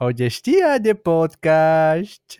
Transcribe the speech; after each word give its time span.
Hoy 0.00 0.14
es 0.18 0.40
día 0.44 0.78
de 0.78 0.94
podcast. 0.94 2.36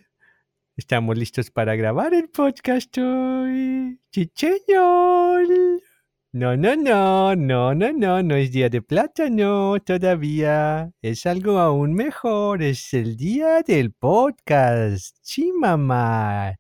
Estamos 0.77 1.19
listos 1.19 1.51
para 1.51 1.75
grabar 1.75 2.15
el 2.15 2.29
podcast 2.29 2.97
hoy. 2.99 3.99
Chicheñol. 4.13 5.83
No, 6.31 6.57
no, 6.57 6.77
no, 6.77 7.35
no, 7.35 7.75
no, 7.75 7.93
no, 7.93 8.23
no 8.23 8.37
es 8.37 8.53
día 8.53 8.69
de 8.69 8.81
plátano 8.81 9.77
todavía. 9.81 10.93
Es 11.03 11.27
algo 11.27 11.59
aún 11.59 11.95
mejor. 11.95 12.63
Es 12.63 12.95
el 12.95 13.17
día 13.17 13.63
del 13.63 13.93
podcast. 13.93 15.17
Sí, 15.21 15.51
mamá. 15.53 16.55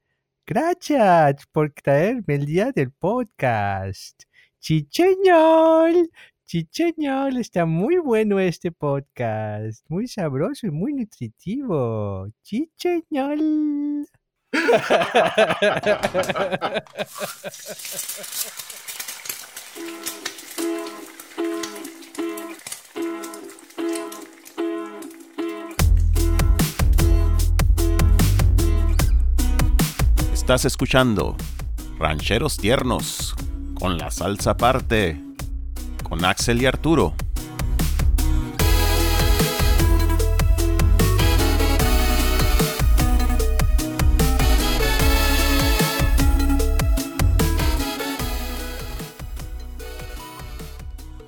Gracias 0.44 1.46
por 1.52 1.70
traerme 1.74 2.34
el 2.34 2.44
día 2.44 2.72
del 2.72 2.90
podcast. 2.90 4.24
Chicheñol. 4.58 6.10
Chicheñol, 6.48 7.36
está 7.36 7.66
muy 7.66 7.98
bueno 7.98 8.40
este 8.40 8.72
podcast. 8.72 9.84
Muy 9.90 10.08
sabroso 10.08 10.66
y 10.66 10.70
muy 10.70 10.94
nutritivo. 10.94 12.26
Chicheñol. 12.42 14.06
Estás 30.32 30.64
escuchando 30.64 31.36
Rancheros 31.98 32.56
Tiernos 32.56 33.34
con 33.74 33.98
la 33.98 34.10
salsa 34.10 34.52
aparte 34.52 35.27
con 36.08 36.24
Axel 36.24 36.62
y 36.62 36.66
Arturo. 36.66 37.14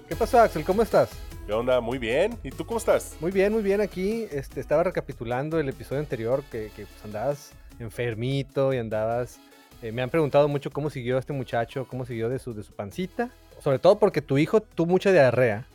¿Qué 0.09 0.17
pasó, 0.17 0.41
Axel? 0.41 0.64
¿Cómo 0.64 0.83
estás? 0.83 1.11
¿Qué 1.47 1.53
onda? 1.53 1.81
Muy 1.81 1.98
bien. 1.98 2.39
¿Y 2.42 2.50
tú 2.50 2.65
cómo 2.65 2.78
estás? 2.78 3.17
Muy 3.20 3.31
bien, 3.31 3.53
muy 3.53 3.62
bien. 3.62 3.81
Aquí 3.81 4.27
este, 4.31 4.61
estaba 4.61 4.84
recapitulando 4.84 5.59
el 5.59 5.69
episodio 5.69 6.00
anterior 6.00 6.42
que, 6.44 6.70
que 6.77 6.87
pues, 6.87 7.05
andabas 7.05 7.53
enfermito 7.78 8.72
y 8.72 8.78
andabas... 8.78 9.39
eh, 9.83 9.92
me 9.92 10.03
han 10.03 10.11
preguntado 10.11 10.48
mucho 10.48 10.70
cómo 10.70 10.91
siguió 10.91 11.19
este 11.19 11.33
muchacho, 11.33 11.86
cómo 11.89 12.05
siguió 12.05 12.28
de 12.28 12.39
su, 12.39 12.55
de 12.55 12.62
su 12.62 12.73
pancita. 12.73 13.31
Sobre 13.61 13.78
todo 13.78 13.98
porque 13.98 14.22
tu 14.22 14.39
hijo 14.39 14.61
tuvo 14.61 14.87
mucha 14.91 15.12
diarrea. 15.12 15.67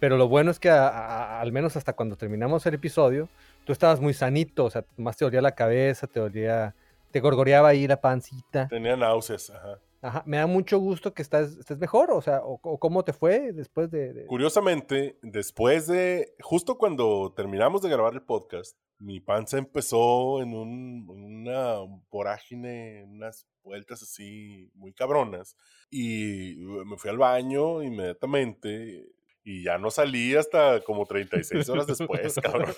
Pero 0.00 0.16
lo 0.16 0.28
bueno 0.28 0.50
es 0.50 0.58
que 0.60 0.70
a- 0.70 1.40
al 1.40 1.50
menos 1.52 1.76
hasta 1.76 1.92
cuando 1.92 2.16
terminamos 2.16 2.64
el 2.66 2.74
episodio, 2.74 3.28
tú 3.64 3.72
estabas 3.72 4.00
muy 4.00 4.14
sanito. 4.14 4.64
O 4.64 4.70
sea, 4.70 4.84
más 4.96 5.16
te 5.16 5.24
dolía 5.24 5.42
la 5.42 5.52
cabeza, 5.52 6.06
te 6.06 6.20
dolía... 6.20 6.74
Te 7.10 7.20
gorgoreaba 7.20 7.68
ahí 7.68 7.86
la 7.86 8.00
pancita. 8.00 8.68
Tenía 8.68 8.94
náuseas, 8.96 9.48
ajá. 9.50 9.78
Ajá, 10.00 10.22
me 10.26 10.36
da 10.36 10.46
mucho 10.46 10.78
gusto 10.78 11.12
que 11.12 11.22
estás, 11.22 11.56
estés 11.58 11.78
mejor, 11.78 12.10
o 12.12 12.22
sea, 12.22 12.40
o, 12.42 12.60
o 12.62 12.78
cómo 12.78 13.04
te 13.04 13.12
fue 13.12 13.52
después 13.52 13.90
de... 13.90 14.12
de- 14.12 14.26
Curiosamente, 14.26 15.18
después 15.22 15.86
de, 15.88 16.34
justo 16.40 16.78
cuando 16.78 17.32
terminamos 17.36 17.82
de 17.82 17.88
grabar 17.90 18.14
el 18.14 18.22
podcast, 18.22 18.76
mi 19.00 19.18
panza 19.20 19.58
empezó 19.58 20.40
en 20.40 20.54
un- 20.54 21.06
una 21.08 21.78
vorágine, 22.10 23.04
unas 23.08 23.46
vueltas 23.64 24.02
así 24.02 24.70
muy 24.74 24.92
cabronas. 24.92 25.56
Y 25.90 26.54
me 26.86 26.96
fui 26.96 27.10
al 27.10 27.18
baño 27.18 27.82
inmediatamente 27.82 29.06
y 29.44 29.64
ya 29.64 29.78
no 29.78 29.90
salí 29.90 30.34
hasta 30.36 30.80
como 30.82 31.06
36 31.06 31.68
horas 31.70 31.86
después, 31.86 32.34
cabrón. 32.42 32.74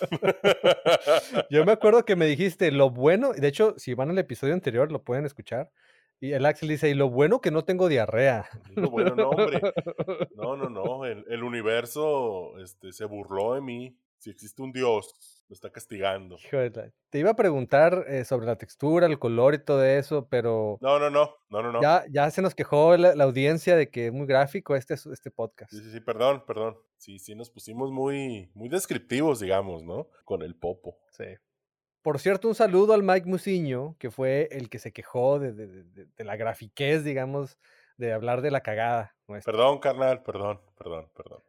Yo 1.50 1.64
me 1.64 1.72
acuerdo 1.72 2.04
que 2.04 2.16
me 2.16 2.26
dijiste 2.26 2.70
lo 2.70 2.90
bueno, 2.90 3.32
de 3.32 3.48
hecho, 3.48 3.74
si 3.78 3.94
van 3.94 4.10
al 4.10 4.18
episodio 4.18 4.54
anterior 4.54 4.90
lo 4.92 5.02
pueden 5.02 5.26
escuchar, 5.26 5.70
y 6.20 6.32
el 6.32 6.44
Axel 6.44 6.68
dice, 6.68 6.90
y 6.90 6.94
lo 6.94 7.08
bueno 7.08 7.40
que 7.40 7.50
no 7.50 7.64
tengo 7.64 7.88
diarrea. 7.88 8.46
Lo 8.76 8.90
bueno, 8.90 9.14
no, 9.14 9.30
hombre. 9.30 9.60
No, 10.36 10.56
no, 10.56 10.68
no. 10.68 11.04
El, 11.06 11.24
el 11.28 11.42
universo 11.42 12.58
este, 12.58 12.92
se 12.92 13.04
burló 13.06 13.54
de 13.54 13.60
mí. 13.60 13.96
Si 14.18 14.28
existe 14.28 14.60
un 14.60 14.70
Dios, 14.70 15.14
me 15.48 15.54
está 15.54 15.70
castigando. 15.70 16.36
Te 17.08 17.18
iba 17.18 17.30
a 17.30 17.36
preguntar 17.36 18.04
eh, 18.06 18.26
sobre 18.26 18.44
la 18.44 18.56
textura, 18.56 19.06
el 19.06 19.18
color 19.18 19.54
y 19.54 19.64
todo 19.64 19.82
eso, 19.82 20.28
pero 20.28 20.76
No, 20.82 20.98
no, 20.98 21.08
no. 21.08 21.36
No, 21.48 21.62
no, 21.62 21.72
no. 21.72 21.80
ya, 21.80 22.04
ya 22.10 22.30
se 22.30 22.42
nos 22.42 22.54
quejó 22.54 22.98
la, 22.98 23.14
la 23.14 23.24
audiencia 23.24 23.76
de 23.76 23.88
que 23.88 24.08
es 24.08 24.12
muy 24.12 24.26
gráfico 24.26 24.76
este, 24.76 24.92
este 24.92 25.30
podcast. 25.30 25.72
Sí, 25.72 25.80
sí, 25.80 25.90
sí, 25.90 26.00
perdón, 26.00 26.44
perdón. 26.46 26.76
Sí, 26.98 27.18
sí, 27.18 27.34
nos 27.34 27.48
pusimos 27.48 27.90
muy, 27.90 28.50
muy 28.52 28.68
descriptivos, 28.68 29.40
digamos, 29.40 29.82
¿no? 29.82 30.08
Con 30.24 30.42
el 30.42 30.54
popo. 30.54 30.98
Sí. 31.12 31.24
Por 32.02 32.18
cierto, 32.18 32.48
un 32.48 32.54
saludo 32.54 32.94
al 32.94 33.02
Mike 33.02 33.26
Musiño, 33.28 33.96
que 33.98 34.10
fue 34.10 34.48
el 34.52 34.70
que 34.70 34.78
se 34.78 34.92
quejó 34.92 35.38
de, 35.38 35.52
de- 35.52 35.66
de- 35.66 35.84
de- 35.84 36.06
de 36.06 36.24
la 36.24 36.36
grafiquez, 36.36 37.04
digamos, 37.04 37.58
de 37.98 38.12
hablar 38.12 38.40
de 38.40 38.50
la 38.50 38.62
cagada. 38.62 39.14
nuestra. 39.28 39.52
Perdón, 39.52 39.78
carnal, 39.80 40.22
perdón, 40.22 40.60
perdón, 40.78 41.10
perdón. 41.14 41.42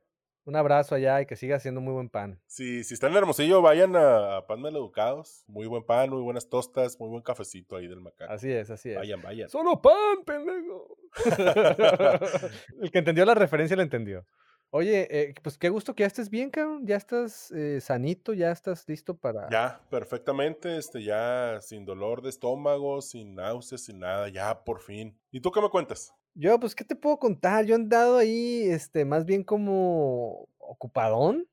Un 0.44 0.56
abrazo 0.56 0.96
allá 0.96 1.22
y 1.22 1.28
que 1.28 1.36
siga 1.36 1.56
haciendo 1.58 1.82
muy 1.82 1.94
buen 1.94 2.10
pan. 2.10 2.42
Si, 2.48 2.84
si 2.84 2.96
están 2.96 3.12
en 3.12 3.18
Hermosillo, 3.18 3.62
vayan 3.62 3.96
a, 3.96 4.38
a 4.38 4.48
Pan 4.48 4.60
Maleducados. 4.60 5.44
Muy 5.48 5.68
buen 5.68 5.84
pan, 5.86 6.10
muy 6.10 6.22
buenas 6.24 6.50
tostas, 6.50 7.00
muy 7.00 7.10
buen 7.10 7.22
cafecito 7.22 7.76
ahí 7.76 7.88
del 7.88 8.02
macaco. 8.02 8.34
Así 8.34 8.52
es, 8.52 8.70
así 8.72 8.90
es. 8.90 8.96
Vayan, 8.98 9.22
vayan. 9.22 9.50
Solo 9.50 9.80
pan, 9.82 10.24
pendejo. 10.26 10.98
El 12.82 12.92
que 12.92 13.00
entendió 13.00 13.24
la 13.26 13.36
referencia 13.36 13.78
la 13.78 13.84
entendió. 13.84 14.26
Oye, 14.74 15.06
eh, 15.12 15.34
pues 15.44 15.58
qué 15.58 15.68
gusto 15.68 15.94
que 15.94 16.04
ya 16.04 16.08
estés 16.08 16.30
bien, 16.30 16.50
cabrón. 16.50 16.88
Ya 16.88 16.96
estás 16.96 17.52
eh, 17.52 17.82
sanito, 17.82 18.34
ya 18.34 18.52
estás 18.52 18.88
listo 18.88 19.18
para. 19.18 19.50
Ya, 19.50 19.82
perfectamente, 19.90 20.78
este, 20.78 21.04
ya 21.04 21.60
sin 21.60 21.84
dolor 21.84 22.22
de 22.22 22.30
estómago, 22.30 23.02
sin 23.02 23.36
náuseas, 23.36 23.82
sin 23.82 24.00
nada, 24.00 24.30
ya 24.30 24.64
por 24.64 24.80
fin. 24.80 25.20
¿Y 25.30 25.42
tú 25.42 25.52
qué 25.52 25.60
me 25.60 25.70
cuentas? 25.70 26.14
Yo, 26.36 26.58
pues, 26.58 26.74
¿qué 26.74 26.86
te 26.86 26.96
puedo 26.96 27.20
contar? 27.20 27.66
Yo 27.66 27.74
he 27.74 27.76
andado 27.76 28.18
ahí, 28.18 28.64
este, 28.70 29.04
más 29.04 29.26
bien 29.26 29.44
como 29.44 30.48
ocupadón, 30.58 31.50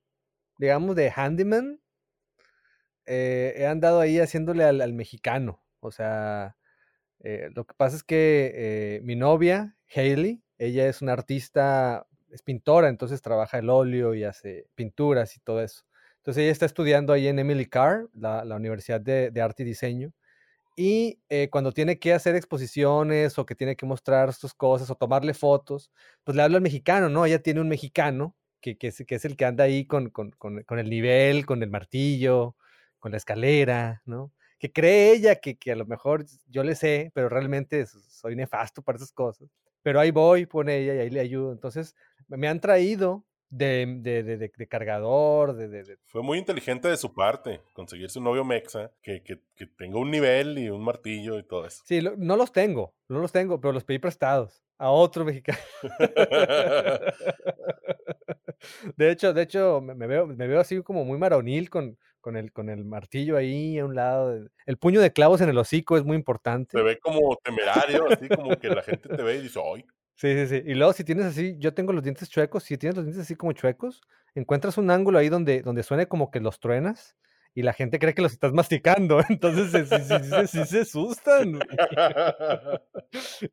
digamos, 0.58 0.94
de 0.94 1.10
handyman. 1.10 1.80
Eh, 3.04 3.54
he 3.56 3.66
andado 3.66 3.98
ahí 3.98 4.20
haciéndole 4.20 4.62
al, 4.62 4.80
al 4.80 4.92
mexicano. 4.92 5.60
O 5.80 5.90
sea, 5.90 6.56
lo 7.20 7.66
que 7.66 7.74
pasa 7.74 7.96
es 7.96 8.04
que 8.04 9.00
mi 9.02 9.16
novia, 9.16 9.76
Hailey, 9.92 10.44
ella 10.56 10.86
es 10.88 11.02
una 11.02 11.14
artista, 11.14 12.06
es 12.31 12.43
pintora, 12.43 12.89
entonces 12.89 13.22
trabaja 13.22 13.59
el 13.59 13.71
óleo 13.71 14.15
y 14.15 14.25
hace 14.25 14.66
pinturas 14.75 15.37
y 15.37 15.41
todo 15.41 15.62
eso. 15.62 15.84
Entonces 16.19 16.43
ella 16.43 16.53
está 16.53 16.66
estudiando 16.66 17.12
ahí 17.12 17.28
en 17.28 17.39
Emily 17.39 17.66
Carr, 17.66 18.09
la, 18.15 18.44
la 18.44 18.56
Universidad 18.56 19.00
de, 19.00 19.31
de 19.31 19.41
Arte 19.41 19.62
y 19.62 19.66
Diseño. 19.66 20.12
Y 20.77 21.21
eh, 21.28 21.49
cuando 21.50 21.72
tiene 21.72 21.99
que 21.99 22.12
hacer 22.15 22.37
exposiciones 22.37 23.39
o 23.39 23.47
que 23.47 23.56
tiene 23.56 23.77
que 23.77 23.87
mostrar 23.87 24.33
sus 24.33 24.55
cosas 24.55 24.91
o 24.91 24.94
tomarle 24.94 25.34
fotos, 25.34 25.91
pues 26.25 26.37
le 26.37 26.43
habla 26.43 26.59
al 26.59 26.62
mexicano, 26.62 27.09
¿no? 27.09 27.27
Ella 27.27 27.43
tiene 27.43 27.61
un 27.61 27.69
mexicano 27.69 28.37
que, 28.60 28.77
es, 28.81 29.05
que 29.06 29.15
es 29.16 29.25
el 29.25 29.37
que 29.37 29.45
anda 29.45 29.65
ahí 29.65 29.87
con, 29.87 30.10
con, 30.10 30.31
con, 30.33 30.62
con 30.62 30.78
el 30.78 30.89
nivel, 30.91 31.47
con 31.47 31.62
el 31.62 31.71
martillo, 31.71 32.56
con 33.00 33.10
la 33.12 33.19
escalera, 33.19 34.03
¿no? 34.05 34.33
Que 34.58 34.72
cree 34.72 35.12
ella 35.12 35.36
que, 35.36 35.56
que 35.56 35.72
a 35.72 35.76
lo 35.76 35.86
mejor 35.86 36.24
yo 36.48 36.64
le 36.64 36.74
sé, 36.74 37.10
pero 37.14 37.28
realmente 37.28 37.86
soy 37.86 38.34
nefasto 38.36 38.82
para 38.82 38.96
esas 38.96 39.12
cosas. 39.12 39.48
Pero 39.82 40.00
ahí 40.00 40.10
voy, 40.10 40.46
pone 40.46 40.76
ella 40.78 40.94
y 40.94 40.98
ahí 40.98 41.10
le 41.10 41.20
ayudo. 41.20 41.52
Entonces 41.52 41.94
me 42.26 42.48
han 42.48 42.60
traído 42.60 43.24
de, 43.50 43.86
de, 44.00 44.22
de, 44.24 44.36
de- 44.36 44.52
de 44.54 44.66
cargador, 44.66 45.54
de- 45.54 45.97
Fue 46.04 46.22
muy 46.22 46.36
inteligente 46.38 46.88
de 46.88 46.97
su 46.98 47.14
parte 47.14 47.62
conseguirse 47.72 48.18
un 48.18 48.24
novio 48.26 48.44
mexa 48.44 48.91
que, 49.00 49.22
que, 49.22 49.41
que 49.54 49.66
tenga 49.66 49.98
un 49.98 50.10
nivel 50.10 50.58
y 50.58 50.68
un 50.68 50.82
martillo 50.84 51.38
y 51.38 51.44
todo 51.44 51.64
eso. 51.66 51.82
Sí, 51.86 52.00
lo- 52.00 52.16
no 52.16 52.36
los 52.36 52.52
tengo, 52.52 52.94
no 53.08 53.20
los 53.20 53.32
tengo, 53.32 53.60
pero 53.60 53.72
los 53.72 53.84
pedí 53.84 53.98
prestados 54.00 54.62
a 54.76 54.91
otro 54.91 55.24
mexicano. 55.24 55.58
De 58.97 59.10
hecho, 59.10 59.32
de 59.32 59.42
hecho, 59.42 59.80
me, 59.80 59.94
me 59.94 60.06
veo, 60.06 60.26
me 60.26 60.47
veo 60.47 60.60
así 60.60 60.82
como 60.82 61.04
muy 61.04 61.18
maronil 61.18 61.70
con, 61.70 61.97
con, 62.20 62.36
el, 62.36 62.53
con 62.53 62.68
el 62.68 62.84
martillo 62.84 63.36
ahí 63.36 63.78
a 63.78 63.84
un 63.84 63.94
lado. 63.94 64.48
El 64.66 64.76
puño 64.76 65.00
de 65.00 65.12
clavos 65.12 65.41
en 65.41 65.48
el 65.48 65.59
hocico 65.59 65.97
es 65.97 66.04
muy 66.04 66.16
importante. 66.16 66.76
Se 66.76 66.82
ve 66.82 66.98
como 66.98 67.36
temerario, 67.42 68.06
así 68.10 68.28
como 68.28 68.56
que 68.56 68.68
la 68.68 68.82
gente 68.82 69.09
te 69.09 69.22
ve 69.22 69.36
y 69.36 69.42
dice, 69.42 69.60
¡ay! 69.62 69.84
Sí, 70.15 70.34
sí, 70.34 70.47
sí. 70.48 70.62
Y 70.66 70.74
luego 70.74 70.92
si 70.92 71.04
tienes 71.04 71.26
así, 71.26 71.54
yo 71.59 71.74
tengo 71.74 71.92
los 71.92 72.03
dientes 72.03 72.28
chuecos, 72.28 72.65
si 72.65 72.76
tienes 72.76 72.97
los 72.97 73.04
dientes 73.04 73.24
así 73.24 73.36
como 73.36 73.53
chuecos, 73.53 74.03
encuentras 74.34 74.76
un 74.76 74.91
ángulo 74.91 75.18
ahí 75.18 75.28
donde, 75.28 75.62
donde 75.62 75.84
suene 75.84 76.09
como 76.09 76.30
que 76.30 76.41
los 76.41 76.59
truenas 76.59 77.16
y 77.54 77.62
la 77.62 77.72
gente 77.72 77.98
cree 77.98 78.15
que 78.15 78.22
los 78.22 78.32
estás 78.32 78.53
masticando. 78.53 79.21
Entonces 79.28 79.71
sí, 79.71 79.84
sí, 79.84 79.97
sí, 80.04 80.14
sí, 80.24 80.47
sí 80.47 80.64
se 80.64 80.80
asustan. 80.80 81.59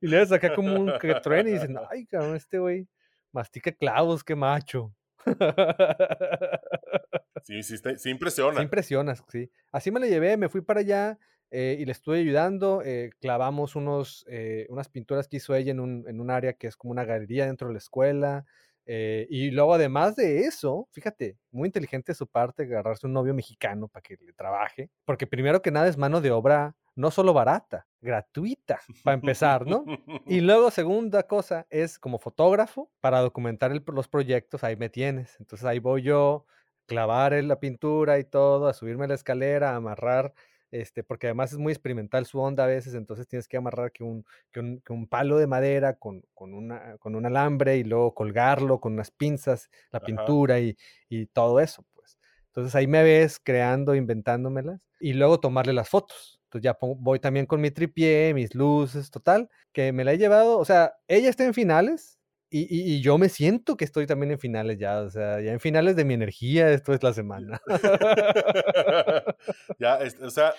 Y 0.01 0.07
le 0.07 0.18
das 0.18 0.33
acá 0.33 0.53
como 0.53 0.75
un 0.75 0.91
que 1.00 1.15
truena 1.21 1.50
y 1.50 1.53
dicen, 1.53 1.77
ay, 1.89 2.06
cabrón, 2.07 2.35
este 2.35 2.59
güey 2.59 2.89
mastica 3.31 3.71
clavos, 3.71 4.21
qué 4.23 4.35
macho. 4.35 4.94
Sí, 7.43 7.61
sí, 7.63 7.77
sí 7.77 7.89
Sí 7.97 8.09
impresiona. 8.09 8.61
impresionas, 8.61 9.23
sí. 9.27 9.51
Así 9.71 9.91
me 9.91 9.99
la 9.99 10.07
llevé, 10.07 10.37
me 10.37 10.47
fui 10.49 10.61
para 10.61 10.79
allá 10.79 11.19
eh, 11.51 11.75
y 11.79 11.85
le 11.85 11.91
estuve 11.91 12.19
ayudando. 12.19 12.81
eh, 12.83 13.09
clavamos 13.19 13.75
unos, 13.75 14.25
eh, 14.29 14.65
unas 14.69 14.87
pinturas 14.89 15.27
que 15.27 15.37
hizo 15.37 15.53
ella 15.55 15.71
en 15.71 15.79
un, 15.81 16.05
en 16.07 16.21
un 16.21 16.31
área 16.31 16.53
que 16.53 16.67
es 16.67 16.77
como 16.77 16.91
una 16.91 17.03
galería 17.05 17.45
dentro 17.45 17.67
de 17.67 17.73
la 17.73 17.79
escuela. 17.79 18.45
Y 18.87 19.49
luego, 19.51 19.73
además 19.73 20.15
de 20.15 20.41
eso, 20.41 20.87
fíjate, 20.91 21.37
muy 21.51 21.67
inteligente 21.69 22.11
de 22.11 22.15
su 22.15 22.27
parte 22.27 22.63
agarrarse 22.63 23.07
un 23.07 23.13
novio 23.13 23.33
mexicano 23.33 23.87
para 23.87 24.03
que 24.03 24.15
le 24.21 24.31
trabaje, 24.33 24.91
porque 25.05 25.25
primero 25.27 25.61
que 25.63 25.71
nada 25.71 25.87
es 25.87 25.97
mano 25.97 26.21
de 26.21 26.29
obra 26.31 26.75
no 26.95 27.09
solo 27.11 27.33
barata, 27.33 27.87
gratuita, 27.99 28.79
para 29.01 29.15
empezar, 29.15 29.65
¿no? 29.65 29.89
Y 30.23 30.41
luego, 30.41 30.69
segunda 30.71 31.23
cosa, 31.27 31.65
es 31.71 31.97
como 31.99 32.19
fotógrafo 32.19 32.91
para 33.01 33.21
documentar 33.21 33.71
el- 33.71 33.83
los 33.87 34.07
proyectos, 34.07 34.63
ahí 34.63 34.75
me 34.75 34.89
tienes. 34.89 35.35
Entonces 35.39 35.65
ahí 35.65 35.79
voy 35.79 36.03
yo, 36.03 36.45
clavar 36.85 37.33
en 37.33 37.47
la 37.47 37.59
pintura 37.59 38.19
y 38.19 38.23
todo, 38.25 38.67
a 38.67 38.73
subirme 38.73 39.05
a 39.05 39.07
la 39.09 39.15
escalera, 39.15 39.71
a 39.71 39.75
amarrar, 39.77 40.33
este, 40.71 41.03
porque 41.03 41.27
además 41.27 41.51
es 41.53 41.57
muy 41.59 41.71
experimental 41.71 42.25
su 42.25 42.39
onda 42.39 42.65
a 42.65 42.67
veces, 42.67 42.93
entonces 42.95 43.27
tienes 43.27 43.47
que 43.47 43.57
amarrar 43.57 43.91
que 43.91 44.03
un, 44.03 44.25
que 44.51 44.59
un, 44.59 44.81
que 44.81 44.93
un 44.93 45.07
palo 45.07 45.37
de 45.37 45.47
madera 45.47 45.95
con, 45.97 46.23
con, 46.33 46.53
una, 46.53 46.97
con 46.97 47.15
un 47.15 47.25
alambre 47.25 47.77
y 47.77 47.83
luego 47.83 48.13
colgarlo 48.13 48.79
con 48.79 48.93
unas 48.93 49.11
pinzas, 49.11 49.69
la 49.91 49.99
Ajá. 49.99 50.03
pintura 50.03 50.59
y, 50.59 50.75
y 51.09 51.27
todo 51.27 51.59
eso, 51.59 51.85
pues. 51.93 52.17
Entonces 52.47 52.75
ahí 52.75 52.87
me 52.87 53.03
ves 53.03 53.39
creando, 53.43 53.95
inventándomelas 53.95 54.79
y 54.99 55.13
luego 55.13 55.39
tomarle 55.39 55.73
las 55.73 55.89
fotos. 55.89 56.39
Entonces 56.45 56.63
ya 56.63 56.73
pongo- 56.73 56.95
voy 56.99 57.19
también 57.19 57.45
con 57.45 57.59
mi 57.61 57.71
tripié, 57.71 58.33
mis 58.33 58.55
luces, 58.55 59.11
total, 59.11 59.49
que 59.73 59.91
me 59.91 60.03
la 60.05 60.13
he 60.13 60.17
llevado, 60.17 60.57
o 60.57 60.65
sea, 60.65 60.95
ella 61.07 61.29
está 61.29 61.45
en 61.45 61.53
finales 61.53 62.19
y, 62.60 62.68
y- 62.69 62.96
y 62.96 63.02
yo 63.02 63.18
me 63.18 63.30
siento 63.30 63.75
que 63.78 63.86
estoy 63.86 64.06
también 64.07 64.31
en 64.31 64.40
finales 64.40 64.78
ya, 64.80 65.02
o 65.02 65.10
sea, 65.10 65.42
ya 65.42 65.52
en 65.52 65.60
finales 65.60 65.96
de 65.96 66.06
mi 66.06 66.13
energía, 66.13 66.72
esto 66.72 66.94
es 66.94 67.04
la 67.04 67.13
semana. 67.13 67.62
ya, 69.80 69.98
este, 70.02 70.24
o 70.25 70.31
sea, 70.31 70.54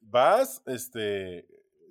vas, 0.00 0.62
este, 0.66 1.46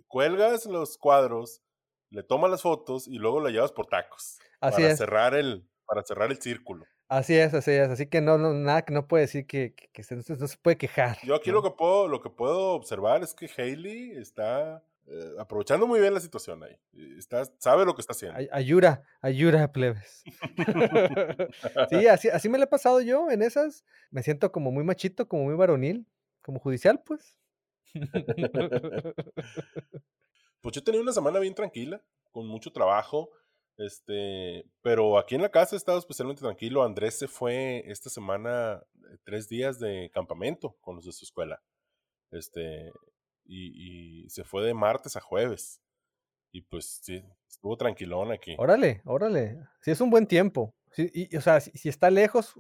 cuelgas 0.08 0.66
los 0.66 0.98
cuadros, 0.98 1.62
le 2.10 2.24
tomas 2.24 2.52
las 2.52 2.62
fotos 2.62 3.08
y 3.08 3.18
luego 3.18 3.40
la 3.42 3.50
llevas 3.50 3.72
por 3.72 3.88
tacos. 3.88 4.40
Así 4.62 4.82
para 4.82 4.92
es. 4.94 4.98
cerrar 4.98 5.36
el, 5.36 5.68
para 5.86 6.04
cerrar 6.04 6.32
el 6.32 6.42
círculo. 6.42 6.86
Así 7.10 7.36
es, 7.38 7.54
así 7.54 7.72
es, 7.72 7.90
así 7.90 8.08
que 8.08 8.22
no, 8.22 8.38
no 8.38 8.54
nada 8.54 8.84
que 8.84 8.94
no 8.94 9.08
puede 9.08 9.24
decir 9.24 9.46
que, 9.46 9.74
que- 9.76 9.90
que 9.92 10.04
se- 10.04 10.16
no, 10.16 10.24
se, 10.24 10.36
no 10.38 10.48
se 10.48 10.58
puede 10.58 10.78
quejar. 10.78 11.18
Yo 11.24 11.36
aquí 11.36 11.50
¿no? 11.50 11.58
lo 11.58 11.64
que 11.64 11.72
puedo, 11.72 12.08
lo 12.08 12.22
que 12.22 12.30
puedo 12.30 12.72
observar 12.74 13.24
es 13.24 13.34
que 13.36 13.50
Hailey 13.56 14.12
está 14.18 14.84
eh, 15.08 15.34
aprovechando 15.40 15.86
muy 15.88 16.00
bien 16.00 16.14
la 16.14 16.20
situación 16.20 16.64
ahí. 16.64 16.76
Está, 17.18 17.44
sabe 17.60 17.86
lo 17.86 17.94
que 17.96 18.02
está 18.02 18.14
haciendo. 18.14 18.38
Ay- 18.38 18.50
Ayura, 18.52 19.04
ayura, 19.22 19.72
plebes. 19.72 20.24
sí, 21.90 22.08
así, 22.08 22.30
así 22.30 22.50
me 22.50 22.58
lo 22.58 22.64
he 22.66 22.68
pasado 22.68 23.02
yo 23.02 23.30
en 23.30 23.42
esas. 23.42 23.84
Me 24.12 24.24
siento 24.24 24.52
como 24.52 24.72
muy 24.72 24.84
machito, 24.84 25.28
como 25.28 25.44
muy 25.46 25.56
varonil, 25.56 26.08
como 26.42 26.60
judicial, 26.60 27.02
pues. 27.06 27.38
Pues 30.62 30.76
yo 30.76 30.82
tenía 30.84 31.02
una 31.02 31.12
semana 31.12 31.40
bien 31.40 31.54
tranquila, 31.54 32.02
con 32.32 32.48
mucho 32.48 32.72
trabajo, 32.72 33.30
este, 33.78 34.66
pero 34.82 35.18
aquí 35.18 35.36
en 35.36 35.42
la 35.42 35.52
casa 35.52 35.76
he 35.76 35.78
estado 35.78 36.00
especialmente 36.00 36.42
tranquilo. 36.42 36.84
Andrés 36.84 37.20
se 37.20 37.28
fue 37.28 37.84
esta 37.92 38.10
semana 38.10 38.82
eh, 39.12 39.18
tres 39.26 39.50
días 39.50 39.78
de 39.80 40.10
campamento 40.14 40.78
con 40.80 40.96
los 40.96 41.04
de 41.06 41.12
su 41.12 41.26
escuela, 41.26 41.62
este, 42.32 42.94
y, 43.46 44.24
y 44.26 44.30
se 44.30 44.44
fue 44.44 44.64
de 44.66 44.74
martes 44.74 45.16
a 45.16 45.22
jueves. 45.22 45.82
Y 46.52 46.62
pues 46.62 47.00
sí, 47.02 47.24
estuvo 47.50 47.76
tranquilón 47.78 48.32
aquí. 48.32 48.56
Órale, 48.60 49.02
órale. 49.06 49.60
Sí, 49.82 49.92
es 49.92 50.02
un 50.02 50.10
buen 50.12 50.28
tiempo. 50.28 50.76
Sí, 50.92 51.10
y, 51.12 51.36
o 51.36 51.42
sea, 51.42 51.60
si, 51.60 51.72
si 51.72 51.90
está 51.90 52.12
lejos, 52.12 52.54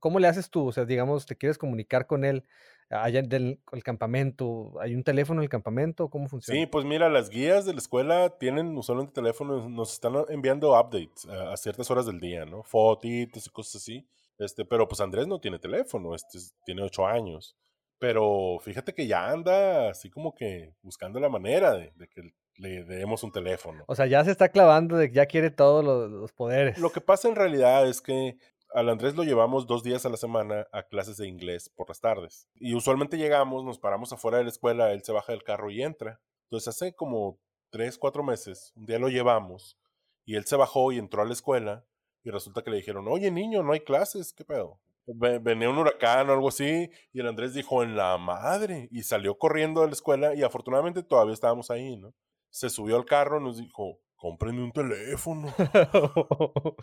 ¿cómo 0.00 0.18
le 0.18 0.26
haces 0.26 0.50
tú? 0.50 0.66
O 0.66 0.72
sea, 0.72 0.84
digamos, 0.84 1.26
te 1.26 1.36
quieres 1.36 1.56
comunicar 1.58 2.06
con 2.08 2.24
él 2.24 2.44
allá 2.90 3.22
del 3.22 3.60
el 3.70 3.82
campamento. 3.84 4.72
¿Hay 4.80 4.96
un 4.96 5.04
teléfono 5.04 5.40
en 5.40 5.44
el 5.44 5.48
campamento? 5.48 6.08
¿Cómo 6.10 6.26
funciona? 6.28 6.58
Sí, 6.60 6.66
pues 6.66 6.84
mira, 6.84 7.08
las 7.08 7.30
guías 7.30 7.64
de 7.66 7.74
la 7.74 7.78
escuela 7.78 8.36
tienen 8.38 8.76
usualmente 8.76 9.12
teléfonos, 9.12 9.70
nos 9.70 9.92
están 9.92 10.14
enviando 10.28 10.70
updates 10.72 11.26
a, 11.26 11.52
a 11.52 11.56
ciertas 11.56 11.88
horas 11.92 12.06
del 12.06 12.18
día, 12.18 12.44
¿no? 12.44 12.64
Fotitos 12.64 13.46
y 13.46 13.50
cosas 13.50 13.76
así. 13.76 14.08
Este, 14.38 14.64
pero 14.64 14.88
pues 14.88 15.00
Andrés 15.00 15.28
no 15.28 15.40
tiene 15.40 15.60
teléfono, 15.60 16.14
este 16.16 16.38
es- 16.38 16.54
tiene 16.64 16.82
ocho 16.82 17.06
años. 17.06 17.56
Pero 17.98 18.58
fíjate 18.60 18.94
que 18.94 19.06
ya 19.06 19.28
anda 19.28 19.90
así 19.90 20.10
como 20.10 20.34
que 20.34 20.74
buscando 20.82 21.18
la 21.18 21.28
manera 21.28 21.72
de, 21.72 21.92
de 21.96 22.08
que 22.08 22.32
le 22.56 22.84
demos 22.84 23.22
un 23.22 23.32
teléfono. 23.32 23.84
O 23.86 23.94
sea, 23.94 24.06
ya 24.06 24.24
se 24.24 24.30
está 24.30 24.48
clavando 24.50 24.96
de 24.96 25.08
que 25.08 25.14
ya 25.14 25.26
quiere 25.26 25.50
todos 25.50 25.84
los, 25.84 26.10
los 26.10 26.32
poderes. 26.32 26.78
Lo 26.78 26.90
que 26.90 27.00
pasa 27.00 27.28
en 27.28 27.36
realidad 27.36 27.88
es 27.88 28.00
que 28.00 28.36
al 28.74 28.88
Andrés 28.88 29.14
lo 29.14 29.24
llevamos 29.24 29.66
dos 29.66 29.82
días 29.82 30.04
a 30.04 30.10
la 30.10 30.16
semana 30.16 30.66
a 30.72 30.82
clases 30.82 31.16
de 31.16 31.26
inglés 31.26 31.70
por 31.70 31.88
las 31.88 32.00
tardes. 32.00 32.48
Y 32.54 32.74
usualmente 32.74 33.16
llegamos, 33.16 33.64
nos 33.64 33.78
paramos 33.78 34.12
afuera 34.12 34.38
de 34.38 34.44
la 34.44 34.50
escuela, 34.50 34.92
él 34.92 35.02
se 35.02 35.12
baja 35.12 35.32
del 35.32 35.42
carro 35.42 35.70
y 35.70 35.82
entra. 35.82 36.20
Entonces 36.44 36.68
hace 36.68 36.94
como 36.94 37.38
tres, 37.70 37.98
cuatro 37.98 38.22
meses, 38.22 38.72
un 38.76 38.86
día 38.86 38.98
lo 38.98 39.08
llevamos 39.08 39.78
y 40.24 40.36
él 40.36 40.44
se 40.44 40.56
bajó 40.56 40.92
y 40.92 40.98
entró 40.98 41.22
a 41.22 41.26
la 41.26 41.32
escuela 41.32 41.84
y 42.22 42.30
resulta 42.30 42.62
que 42.62 42.70
le 42.70 42.78
dijeron, 42.78 43.06
oye 43.08 43.30
niño, 43.30 43.62
no 43.62 43.72
hay 43.72 43.80
clases, 43.80 44.32
¿qué 44.32 44.44
pedo? 44.44 44.80
Ve- 45.14 45.38
Venía 45.38 45.70
un 45.70 45.78
huracán 45.78 46.28
o 46.28 46.32
algo 46.32 46.48
así 46.48 46.90
y 47.12 47.20
el 47.20 47.26
Andrés 47.28 47.54
dijo, 47.54 47.82
en 47.82 47.96
la 47.96 48.16
madre, 48.18 48.88
y 48.90 49.02
salió 49.02 49.36
corriendo 49.38 49.80
de 49.80 49.88
la 49.88 49.92
escuela 49.92 50.34
y 50.34 50.42
afortunadamente 50.42 51.02
todavía 51.02 51.34
estábamos 51.34 51.70
ahí, 51.70 51.96
¿no? 51.96 52.12
Se 52.50 52.70
subió 52.70 52.96
al 52.96 53.04
carro 53.04 53.40
y 53.40 53.44
nos 53.44 53.58
dijo, 53.58 54.00
cómprenme 54.16 54.62
un 54.64 54.72
teléfono. 54.72 55.52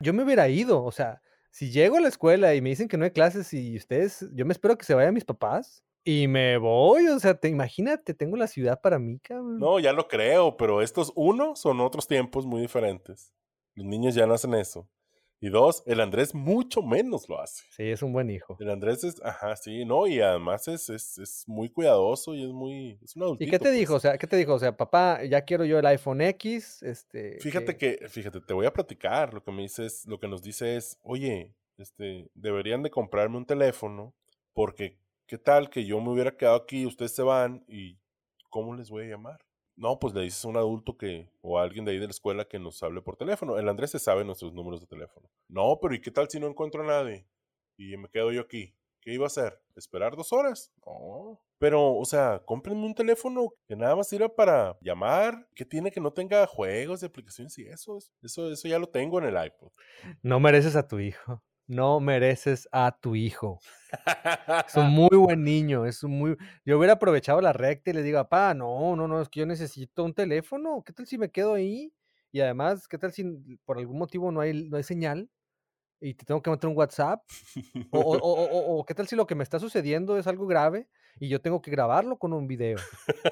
yo 0.00 0.12
me 0.14 0.22
hubiera 0.24 0.48
ido, 0.48 0.82
o 0.84 0.92
sea, 0.92 1.20
si 1.50 1.70
llego 1.70 1.96
a 1.96 2.00
la 2.00 2.08
escuela 2.08 2.54
y 2.54 2.60
me 2.60 2.70
dicen 2.70 2.88
que 2.88 2.96
no 2.96 3.04
hay 3.04 3.10
clases 3.12 3.52
y 3.54 3.76
ustedes, 3.76 4.28
yo 4.32 4.44
me 4.44 4.52
espero 4.52 4.76
que 4.76 4.84
se 4.84 4.94
vayan 4.94 5.14
mis 5.14 5.24
papás 5.24 5.82
y 6.04 6.28
me 6.28 6.58
voy, 6.58 7.06
o 7.08 7.18
sea, 7.18 7.34
te 7.34 7.48
imagínate, 7.48 8.14
tengo 8.14 8.36
la 8.36 8.46
ciudad 8.46 8.80
para 8.80 8.98
mí, 8.98 9.18
cabrón. 9.20 9.58
No, 9.58 9.80
ya 9.80 9.92
lo 9.92 10.06
creo, 10.06 10.56
pero 10.56 10.82
estos, 10.82 11.12
uno, 11.16 11.56
son 11.56 11.80
otros 11.80 12.06
tiempos 12.06 12.46
muy 12.46 12.60
diferentes. 12.60 13.32
Los 13.74 13.86
niños 13.86 14.14
ya 14.14 14.26
no 14.26 14.34
hacen 14.34 14.54
eso. 14.54 14.88
Y 15.38 15.50
dos, 15.50 15.82
el 15.86 16.00
Andrés 16.00 16.34
mucho 16.34 16.82
menos 16.82 17.28
lo 17.28 17.40
hace. 17.40 17.62
Sí, 17.70 17.84
es 17.84 18.02
un 18.02 18.12
buen 18.12 18.30
hijo. 18.30 18.56
El 18.58 18.70
Andrés 18.70 19.04
es, 19.04 19.22
ajá, 19.22 19.54
sí, 19.56 19.84
no, 19.84 20.06
y 20.06 20.20
además 20.20 20.66
es, 20.68 20.88
es, 20.88 21.18
es 21.18 21.44
muy 21.46 21.68
cuidadoso 21.68 22.34
y 22.34 22.44
es 22.44 22.50
muy, 22.50 22.98
es 23.02 23.14
un 23.16 23.24
adultito. 23.24 23.48
¿Y 23.48 23.50
qué 23.50 23.58
te 23.58 23.70
dijo? 23.70 23.92
O 23.92 23.96
pues. 23.96 24.02
sea, 24.02 24.18
¿qué 24.18 24.26
te 24.26 24.36
dijo? 24.36 24.54
O 24.54 24.58
sea, 24.58 24.76
papá, 24.76 25.22
ya 25.24 25.42
quiero 25.42 25.66
yo 25.66 25.78
el 25.78 25.86
iPhone 25.86 26.22
X, 26.22 26.82
este... 26.82 27.38
Fíjate 27.40 27.76
que, 27.76 28.08
fíjate, 28.08 28.40
te 28.40 28.54
voy 28.54 28.64
a 28.64 28.72
platicar. 28.72 29.34
Lo 29.34 29.44
que 29.44 29.52
me 29.52 29.62
dices, 29.62 30.06
lo 30.06 30.18
que 30.18 30.28
nos 30.28 30.42
dice 30.42 30.76
es, 30.76 30.98
oye, 31.02 31.54
este, 31.76 32.30
deberían 32.34 32.82
de 32.82 32.90
comprarme 32.90 33.36
un 33.36 33.44
teléfono, 33.44 34.14
porque 34.54 34.98
qué 35.26 35.36
tal 35.36 35.68
que 35.68 35.84
yo 35.84 36.00
me 36.00 36.10
hubiera 36.10 36.36
quedado 36.36 36.56
aquí, 36.56 36.86
ustedes 36.86 37.14
se 37.14 37.22
van 37.22 37.62
y 37.68 37.98
¿cómo 38.48 38.74
les 38.74 38.88
voy 38.88 39.04
a 39.04 39.08
llamar? 39.08 39.45
No, 39.76 39.98
pues 39.98 40.14
le 40.14 40.22
dices 40.22 40.44
a 40.44 40.48
un 40.48 40.56
adulto 40.56 40.96
que, 40.96 41.28
o 41.42 41.58
a 41.58 41.62
alguien 41.62 41.84
de 41.84 41.92
ahí 41.92 41.98
de 41.98 42.06
la 42.06 42.10
escuela 42.10 42.46
que 42.46 42.58
nos 42.58 42.82
hable 42.82 43.02
por 43.02 43.16
teléfono. 43.16 43.58
El 43.58 43.68
Andrés 43.68 43.90
se 43.90 43.98
sabe 43.98 44.24
nuestros 44.24 44.54
números 44.54 44.80
de 44.80 44.86
teléfono. 44.86 45.28
No, 45.48 45.78
pero 45.80 45.94
¿y 45.94 46.00
qué 46.00 46.10
tal 46.10 46.30
si 46.30 46.40
no 46.40 46.46
encuentro 46.46 46.82
a 46.82 46.86
nadie? 46.86 47.26
Y 47.76 47.96
me 47.96 48.08
quedo 48.08 48.32
yo 48.32 48.40
aquí. 48.40 48.74
¿Qué 49.02 49.12
iba 49.12 49.24
a 49.24 49.26
hacer? 49.28 49.60
¿Esperar 49.76 50.16
dos 50.16 50.32
horas? 50.32 50.72
No. 50.84 51.40
Pero, 51.58 51.94
o 51.94 52.04
sea, 52.04 52.42
cómprenme 52.44 52.84
un 52.84 52.94
teléfono 52.94 53.50
que 53.68 53.76
nada 53.76 53.94
más 53.94 54.08
sirva 54.08 54.34
para 54.34 54.76
llamar, 54.80 55.48
que 55.54 55.64
tiene 55.64 55.90
que 55.90 56.00
no 56.00 56.12
tenga 56.12 56.46
juegos 56.46 57.00
de 57.00 57.06
aplicaciones 57.06 57.56
y 57.58 57.66
eso. 57.66 57.98
Eso, 58.22 58.50
eso 58.50 58.68
ya 58.68 58.78
lo 58.78 58.88
tengo 58.88 59.18
en 59.18 59.26
el 59.26 59.46
iPod. 59.46 59.70
No 60.22 60.40
mereces 60.40 60.74
a 60.74 60.88
tu 60.88 60.98
hijo. 60.98 61.42
No 61.66 61.98
mereces 62.00 62.68
a 62.70 62.96
tu 63.00 63.16
hijo. 63.16 63.58
Es 64.66 64.74
un 64.76 64.90
muy 64.90 65.16
buen 65.16 65.42
niño, 65.42 65.84
es 65.86 66.02
un 66.04 66.12
muy... 66.12 66.36
Yo 66.64 66.78
hubiera 66.78 66.94
aprovechado 66.94 67.40
la 67.40 67.52
recta 67.52 67.90
y 67.90 67.94
le 67.94 68.02
digo, 68.02 68.18
papá, 68.18 68.54
no, 68.54 68.94
no, 68.94 69.08
no, 69.08 69.20
es 69.20 69.28
que 69.28 69.40
yo 69.40 69.46
necesito 69.46 70.04
un 70.04 70.14
teléfono. 70.14 70.82
¿Qué 70.84 70.92
tal 70.92 71.06
si 71.06 71.18
me 71.18 71.30
quedo 71.30 71.54
ahí? 71.54 71.92
Y 72.30 72.40
además, 72.40 72.86
¿qué 72.86 72.98
tal 72.98 73.12
si 73.12 73.24
por 73.64 73.78
algún 73.78 73.98
motivo 73.98 74.30
no 74.30 74.40
hay, 74.40 74.68
no 74.68 74.76
hay 74.76 74.82
señal? 74.82 75.28
Y 76.00 76.14
te 76.14 76.24
tengo 76.24 76.42
que 76.42 76.50
meter 76.50 76.68
un 76.68 76.76
WhatsApp. 76.76 77.22
O, 77.90 77.98
o- 78.00 78.18
o- 78.22 78.44
o- 78.76 78.78
o 78.80 78.84
qué 78.84 78.94
tal 78.94 79.08
si 79.08 79.16
lo 79.16 79.26
que 79.26 79.34
me 79.34 79.42
está 79.42 79.58
sucediendo 79.58 80.18
es 80.18 80.26
algo 80.26 80.46
grave 80.46 80.88
y 81.18 81.28
yo 81.28 81.40
tengo 81.40 81.62
que 81.62 81.70
grabarlo 81.70 82.18
con 82.18 82.32
un 82.32 82.46
video. 82.46 82.78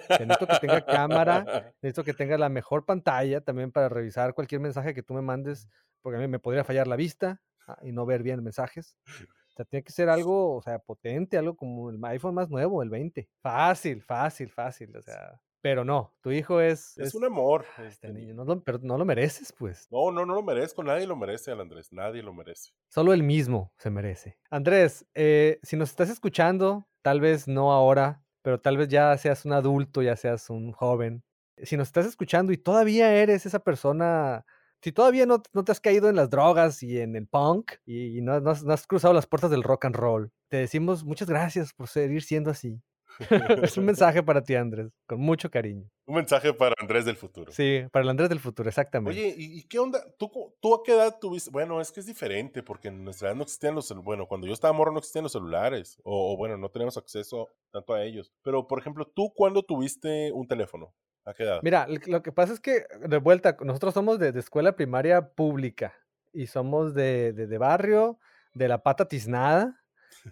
Necesito 0.09 0.47
que 0.47 0.59
tenga 0.61 0.85
cámara, 0.85 1.45
necesito 1.83 2.03
que 2.03 2.15
tenga 2.15 2.39
la 2.39 2.49
mejor 2.49 2.85
pantalla 2.87 3.43
también 3.43 3.71
para 3.71 3.89
revisar 3.89 4.35
cualquier 4.35 4.61
mensaje 4.61 4.95
que 4.95 5.03
tú 5.03 5.13
me 5.15 5.21
mandes, 5.23 5.69
porque 6.01 6.17
a 6.17 6.21
mí 6.21 6.27
me 6.27 6.39
podría 6.39 6.65
fallar 6.65 6.87
la 6.89 6.97
vista 6.97 7.43
y 7.83 7.93
no 7.93 8.07
ver 8.07 8.23
bien 8.23 8.43
mensajes. 8.43 8.97
O 9.55 9.57
sea, 9.57 9.65
tiene 9.67 9.85
que 9.85 9.93
ser 9.93 10.09
algo, 10.09 10.57
o 10.57 10.63
sea, 10.63 10.81
potente, 10.81 11.39
algo 11.39 11.55
como 11.57 11.89
el 11.89 12.05
iPhone 12.07 12.35
más 12.35 12.51
nuevo, 12.51 12.83
el 12.83 12.91
20. 12.91 13.29
Fácil, 13.41 14.03
fácil, 14.03 14.51
fácil, 14.51 14.97
o 14.97 15.01
sea. 15.01 15.41
Pero 15.61 15.85
no, 15.85 16.13
tu 16.21 16.33
hijo 16.33 16.61
es... 16.61 16.99
Es 16.99 17.15
un 17.15 17.25
amor. 17.25 17.65
Ah, 17.79 17.85
este 17.85 18.09
Este 18.09 18.09
niño, 18.09 18.33
niño. 18.33 18.45
no 18.45 18.45
lo, 18.45 18.65
pero 18.65 18.81
no 18.83 18.99
lo 18.99 19.05
mereces, 19.05 19.53
pues. 19.53 19.87
No, 19.93 20.11
no, 20.11 20.27
no 20.27 20.35
lo 20.35 20.43
merezco. 20.43 20.83
Nadie 20.83 21.07
lo 21.07 21.15
merece 21.15 21.53
al 21.53 21.61
Andrés. 21.61 21.93
Nadie 21.93 22.21
lo 22.21 22.35
merece. 22.35 22.73
Solo 22.89 23.13
él 23.15 23.23
mismo 23.23 23.73
se 23.79 23.91
merece. 23.91 24.37
Andrés, 24.51 25.07
eh, 25.15 25.61
si 25.63 25.77
nos 25.77 25.91
estás 25.91 26.11
escuchando, 26.11 26.89
tal 27.01 27.21
vez 27.21 27.47
no 27.47 27.73
ahora, 27.73 28.25
pero 28.43 28.61
tal 28.61 28.77
vez 28.77 28.89
ya 28.89 29.17
seas 29.19 29.45
un 29.45 29.53
adulto, 29.53 30.03
ya 30.03 30.17
seas 30.17 30.51
un 30.51 30.73
joven. 30.73 31.23
Si 31.63 31.77
nos 31.77 31.87
estás 31.89 32.07
escuchando 32.07 32.53
y 32.53 32.59
todavía 32.59 33.15
eres 33.15 33.47
esa 33.47 33.61
persona, 33.61 34.45
si 34.85 34.93
todavía 34.93 35.25
no, 35.25 35.43
no 35.55 35.65
te 35.65 35.73
has 35.73 35.81
caído 35.81 36.11
en 36.11 36.17
las 36.17 36.29
drogas 36.29 36.83
y 36.83 37.01
en 37.01 37.17
el 37.17 37.27
punk 37.27 37.73
y, 37.87 38.19
y 38.19 38.21
no, 38.21 38.39
no 38.41 38.51
has, 38.51 38.63
no 38.65 38.75
has 38.75 38.87
cruzado 38.87 39.15
las 39.15 39.27
puertas 39.27 39.51
del 39.51 39.63
rock 39.63 39.87
and 39.87 39.97
roll, 39.97 40.31
te 40.51 40.59
decimos 40.59 41.05
muchas 41.05 41.27
gracias 41.27 41.73
por 41.73 41.89
seguir 41.89 42.23
siendo 42.23 42.51
así. 42.51 42.83
es 43.63 43.79
un 43.79 43.87
mensaje 43.87 44.23
para 44.23 44.43
ti, 44.43 44.55
Andrés, 44.57 44.93
con 45.07 45.21
mucho 45.21 45.51
cariño. 45.51 45.89
Un 46.05 46.17
mensaje 46.17 46.53
para 46.53 46.75
Andrés 46.79 47.07
del 47.07 47.17
futuro. 47.17 47.51
Sí, 47.51 47.81
para 47.93 48.03
el 48.03 48.11
Andrés 48.11 48.29
del 48.29 48.41
futuro, 48.41 48.69
exactamente. 48.69 49.19
Oye, 49.19 49.35
¿y, 49.39 49.63
qué 49.69 49.79
onda? 49.79 50.05
¿Tú, 50.19 50.31
¿Tú 50.61 50.75
a 50.75 50.83
qué 50.85 50.93
edad 50.93 51.19
tuviste? 51.19 51.51
Bueno, 51.51 51.81
es 51.81 51.91
que 51.91 52.01
es 52.01 52.07
diferente, 52.07 52.63
porque 52.63 52.89
en 52.89 53.05
nuestra 53.05 53.29
edad 53.29 53.37
no 53.37 53.45
existían 53.45 53.75
los 53.75 53.91
Bueno, 54.05 54.27
cuando 54.27 54.47
yo 54.47 54.53
estaba 54.53 54.75
morro 54.75 54.93
no 54.93 54.99
existían 54.99 55.23
los 55.23 55.33
celulares. 55.33 55.97
O, 56.05 56.35
o 56.35 56.37
bueno, 56.37 56.59
no 56.59 56.69
teníamos 56.69 56.99
acceso 56.99 57.49
tanto 57.71 57.95
a 57.95 58.05
ellos. 58.05 58.35
Pero, 58.43 58.67
por 58.67 58.81
ejemplo, 58.81 59.07
¿tú 59.07 59.33
cuándo 59.35 59.63
tuviste 59.63 60.31
un 60.33 60.47
teléfono? 60.47 60.93
¿A 61.25 61.35
qué 61.35 61.45
edad? 61.45 61.61
Mira, 61.63 61.87
lo 62.07 62.23
que 62.23 62.33
pasa 62.33 62.53
es 62.53 62.61
que, 62.61 62.85
de 63.01 63.17
vuelta, 63.19 63.57
nosotros 63.61 63.95
somos 63.95 64.19
de, 64.19 64.33
de 64.33 64.41
escuela 64.41 64.77
primaria 64.77 65.31
pública 65.31 65.95
y 66.33 66.47
somos 66.47 66.95
de, 66.95 67.33
de- 67.33 67.47
de 67.47 67.59
barrio, 67.59 68.19
de 68.55 68.69
la 68.69 68.83
pata 68.83 69.07
tiznada, 69.09 69.81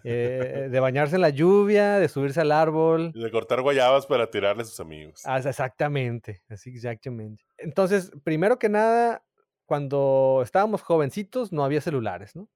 eh, 0.03 0.67
de 0.69 0.79
bañarse 0.79 1.15
en 1.15 1.21
la 1.21 1.29
lluvia, 1.29 1.97
de 1.99 2.07
subirse 2.09 2.41
al 2.41 2.51
árbol. 2.51 3.11
De 3.13 3.31
cortar 3.31 3.61
guayabas 3.61 4.05
para 4.05 4.29
tirarle 4.29 4.63
a 4.63 4.65
sus 4.65 4.79
amigos. 4.79 5.21
Ah, 5.25 5.37
exactamente, 5.39 6.43
así 6.49 6.69
exactamente. 6.71 7.43
Entonces, 7.57 8.11
primero 8.23 8.59
que 8.59 8.69
nada, 8.69 9.23
cuando 9.65 10.41
estábamos 10.43 10.81
jovencitos 10.83 11.51
no 11.51 11.63
había 11.63 11.81
celulares, 11.81 12.35
¿no? 12.35 12.49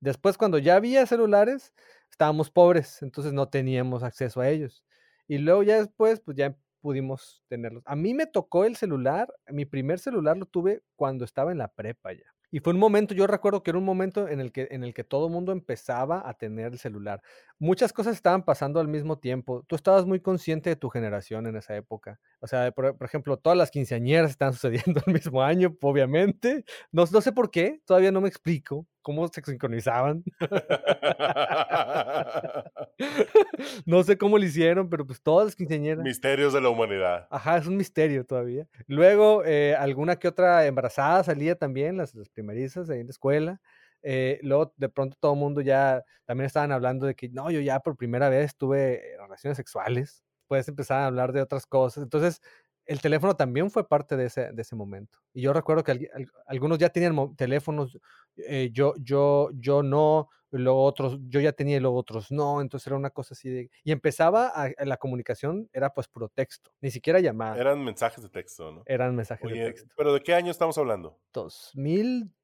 Después, 0.00 0.36
cuando 0.38 0.58
ya 0.58 0.76
había 0.76 1.06
celulares, 1.06 1.72
estábamos 2.10 2.50
pobres, 2.50 3.02
entonces 3.02 3.32
no 3.32 3.48
teníamos 3.48 4.02
acceso 4.02 4.40
a 4.40 4.48
ellos. 4.48 4.84
Y 5.26 5.38
luego 5.38 5.62
ya 5.62 5.78
después, 5.78 6.20
pues 6.20 6.36
ya 6.36 6.56
pudimos 6.80 7.42
tenerlos. 7.48 7.82
A 7.86 7.96
mí 7.96 8.14
me 8.14 8.26
tocó 8.26 8.64
el 8.64 8.76
celular, 8.76 9.32
mi 9.48 9.64
primer 9.64 9.98
celular 9.98 10.36
lo 10.36 10.46
tuve 10.46 10.82
cuando 10.96 11.24
estaba 11.24 11.52
en 11.52 11.58
la 11.58 11.68
prepa 11.68 12.12
ya. 12.12 12.36
Y 12.50 12.60
fue 12.60 12.72
un 12.72 12.78
momento, 12.78 13.12
yo 13.12 13.26
recuerdo 13.26 13.62
que 13.62 13.70
era 13.70 13.78
un 13.78 13.84
momento 13.84 14.28
en 14.28 14.40
el 14.40 14.52
que, 14.52 14.68
en 14.70 14.84
el 14.84 14.94
que 14.94 15.02
todo 15.04 15.28
mundo 15.28 15.52
empezaba 15.52 16.22
a 16.28 16.34
tener 16.34 16.72
el 16.72 16.78
celular. 16.78 17.20
Muchas 17.58 17.92
cosas 17.92 18.14
estaban 18.14 18.44
pasando 18.44 18.78
al 18.78 18.88
mismo 18.88 19.18
tiempo. 19.18 19.64
Tú 19.66 19.74
estabas 19.74 20.06
muy 20.06 20.20
consciente 20.20 20.70
de 20.70 20.76
tu 20.76 20.88
generación 20.88 21.46
en 21.46 21.56
esa 21.56 21.74
época. 21.76 22.20
O 22.40 22.46
sea, 22.46 22.70
por, 22.70 22.96
por 22.96 23.06
ejemplo, 23.06 23.36
todas 23.36 23.58
las 23.58 23.70
quinceañeras 23.70 24.30
están 24.30 24.52
sucediendo 24.54 25.02
el 25.06 25.12
mismo 25.12 25.42
año, 25.42 25.76
obviamente. 25.82 26.64
No, 26.92 27.04
no 27.12 27.20
sé 27.20 27.32
por 27.32 27.50
qué, 27.50 27.80
todavía 27.84 28.12
no 28.12 28.20
me 28.20 28.28
explico 28.28 28.86
cómo 29.06 29.28
se 29.28 29.40
sincronizaban. 29.40 30.24
no 33.86 34.02
sé 34.02 34.18
cómo 34.18 34.36
lo 34.36 34.44
hicieron, 34.44 34.90
pero 34.90 35.06
pues 35.06 35.22
todas 35.22 35.46
las 35.46 35.54
quinceañeras. 35.54 36.02
Misterios 36.02 36.52
de 36.52 36.60
la 36.60 36.70
humanidad. 36.70 37.28
Ajá, 37.30 37.56
es 37.56 37.68
un 37.68 37.76
misterio 37.76 38.26
todavía. 38.26 38.66
Luego, 38.88 39.44
eh, 39.44 39.76
alguna 39.76 40.16
que 40.16 40.26
otra 40.26 40.66
embarazada 40.66 41.22
salía 41.22 41.54
también, 41.54 41.96
las, 41.96 42.16
las 42.16 42.28
primerizas 42.28 42.90
ahí 42.90 42.98
en 42.98 43.06
la 43.06 43.12
escuela. 43.12 43.60
Eh, 44.02 44.40
luego, 44.42 44.74
de 44.76 44.88
pronto, 44.88 45.16
todo 45.20 45.34
el 45.34 45.38
mundo 45.38 45.60
ya 45.60 46.02
también 46.24 46.46
estaban 46.46 46.72
hablando 46.72 47.06
de 47.06 47.14
que 47.14 47.28
no, 47.28 47.48
yo 47.52 47.60
ya 47.60 47.78
por 47.78 47.96
primera 47.96 48.28
vez 48.28 48.56
tuve 48.56 48.94
eh, 48.94 49.16
relaciones 49.20 49.56
sexuales. 49.56 50.24
Después 50.40 50.66
empezaban 50.66 51.04
a 51.04 51.06
hablar 51.06 51.32
de 51.32 51.42
otras 51.42 51.64
cosas. 51.64 52.02
Entonces, 52.02 52.40
el 52.86 53.00
teléfono 53.00 53.34
también 53.36 53.70
fue 53.70 53.88
parte 53.88 54.16
de 54.16 54.26
ese, 54.26 54.52
de 54.52 54.62
ese 54.62 54.76
momento. 54.76 55.18
Y 55.32 55.42
yo 55.42 55.52
recuerdo 55.52 55.84
que 55.84 55.92
al- 55.92 56.10
algunos 56.46 56.78
ya 56.78 56.88
tenían 56.90 57.34
teléfonos, 57.36 57.98
eh, 58.36 58.70
yo, 58.72 58.94
yo, 58.98 59.50
yo 59.54 59.82
no, 59.82 60.28
luego 60.50 60.84
otros, 60.84 61.18
yo 61.28 61.40
ya 61.40 61.52
tenía 61.52 61.76
y 61.76 61.80
luego 61.80 61.96
otros 61.98 62.30
no, 62.30 62.60
entonces 62.60 62.86
era 62.86 62.96
una 62.96 63.10
cosa 63.10 63.34
así 63.34 63.48
de... 63.50 63.70
Y 63.84 63.92
empezaba 63.92 64.48
a, 64.48 64.70
a 64.76 64.84
la 64.84 64.96
comunicación, 64.96 65.68
era 65.72 65.90
pues 65.92 66.08
puro 66.08 66.28
texto, 66.28 66.70
ni 66.80 66.90
siquiera 66.90 67.20
llamada, 67.20 67.58
Eran 67.60 67.84
mensajes 67.84 68.22
de 68.22 68.30
texto, 68.30 68.70
¿no? 68.72 68.82
eran 68.86 69.14
mensajes 69.16 69.50
de 69.50 69.56
texto. 69.64 69.94
¿pero 69.96 70.12
de 70.14 70.20
qué 70.22 70.34
año 70.34 70.50
estamos 70.50 70.78
hablando? 70.78 71.18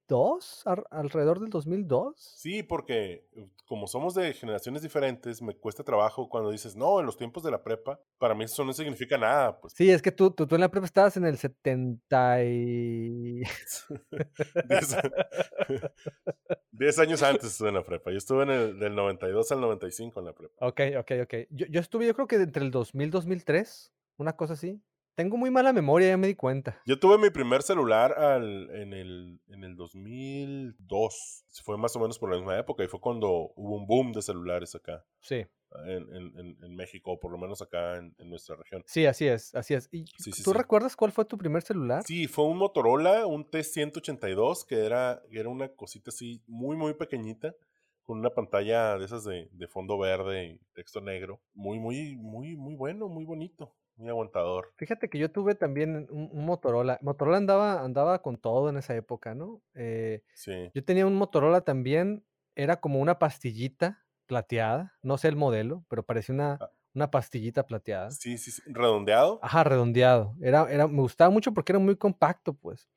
¿2002? 0.09 0.63
Ar- 0.67 0.87
¿Alrededor 0.91 1.41
del 1.41 1.51
2002? 1.51 2.15
Sí, 2.17 2.63
porque 2.63 3.27
como 3.67 3.87
somos 3.87 4.15
de 4.15 4.33
generaciones 4.35 4.83
diferentes, 4.83 5.41
me 5.41 5.55
cuesta 5.55 5.83
trabajo 5.85 6.29
cuando 6.29 6.51
dices, 6.51 6.77
no, 6.77 7.01
en 7.01 7.07
los 7.07 7.17
tiempos 7.17 7.43
de 7.43 7.51
la 7.51 7.63
prepa, 7.63 7.99
para 8.19 8.35
mí 8.35 8.45
eso 8.45 8.65
no 8.65 8.73
significa 8.73 9.17
nada. 9.17 9.59
Pues 9.61 9.73
Sí, 9.75 9.91
es 9.91 10.03
que 10.03 10.13
tú, 10.13 10.31
tú, 10.31 10.47
tú 10.47 10.55
en 10.57 10.61
la 10.61 10.71
prepa 10.71 10.87
estabas 10.87 11.17
en 11.17 11.25
el 11.25 11.39
70 11.39 12.45
y... 12.45 13.43
Diez, 14.69 14.97
diez 16.73 16.99
años 16.99 17.23
antes 17.23 17.53
estuve 17.53 17.69
en 17.69 17.75
la 17.77 17.85
prepa. 17.85 18.11
Yo 18.11 18.19
estuve 18.19 18.43
en 18.45 18.51
el, 18.51 18.79
del 18.79 18.95
92 18.95 19.51
al 19.53 19.61
95 19.61 20.21
en 20.21 20.27
la 20.27 20.33
prepa. 20.35 20.67
Ok, 20.67 20.81
ok, 20.99 21.13
ok. 21.23 21.35
Yo, 21.51 21.67
yo 21.67 21.81
estuve, 21.81 22.07
yo 22.07 22.15
creo 22.15 22.27
que 22.27 22.37
entre 22.37 22.65
el 22.65 22.71
2000 22.71 23.09
y 23.09 23.11
2003, 23.11 23.93
una 24.19 24.37
cosa 24.37 24.55
así. 24.55 24.83
Tengo 25.14 25.37
muy 25.37 25.50
mala 25.50 25.73
memoria, 25.73 26.09
ya 26.09 26.16
me 26.16 26.26
di 26.26 26.35
cuenta. 26.35 26.81
Yo 26.87 26.99
tuve 26.99 27.19
mi 27.19 27.28
primer 27.31 27.62
celular 27.62 28.12
al- 28.19 28.71
en, 28.71 28.92
el, 28.95 29.40
en 29.49 29.62
el 29.64 29.76
2002. 29.76 31.45
Fue 31.62 31.76
más 31.76 31.95
o 31.97 32.00
menos 32.00 32.19
por 32.19 32.31
la 32.31 32.37
misma 32.37 32.59
época 32.59 32.83
y 32.83 32.88
fue 32.88 33.00
cuando 33.00 33.28
hubo 33.54 33.76
un 33.76 33.87
boom 33.87 34.12
de 34.12 34.23
celulares 34.23 34.75
acá 34.75 35.04
Sí, 35.21 35.45
en, 35.87 36.14
en- 36.14 36.57
en- 36.62 36.75
México, 36.76 37.12
o 37.12 37.21
por 37.21 37.31
lo 37.31 37.38
menos 37.38 37.61
acá 37.61 37.99
en, 37.99 38.14
en 38.19 38.31
nuestra 38.31 38.57
región. 38.57 38.83
sí, 38.87 39.04
así 39.07 39.26
es, 39.26 39.54
así 39.54 39.75
es. 39.75 39.88
¿Y 39.92 40.07
Sí, 40.19 40.33
sí, 40.33 40.42
tú 40.42 40.52
sí. 40.52 40.59
recuerdas 40.59 40.97
cuál 40.97 41.12
fue 41.12 41.25
tu 41.26 41.37
primer 41.37 41.62
celular? 41.62 42.02
Sí, 42.04 42.26
fue 42.26 42.47
un 42.47 42.57
Motorola, 42.57 43.26
un 43.26 43.45
T182, 43.50 44.64
que 44.66 44.85
era, 44.87 45.23
que 45.31 45.38
era 45.38 45.49
una 45.50 45.69
cosita 45.69 46.11
así 46.11 46.42
muy, 46.47 46.76
muy 46.76 46.95
pequeñita, 46.95 47.54
con 48.02 48.19
una 48.19 48.31
pantalla 48.31 48.99
de 48.99 49.04
esas 49.04 49.25
de, 49.25 49.49
de 49.52 49.69
fondo 49.69 49.99
verde 49.99 50.45
y 50.47 50.61
texto 50.75 51.00
negro. 51.02 51.40
Muy, 51.54 51.78
muy, 51.78 52.16
muy, 52.16 52.57
muy 52.57 52.75
bueno, 52.75 53.09
muy 53.09 53.25
bonito, 53.25 53.75
muy 53.97 54.09
aguantador. 54.09 54.73
Fíjate 54.77 55.09
que 55.09 55.19
yo 55.19 55.31
tuve 55.31 55.55
también 55.55 56.07
un, 56.11 56.29
un 56.33 56.45
Motorola. 56.47 56.99
Motorola 57.03 57.37
andaba, 57.37 57.83
andaba 57.83 58.21
con 58.23 58.37
todo 58.37 58.69
en 58.69 58.77
esa 58.77 58.95
época, 58.97 59.35
¿no? 59.35 59.61
Eh, 59.75 60.23
Sí. 60.35 60.71
yo 60.75 60.85
tenía 60.85 61.07
un 61.07 61.15
Motorola 61.15 61.61
también, 61.63 62.25
era 62.55 62.77
como 62.81 63.01
una 63.01 63.19
pastillita 63.19 64.05
plateada, 64.27 64.95
no 65.03 65.19
sé 65.19 65.29
el 65.29 65.37
modelo, 65.37 65.85
pero 65.89 66.03
parecía 66.05 66.35
una, 66.35 66.59
Ah. 66.61 66.71
una 66.95 67.11
pastillita 67.11 67.67
plateada. 67.67 68.11
Sí, 68.11 68.39
sí, 68.39 68.51
sí. 68.51 68.63
Redondeado. 68.67 69.39
Ajá, 69.43 69.65
redondeado. 69.65 70.35
Era, 70.41 70.71
era, 70.71 70.87
me 70.89 71.01
gustaba 71.01 71.31
mucho 71.31 71.53
porque 71.53 71.73
era 71.73 71.79
muy 71.79 71.97
compacto, 71.97 72.55
pues. 72.55 72.89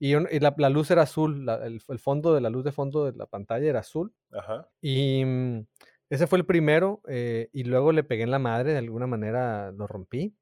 Y, 0.00 0.14
un- 0.14 0.28
y 0.30 0.38
la, 0.38 0.54
la 0.58 0.68
luz 0.70 0.90
era 0.90 1.02
azul, 1.02 1.44
la- 1.44 1.66
el, 1.66 1.82
el 1.88 1.98
fondo 1.98 2.34
de 2.34 2.40
la 2.40 2.50
luz 2.50 2.64
de 2.64 2.72
fondo 2.72 3.04
de 3.04 3.16
la 3.18 3.26
pantalla 3.26 3.66
era 3.68 3.80
azul. 3.80 4.14
Ajá. 4.32 4.68
Y 4.80 5.24
mm, 5.24 5.66
ese 6.10 6.26
fue 6.26 6.38
el 6.38 6.46
primero, 6.46 7.02
eh, 7.08 7.48
y 7.52 7.64
luego 7.64 7.92
le 7.92 8.04
pegué 8.04 8.22
en 8.22 8.30
la 8.30 8.38
madre, 8.38 8.72
de 8.72 8.78
alguna 8.78 9.06
manera 9.06 9.72
lo 9.72 9.86
rompí. 9.86 10.34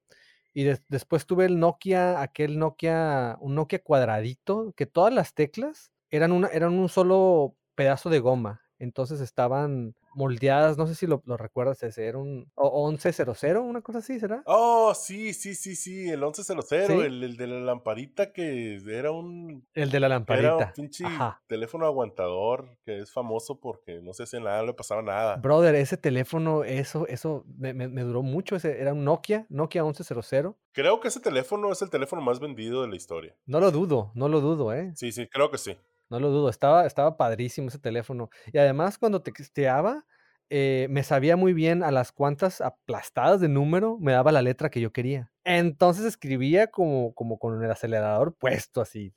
Y 0.53 0.63
des- 0.63 0.83
después 0.89 1.25
tuve 1.27 1.45
el 1.45 1.59
Nokia, 1.59 2.21
aquel 2.21 2.57
Nokia, 2.59 3.37
un 3.41 3.55
Nokia 3.55 3.79
cuadradito, 3.83 4.73
que 4.75 4.85
todas 4.87 5.13
las 5.13 5.33
teclas 5.33 5.91
eran, 6.09 6.31
una, 6.31 6.47
eran 6.49 6.73
un 6.73 6.89
solo 6.89 7.55
pedazo 7.75 8.09
de 8.09 8.19
goma. 8.19 8.61
Entonces 8.79 9.21
estaban 9.21 9.95
moldeadas, 10.17 10.77
no 10.77 10.87
sé 10.87 10.95
si 10.95 11.07
lo, 11.07 11.21
lo 11.25 11.37
recuerdas 11.37 11.81
ese, 11.83 12.05
era 12.05 12.17
un 12.17 12.51
o- 12.55 12.89
1100, 12.91 13.57
una 13.57 13.81
cosa 13.81 13.99
así, 13.99 14.19
¿será? 14.19 14.41
Oh, 14.45 14.93
sí, 14.93 15.33
sí, 15.33 15.55
sí, 15.55 15.75
sí, 15.75 16.09
el 16.09 16.19
1100, 16.21 16.87
¿Sí? 16.87 16.93
el, 16.93 17.23
el 17.23 17.37
de 17.37 17.47
la 17.47 17.59
lamparita 17.59 18.33
que 18.33 18.81
era 18.87 19.11
un, 19.11 19.65
El 19.73 19.89
de 19.91 19.99
la 19.99 20.07
que 20.25 20.33
era 20.33 20.53
un 20.57 20.59
lamparita. 20.59 20.73
pinche 20.73 21.05
Ajá. 21.05 21.41
teléfono 21.47 21.85
aguantador 21.85 22.77
que 22.83 22.99
es 22.99 23.11
famoso 23.11 23.59
porque 23.59 24.01
no 24.01 24.13
se 24.13 24.23
hacía 24.23 24.39
nada, 24.39 24.61
no 24.61 24.67
le 24.67 24.73
pasaba 24.73 25.01
nada. 25.01 25.35
Brother, 25.37 25.75
ese 25.75 25.97
teléfono, 25.97 26.63
eso, 26.63 27.07
eso 27.07 27.43
me, 27.57 27.73
me- 27.73 27.87
me 27.87 28.01
duró 28.01 28.21
mucho. 28.23 28.55
Ese, 28.55 28.81
era 28.81 28.93
un 28.93 29.05
Nokia, 29.05 29.45
Nokia 29.49 29.83
1100. 29.83 30.55
Creo 30.73 30.99
que 30.99 31.07
ese 31.07 31.19
teléfono 31.19 31.71
es 31.71 31.81
el 31.81 31.89
teléfono 31.89 32.21
más 32.21 32.39
vendido 32.39 32.81
de 32.81 32.87
la 32.87 32.95
historia. 32.95 33.35
No 33.45 33.59
lo 33.59 33.71
dudo, 33.71 34.11
no 34.15 34.27
lo 34.29 34.41
dudo, 34.41 34.73
¿eh? 34.73 34.91
Sí, 34.95 35.11
sí, 35.11 35.27
creo 35.27 35.49
que 35.51 35.57
sí. 35.57 35.77
No 36.09 36.19
lo 36.19 36.29
dudo. 36.29 36.49
Estaba, 36.49 36.85
estaba 36.85 37.17
padrísimo 37.17 37.67
ese 37.67 37.79
teléfono. 37.79 38.29
Y 38.51 38.57
además, 38.57 38.97
cuando 38.97 39.21
texteaba, 39.21 40.05
eh, 40.49 40.87
me 40.89 41.03
sabía 41.03 41.35
muy 41.35 41.53
bien 41.53 41.83
a 41.83 41.91
las 41.91 42.13
cuantas 42.13 42.61
aplastadas 42.61 43.41
de 43.41 43.49
número 43.49 43.97
me 43.99 44.13
daba 44.13 44.31
la 44.31 44.41
letra 44.41 44.69
que 44.69 44.79
yo 44.79 44.93
quería. 44.93 45.31
Entonces 45.43 46.05
escribía 46.05 46.67
como, 46.67 47.13
como 47.13 47.37
con 47.37 47.61
el 47.61 47.69
acelerador 47.69 48.33
puesto 48.33 48.79
así. 48.79 49.13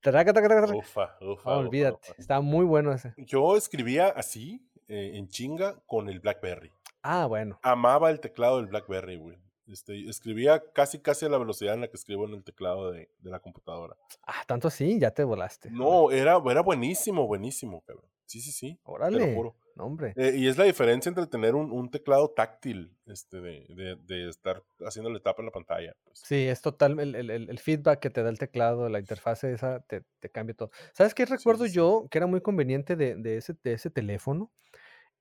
Traca, 0.00 0.32
traca, 0.32 0.48
traca, 0.48 0.66
traca. 0.66 0.78
Ufa, 0.78 1.16
ufa, 1.20 1.50
olvídate. 1.56 1.96
ufa. 2.10 2.14
Estaba 2.18 2.40
muy 2.40 2.66
bueno 2.66 2.92
ese. 2.92 3.14
Yo 3.16 3.56
escribía 3.56 4.08
así, 4.08 4.68
eh, 4.88 5.12
en 5.14 5.28
chinga, 5.28 5.80
con 5.86 6.08
el 6.08 6.20
BlackBerry. 6.20 6.70
Ah, 7.02 7.26
bueno. 7.26 7.58
Amaba 7.62 8.10
el 8.10 8.20
teclado 8.20 8.58
del 8.58 8.66
BlackBerry, 8.66 9.16
güey. 9.16 9.38
Este, 9.68 10.08
escribía 10.08 10.62
casi, 10.72 10.98
casi 10.98 11.26
a 11.26 11.28
la 11.28 11.38
velocidad 11.38 11.74
en 11.74 11.82
la 11.82 11.88
que 11.88 11.96
escribo 11.96 12.26
en 12.26 12.34
el 12.34 12.44
teclado 12.44 12.90
de, 12.90 13.10
de 13.18 13.30
la 13.30 13.40
computadora. 13.40 13.96
Ah, 14.26 14.42
tanto 14.46 14.68
así, 14.68 14.98
ya 14.98 15.10
te 15.12 15.24
volaste. 15.24 15.70
No, 15.70 16.10
era, 16.10 16.40
era 16.50 16.60
buenísimo, 16.62 17.26
buenísimo, 17.26 17.82
cabrón. 17.82 18.06
Sí, 18.26 18.40
sí, 18.40 18.50
sí. 18.50 18.72
Te 18.74 18.80
lo 18.82 18.92
Órale. 18.92 19.34
juro. 19.34 19.56
No, 19.74 19.84
hombre. 19.84 20.12
Eh, 20.16 20.34
y 20.36 20.48
es 20.48 20.58
la 20.58 20.64
diferencia 20.64 21.08
entre 21.08 21.26
tener 21.26 21.54
un, 21.54 21.70
un 21.72 21.90
teclado 21.90 22.28
táctil, 22.30 22.94
este, 23.06 23.40
de, 23.40 23.64
de, 23.70 23.96
de 23.96 24.28
estar 24.28 24.62
haciéndole 24.80 25.18
tapa 25.20 25.40
en 25.42 25.46
la 25.46 25.52
pantalla. 25.52 25.94
Pues. 26.04 26.18
Sí, 26.24 26.46
es 26.46 26.60
total, 26.60 26.98
el, 27.00 27.14
el- 27.14 27.30
el- 27.30 27.48
el 27.48 27.58
feedback 27.58 27.98
que 28.00 28.10
te 28.10 28.22
da 28.22 28.28
el 28.28 28.38
teclado, 28.38 28.88
la 28.90 28.98
interfase 28.98 29.52
esa, 29.52 29.80
te, 29.80 30.02
te 30.20 30.30
cambia 30.30 30.54
todo. 30.54 30.70
¿Sabes 30.92 31.14
qué 31.14 31.24
recuerdo 31.24 31.64
sí, 31.64 31.70
sí. 31.70 31.76
yo 31.76 32.06
que 32.10 32.18
era 32.18 32.26
muy 32.26 32.42
conveniente 32.42 32.96
de, 32.96 33.14
de 33.14 33.38
ese, 33.38 33.54
de 33.62 33.72
ese 33.72 33.90
teléfono? 33.90 34.50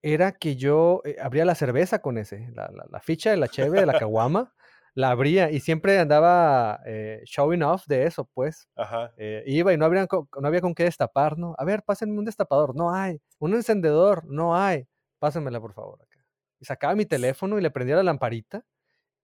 Era 0.04 0.32
que 0.34 0.56
yo 0.56 1.02
eh, 1.06 1.18
abría 1.22 1.46
la 1.46 1.56
cerveza 1.56 2.00
con 2.02 2.18
ese, 2.18 2.50
la, 2.56 2.70
la- 2.74 2.86
la 2.90 3.00
ficha 3.02 3.30
de 3.32 3.38
la 3.38 3.48
cheve, 3.48 3.80
de 3.80 3.86
la 3.86 3.94
caguama, 4.00 4.54
la 4.94 5.12
abría 5.12 5.52
y 5.52 5.60
siempre 5.62 6.00
andaba 6.00 6.82
eh, 6.86 7.22
showing 7.26 7.64
off 7.64 7.86
de 7.88 8.06
eso, 8.08 8.30
pues. 8.34 8.68
Ajá. 8.76 9.14
Eh, 9.18 9.44
iba 9.46 9.72
y 9.74 9.78
no, 9.78 9.86
habrían 9.86 10.08
no 10.12 10.48
había 10.48 10.62
con 10.62 10.74
qué 10.76 10.84
destapar, 10.86 11.38
¿no? 11.38 11.56
A 11.58 11.64
ver, 11.66 11.84
pásenme 11.84 12.18
un 12.20 12.26
destapador, 12.26 12.76
no 12.76 12.94
hay. 12.94 13.22
Un 13.40 13.54
encendedor, 13.54 14.24
no 14.26 14.56
hay. 14.58 14.88
Pásenmela, 15.20 15.62
por 15.62 15.74
favor, 15.74 16.02
acá. 16.02 16.20
y 16.60 16.66
sacaba 16.66 16.96
mi 16.96 17.06
teléfono 17.06 17.58
y 17.60 17.62
le 17.62 17.72
prendía 17.72 17.96
la 17.96 18.04
lamparita. 18.04 18.66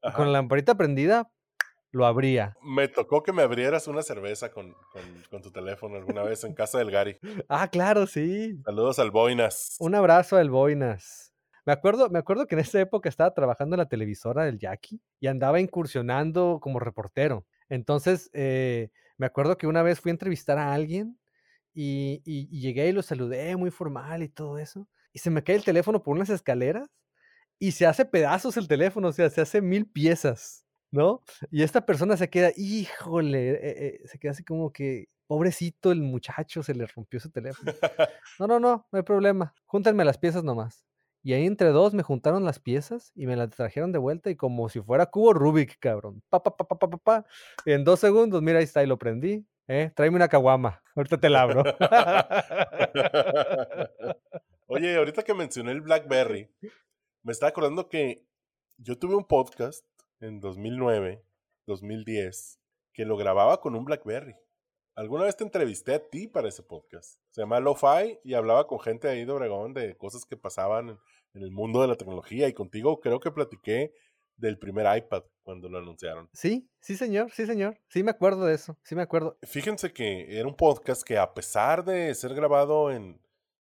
Y 0.04 0.12
con 0.14 0.28
la 0.28 0.34
lamparita 0.34 0.76
prendida, 0.76 1.30
lo 1.98 2.06
abría. 2.06 2.56
Me 2.64 2.88
tocó 2.88 3.22
que 3.24 3.34
me 3.34 3.42
abrieras 3.42 3.88
una 3.88 4.02
cerveza 4.02 4.52
con, 4.52 4.74
con- 4.94 5.24
con 5.30 5.42
tu 5.42 5.52
teléfono 5.52 5.98
alguna 5.98 6.24
vez 6.24 6.44
en 6.46 6.54
casa 6.54 6.78
del 6.78 6.92
Gary. 6.92 7.18
Ah, 7.50 7.68
claro, 7.70 8.08
sí. 8.08 8.58
Saludos 8.64 9.00
al 9.00 9.12
Boinas. 9.12 9.76
Un 9.80 9.96
abrazo 9.96 10.38
al 10.38 10.50
Boinas. 10.50 11.34
Me 11.66 11.74
acuerdo, 11.74 12.10
me 12.10 12.20
acuerdo 12.20 12.48
que 12.48 12.56
en 12.56 12.60
esa 12.62 12.80
época 12.80 13.10
estaba 13.10 13.34
trabajando 13.34 13.76
en 13.76 13.80
la 13.80 13.90
televisora 13.90 14.46
del 14.46 14.58
Jackie 14.58 15.02
y 15.20 15.28
andaba 15.28 15.60
incursionando 15.60 16.60
como 16.62 16.80
reportero. 16.80 17.46
Entonces, 17.68 18.30
eh, 18.32 18.90
me 19.18 19.26
acuerdo 19.26 19.58
que 19.58 19.68
una 19.68 19.82
vez 19.84 20.00
fui 20.00 20.12
a 20.12 20.14
entrevistar 20.14 20.58
a 20.58 20.74
alguien 20.74 21.20
y, 21.74 22.22
y- 22.26 22.48
y 22.50 22.62
llegué 22.62 22.88
y 22.88 22.92
lo 22.94 23.02
saludé 23.02 23.56
muy 23.58 23.72
formal 23.72 24.24
y 24.24 24.30
todo 24.30 24.58
eso. 24.60 24.88
Y 25.12 25.20
se 25.20 25.30
me 25.30 25.44
cae 25.44 25.56
el 25.58 25.64
teléfono 25.66 26.02
por 26.04 26.16
unas 26.16 26.30
escaleras 26.30 26.88
y 27.60 27.72
se 27.72 27.86
hace 27.88 28.06
pedazos 28.06 28.56
el 28.58 28.68
teléfono, 28.68 29.08
o 29.08 29.12
sea, 29.12 29.30
se 29.32 29.42
hace 29.42 29.62
mil 29.62 29.90
piezas, 29.90 30.64
¿no? 30.98 31.22
Y 31.52 31.62
esta 31.62 31.86
persona 31.86 32.18
se 32.18 32.30
queda, 32.30 32.52
híjole, 32.58 33.52
eh, 33.52 33.60
eh, 33.62 34.02
se 34.06 34.18
queda 34.18 34.32
así 34.32 34.44
como 34.44 34.74
que, 34.74 35.08
pobrecito 35.28 35.92
el 35.92 36.02
muchacho, 36.02 36.64
se 36.64 36.74
le 36.74 36.88
rompió 36.88 37.20
su 37.20 37.30
teléfono. 37.30 37.72
No, 38.40 38.48
no, 38.48 38.60
no, 38.60 38.88
no 38.92 38.98
hay 38.98 39.04
problema. 39.04 39.54
Júntenme 39.66 40.04
las 40.04 40.18
piezas 40.18 40.44
nomás. 40.44 40.84
Y 41.24 41.34
ahí 41.34 41.46
entre 41.46 41.70
dos 41.70 41.94
me 41.94 42.04
juntaron 42.04 42.46
las 42.46 42.60
piezas 42.60 43.12
y 43.14 43.28
me 43.28 43.36
las 43.36 43.50
trajeron 43.50 43.92
de 43.92 44.00
vuelta 44.00 44.30
y 44.30 44.36
como 44.36 44.70
si 44.70 44.82
fuera 44.82 45.08
cubo 45.08 45.34
Rubik, 45.34 45.78
cabrón. 45.80 46.24
Pa, 46.30 46.42
pa, 46.42 46.56
pa, 46.56 46.68
pa, 46.68 46.78
pa, 46.78 46.98
pa. 46.98 47.26
Y 47.66 47.74
en 47.74 47.84
dos 47.84 48.00
segundos, 48.00 48.42
mira, 48.42 48.60
ahí 48.60 48.64
está, 48.64 48.84
y 48.84 48.88
lo 48.88 48.98
prendí. 48.98 49.46
¿eh? 49.68 49.92
Tráeme 49.96 50.16
una 50.16 50.30
caguama. 50.30 50.82
Ahorita 50.96 51.20
te 51.20 51.30
la 51.30 51.42
abro. 51.42 51.64
Oye, 54.68 54.96
ahorita 54.96 55.24
que 55.24 55.34
mencioné 55.34 55.72
el 55.72 55.82
BlackBerry, 55.82 56.50
me 57.24 57.32
estaba 57.32 57.50
acordando 57.50 57.90
que 57.90 58.26
yo 58.78 58.98
tuve 58.98 59.16
un 59.16 59.26
podcast 59.26 59.86
en 60.20 60.40
2009, 60.40 61.24
2010, 61.66 62.60
que 62.94 63.06
lo 63.06 63.18
grababa 63.18 63.62
con 63.62 63.76
un 63.76 63.86
BlackBerry. 63.86 64.36
Alguna 64.96 65.26
vez 65.26 65.38
te 65.38 65.44
entrevisté 65.44 65.94
a 65.94 66.10
ti 66.10 66.28
para 66.28 66.50
ese 66.50 66.64
podcast. 66.64 67.20
Se 67.30 67.42
llama 67.42 67.60
Lo-Fi 67.60 68.20
y 68.24 68.34
hablaba 68.34 68.66
con 68.66 68.80
gente 68.80 69.08
ahí 69.08 69.26
de 69.26 69.32
Obregón 69.32 69.74
de 69.74 69.96
cosas 69.96 70.26
que 70.26 70.38
pasaban 70.38 70.90
en, 70.90 70.98
en 71.36 71.44
el 71.44 71.52
mundo 71.52 71.82
de 71.82 71.88
la 71.88 71.96
tecnología. 71.96 72.48
Y 72.48 72.54
contigo 72.54 73.00
creo 73.00 73.20
que 73.20 73.32
platiqué 73.32 73.94
del 74.38 74.58
primer 74.58 74.86
iPad 74.98 75.24
cuando 75.44 75.70
lo 75.70 75.80
anunciaron. 75.80 76.30
sí, 76.34 76.70
sí, 76.80 76.96
señor, 76.96 77.32
sí, 77.32 77.46
señor. 77.46 77.80
Sí 77.90 78.04
me 78.04 78.12
acuerdo 78.12 78.46
de 78.46 78.56
eso, 78.56 78.78
sí 78.84 78.96
me 78.96 79.02
acuerdo. 79.02 79.38
Fíjense 79.44 79.92
que 79.94 80.38
era 80.38 80.48
un 80.48 80.56
podcast 80.56 81.04
que 81.04 81.18
a 81.18 81.34
pesar 81.34 81.84
de 81.84 82.14
ser 82.16 82.34
grabado 82.34 82.92
en, 82.92 83.20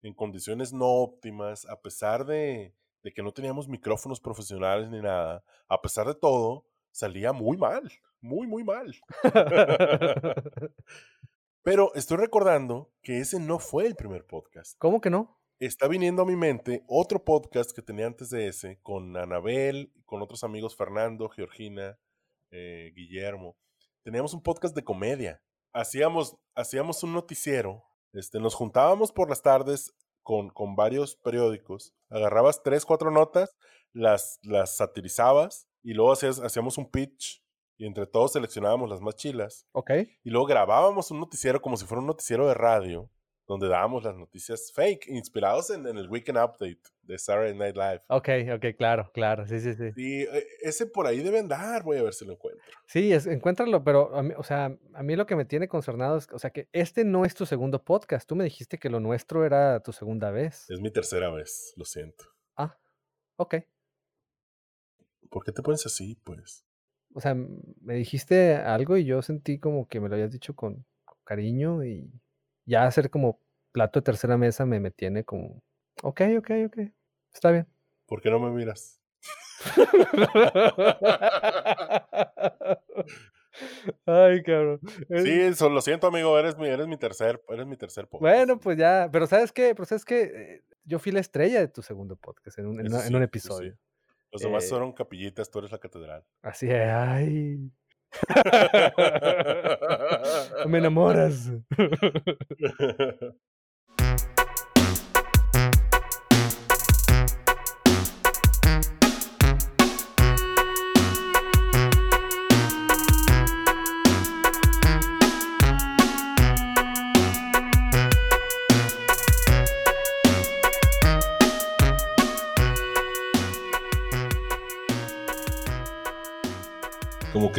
en 0.01 0.13
condiciones 0.13 0.71
no 0.71 0.87
óptimas, 0.87 1.65
a 1.65 1.81
pesar 1.81 2.25
de, 2.25 2.73
de 3.03 3.11
que 3.13 3.23
no 3.23 3.31
teníamos 3.31 3.67
micrófonos 3.67 4.19
profesionales 4.19 4.89
ni 4.89 5.01
nada, 5.01 5.43
a 5.67 5.81
pesar 5.81 6.07
de 6.07 6.15
todo, 6.15 6.65
salía 6.91 7.33
muy 7.33 7.57
mal, 7.57 7.91
muy, 8.21 8.47
muy 8.47 8.63
mal. 8.63 8.95
Pero 11.63 11.93
estoy 11.93 12.17
recordando 12.17 12.91
que 13.01 13.19
ese 13.19 13.39
no 13.39 13.59
fue 13.59 13.85
el 13.85 13.95
primer 13.95 14.25
podcast. 14.25 14.77
¿Cómo 14.77 15.01
que 15.01 15.09
no? 15.09 15.39
Está 15.59 15.87
viniendo 15.87 16.21
a 16.21 16.25
mi 16.25 16.37
mente 16.37 16.83
otro 16.87 17.23
podcast 17.25 17.71
que 17.75 17.81
tenía 17.81 18.07
antes 18.07 18.29
de 18.29 18.47
ese, 18.47 18.79
con 18.81 19.15
Anabel, 19.17 19.91
con 20.05 20.21
otros 20.21 20.43
amigos, 20.45 20.75
Fernando, 20.75 21.27
Georgina, 21.27 21.99
eh, 22.49 22.93
Guillermo. 22.95 23.57
Teníamos 24.03 24.33
un 24.33 24.41
podcast 24.41 24.73
de 24.73 24.85
comedia. 24.85 25.43
Hacíamos, 25.73 26.37
hacíamos 26.55 27.03
un 27.03 27.13
noticiero. 27.13 27.83
Este, 28.13 28.39
nos 28.39 28.55
juntábamos 28.55 29.11
por 29.11 29.29
las 29.29 29.41
tardes 29.41 29.93
con, 30.29 30.49
con 30.51 30.75
varios 30.75 31.15
periódicos. 31.15 31.95
Agarrabas 32.07 32.61
tres, 32.61 32.85
cuatro 32.85 33.09
notas, 33.09 33.55
las, 33.93 34.37
las 34.43 34.75
satirizabas 34.77 35.67
y 35.81 35.95
luego 35.95 36.11
hacías- 36.11 36.39
hacíamos 36.39 36.77
un 36.77 36.91
pitch 36.91 37.43
y 37.77 37.87
entre 37.87 38.05
todos 38.05 38.33
seleccionábamos 38.33 38.91
las 38.91 39.01
más 39.01 39.15
chilas. 39.15 39.65
Ok. 39.71 39.89
Y 40.23 40.29
luego 40.29 40.45
grabábamos 40.45 41.09
un 41.09 41.19
noticiero 41.19 41.63
como 41.63 41.77
si 41.77 41.85
fuera 41.87 42.01
un 42.01 42.05
noticiero 42.05 42.47
de 42.47 42.53
radio, 42.53 43.09
donde 43.49 43.67
dábamos 43.67 44.03
las 44.03 44.15
noticias 44.15 44.71
fake, 44.71 45.07
inspirados 45.07 45.71
en, 45.71 45.87
en 45.87 45.97
el 45.97 46.07
Weekend 46.07 46.37
Update 46.37 46.81
de 47.01 47.17
Saturday 47.17 47.55
Night 47.55 47.75
Live. 47.75 48.01
Ok, 48.07 48.29
ok, 48.53 48.77
claro, 48.77 49.09
claro, 49.11 49.47
sí, 49.47 49.59
sí, 49.59 49.73
sí. 49.73 49.91
Y 49.95 50.21
eh, 50.21 50.45
ese 50.61 50.85
por 50.85 51.07
ahí 51.07 51.19
debe 51.21 51.39
andar, 51.39 51.81
voy 51.81 51.97
a 51.97 52.03
ver 52.03 52.13
si 52.13 52.25
lo 52.25 52.33
encuentro. 52.33 52.63
Sí, 52.85 53.11
es, 53.11 53.25
encuéntralo, 53.25 53.83
pero, 53.83 54.15
a 54.15 54.21
mí, 54.21 54.35
o 54.37 54.43
sea, 54.43 54.77
a 54.93 55.01
mí 55.01 55.15
lo 55.15 55.25
que 55.25 55.35
me 55.35 55.45
tiene 55.45 55.67
concernado 55.67 56.17
es, 56.17 56.27
o 56.31 56.37
sea, 56.37 56.51
que 56.51 56.69
este 56.73 57.03
no 57.05 57.25
es 57.25 57.33
tu 57.33 57.47
segundo 57.47 57.83
podcast. 57.83 58.29
Tú 58.29 58.35
me 58.35 58.43
dijiste 58.43 58.77
que 58.77 58.91
lo 58.91 58.99
nuestro 58.99 59.43
era 59.43 59.79
tu 59.79 59.93
segunda 59.93 60.29
vez. 60.29 60.69
Es 60.69 60.79
mi 60.79 60.91
tercera 60.91 61.31
vez, 61.31 61.73
lo 61.75 61.85
siento. 61.85 62.25
Ah, 62.55 62.77
ok. 63.37 63.55
¿Por 65.31 65.43
qué 65.43 65.51
te 65.51 65.63
pones 65.63 65.83
así, 65.87 66.19
pues? 66.23 66.67
O 67.15 67.19
sea, 67.19 67.33
me 67.33 67.95
dijiste 67.95 68.53
algo 68.57 68.95
y 68.95 69.05
yo 69.05 69.23
sentí 69.23 69.57
como 69.57 69.87
que 69.87 69.99
me 69.99 70.07
lo 70.07 70.13
habías 70.13 70.31
dicho 70.31 70.55
con, 70.55 70.85
con 71.03 71.17
cariño 71.23 71.83
y 71.83 72.11
ya 72.69 72.85
hacer 72.85 73.09
como 73.09 73.39
plato 73.71 73.99
de 73.99 74.03
tercera 74.03 74.37
mesa 74.37 74.65
me, 74.65 74.79
me 74.79 74.91
tiene 74.91 75.23
como, 75.23 75.61
ok, 76.03 76.21
ok, 76.39 76.51
ok, 76.67 76.77
está 77.33 77.51
bien. 77.51 77.67
¿Por 78.05 78.21
qué 78.21 78.29
no 78.29 78.39
me 78.39 78.51
miras? 78.51 79.01
Ay, 84.05 84.41
cabrón. 84.43 84.79
Sí, 85.09 85.41
eso, 85.41 85.69
lo 85.69 85.81
siento, 85.81 86.07
amigo, 86.07 86.37
eres 86.39 86.57
mi, 86.57 86.67
eres 86.67 86.87
mi 86.87 86.97
tercer, 86.97 87.41
eres 87.49 87.65
mi 87.67 87.75
tercer 87.77 88.07
podcast. 88.07 88.21
Bueno, 88.21 88.59
pues 88.59 88.77
ya, 88.77 89.09
pero 89.11 89.27
¿sabes 89.27 89.51
qué? 89.51 89.73
Pero 89.75 89.85
¿sabes 89.85 90.05
qué? 90.05 90.21
Eh, 90.21 90.63
Yo 90.83 90.99
fui 90.99 91.11
la 91.11 91.19
estrella 91.19 91.59
de 91.59 91.67
tu 91.67 91.81
segundo 91.81 92.15
podcast 92.15 92.59
en 92.59 92.67
un, 92.67 92.79
en 92.79 92.85
en 92.87 92.91
sí, 92.91 92.95
un 92.95 93.01
eso 93.01 93.17
sí. 93.17 93.23
episodio. 93.23 93.77
Los 94.31 94.41
demás 94.41 94.65
eh, 94.65 94.69
fueron 94.69 94.93
capillitas, 94.93 95.49
tú 95.49 95.59
eres 95.59 95.71
la 95.71 95.79
catedral. 95.79 96.23
Así 96.41 96.69
es, 96.69 96.89
ay. 96.89 97.71
Me 100.67 100.77
enamoras. 100.77 101.51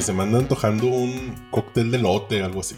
Que 0.00 0.06
se 0.06 0.14
me 0.14 0.22
anda 0.22 0.38
antojando 0.38 0.86
un 0.86 1.34
cóctel 1.50 1.90
de 1.90 1.98
lote, 1.98 2.42
algo 2.42 2.60
así. 2.60 2.74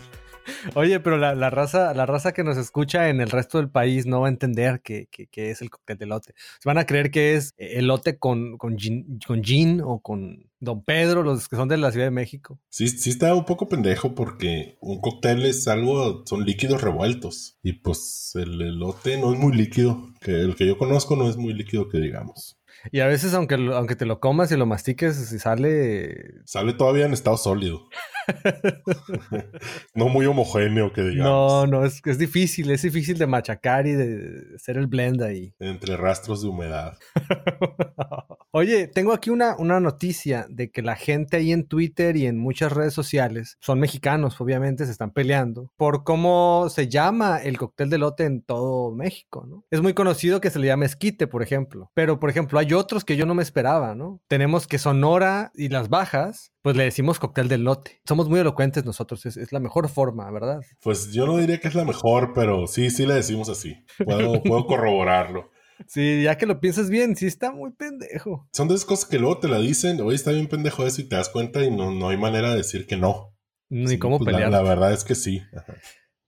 Oye, 0.74 0.98
pero 0.98 1.18
la, 1.18 1.36
la 1.36 1.50
raza, 1.50 1.94
la 1.94 2.04
raza 2.04 2.32
que 2.32 2.42
nos 2.42 2.56
escucha 2.56 3.10
en 3.10 3.20
el 3.20 3.30
resto 3.30 3.58
del 3.58 3.70
país 3.70 4.06
no 4.06 4.22
va 4.22 4.26
a 4.26 4.30
entender 4.30 4.80
qué 4.82 5.06
que, 5.08 5.28
que 5.28 5.52
es 5.52 5.62
el 5.62 5.70
cóctel 5.70 5.98
de 5.98 6.04
elote. 6.06 6.34
Se 6.58 6.68
van 6.68 6.78
a 6.78 6.84
creer 6.84 7.12
que 7.12 7.36
es 7.36 7.54
elote 7.58 8.18
con, 8.18 8.58
con, 8.58 8.76
gin, 8.76 9.20
con 9.24 9.44
gin 9.44 9.82
o 9.84 10.00
con 10.00 10.50
Don 10.58 10.82
Pedro, 10.82 11.22
los 11.22 11.48
que 11.48 11.54
son 11.54 11.68
de 11.68 11.76
la 11.76 11.92
Ciudad 11.92 12.06
de 12.06 12.10
México. 12.10 12.58
Sí, 12.70 12.88
sí 12.88 13.10
está 13.10 13.32
un 13.36 13.44
poco 13.44 13.68
pendejo 13.68 14.16
porque 14.16 14.78
un 14.80 15.00
cóctel 15.00 15.46
es 15.46 15.68
algo, 15.68 16.24
son 16.26 16.44
líquidos 16.44 16.82
revueltos. 16.82 17.56
Y 17.62 17.74
pues 17.74 18.32
el 18.34 18.60
elote 18.60 19.16
no 19.16 19.32
es 19.32 19.38
muy 19.38 19.52
líquido. 19.52 20.08
Que 20.20 20.40
el 20.40 20.56
que 20.56 20.66
yo 20.66 20.76
conozco 20.76 21.14
no 21.14 21.28
es 21.28 21.36
muy 21.36 21.54
líquido 21.54 21.88
que 21.88 21.98
digamos. 21.98 22.58
Y 22.90 23.00
a 23.00 23.06
veces, 23.06 23.34
aunque, 23.34 23.54
aunque 23.54 23.96
te 23.96 24.06
lo 24.06 24.18
comas 24.20 24.50
y 24.50 24.56
lo 24.56 24.66
mastiques, 24.66 25.16
si 25.16 25.38
sale. 25.38 26.42
Sale 26.44 26.72
todavía 26.72 27.06
en 27.06 27.12
estado 27.12 27.36
sólido. 27.36 27.88
no 29.94 30.08
muy 30.08 30.26
homogéneo 30.26 30.92
que 30.92 31.02
No, 31.02 31.08
digamos. 31.08 31.68
no, 31.68 31.84
es, 31.84 32.00
es 32.04 32.18
difícil, 32.18 32.70
es 32.70 32.82
difícil 32.82 33.18
de 33.18 33.26
machacar 33.26 33.86
y 33.86 33.92
de 33.92 34.54
hacer 34.56 34.76
el 34.76 34.86
blend 34.86 35.22
ahí. 35.22 35.54
Entre 35.58 35.96
rastros 35.96 36.42
de 36.42 36.48
humedad. 36.48 36.96
Oye, 38.54 38.86
tengo 38.86 39.12
aquí 39.12 39.30
una, 39.30 39.56
una 39.56 39.80
noticia 39.80 40.46
de 40.50 40.70
que 40.70 40.82
la 40.82 40.94
gente 40.94 41.38
ahí 41.38 41.52
en 41.52 41.66
Twitter 41.66 42.16
y 42.16 42.26
en 42.26 42.38
muchas 42.38 42.72
redes 42.72 42.92
sociales, 42.92 43.56
son 43.60 43.80
mexicanos, 43.80 44.38
obviamente, 44.40 44.84
se 44.84 44.92
están 44.92 45.10
peleando 45.12 45.70
por 45.76 46.04
cómo 46.04 46.68
se 46.68 46.88
llama 46.88 47.38
el 47.38 47.56
cóctel 47.56 47.88
de 47.88 47.98
lote 47.98 48.24
en 48.24 48.42
todo 48.42 48.94
México, 48.94 49.46
¿no? 49.48 49.64
Es 49.70 49.80
muy 49.80 49.94
conocido 49.94 50.40
que 50.40 50.50
se 50.50 50.58
le 50.58 50.66
llama 50.66 50.84
esquite, 50.84 51.26
por 51.26 51.42
ejemplo. 51.42 51.90
Pero, 51.94 52.20
por 52.20 52.28
ejemplo, 52.28 52.58
hay 52.58 52.71
otros 52.74 53.04
que 53.04 53.16
yo 53.16 53.26
no 53.26 53.34
me 53.34 53.42
esperaba, 53.42 53.94
¿no? 53.94 54.20
Tenemos 54.28 54.66
que 54.66 54.78
Sonora 54.78 55.50
y 55.54 55.68
las 55.68 55.88
Bajas, 55.88 56.52
pues 56.62 56.76
le 56.76 56.84
decimos 56.84 57.18
cóctel 57.18 57.48
de 57.48 57.58
lote. 57.58 58.00
Somos 58.06 58.28
muy 58.28 58.40
elocuentes 58.40 58.84
nosotros, 58.84 59.26
es, 59.26 59.36
es 59.36 59.52
la 59.52 59.60
mejor 59.60 59.88
forma, 59.88 60.30
¿verdad? 60.30 60.60
Pues 60.80 61.12
yo 61.12 61.26
no 61.26 61.38
diría 61.38 61.58
que 61.58 61.68
es 61.68 61.74
la 61.74 61.84
mejor, 61.84 62.32
pero 62.34 62.66
sí, 62.66 62.90
sí 62.90 63.06
le 63.06 63.14
decimos 63.14 63.48
así. 63.48 63.76
Puedo, 64.04 64.42
puedo 64.42 64.66
corroborarlo. 64.66 65.50
Sí, 65.86 66.22
ya 66.22 66.36
que 66.36 66.46
lo 66.46 66.60
piensas 66.60 66.90
bien, 66.90 67.16
sí 67.16 67.26
está 67.26 67.52
muy 67.52 67.72
pendejo. 67.72 68.48
Son 68.52 68.68
de 68.68 68.74
esas 68.74 68.86
cosas 68.86 69.08
que 69.08 69.18
luego 69.18 69.38
te 69.38 69.48
la 69.48 69.58
dicen, 69.58 70.00
oye, 70.00 70.14
está 70.14 70.30
bien 70.30 70.46
pendejo 70.46 70.86
eso 70.86 71.00
y 71.00 71.08
te 71.08 71.16
das 71.16 71.28
cuenta 71.28 71.64
y 71.64 71.70
no, 71.70 71.90
no 71.90 72.08
hay 72.08 72.16
manera 72.16 72.50
de 72.50 72.58
decir 72.58 72.86
que 72.86 72.96
no. 72.96 73.34
Ni 73.68 73.88
Sí, 73.88 73.98
cómo 73.98 74.18
pues 74.18 74.30
pelear. 74.30 74.50
La, 74.50 74.62
verdad 74.62 74.92
es 74.92 75.02
que 75.02 75.14
sí. 75.14 75.42
Ajá. 75.56 75.74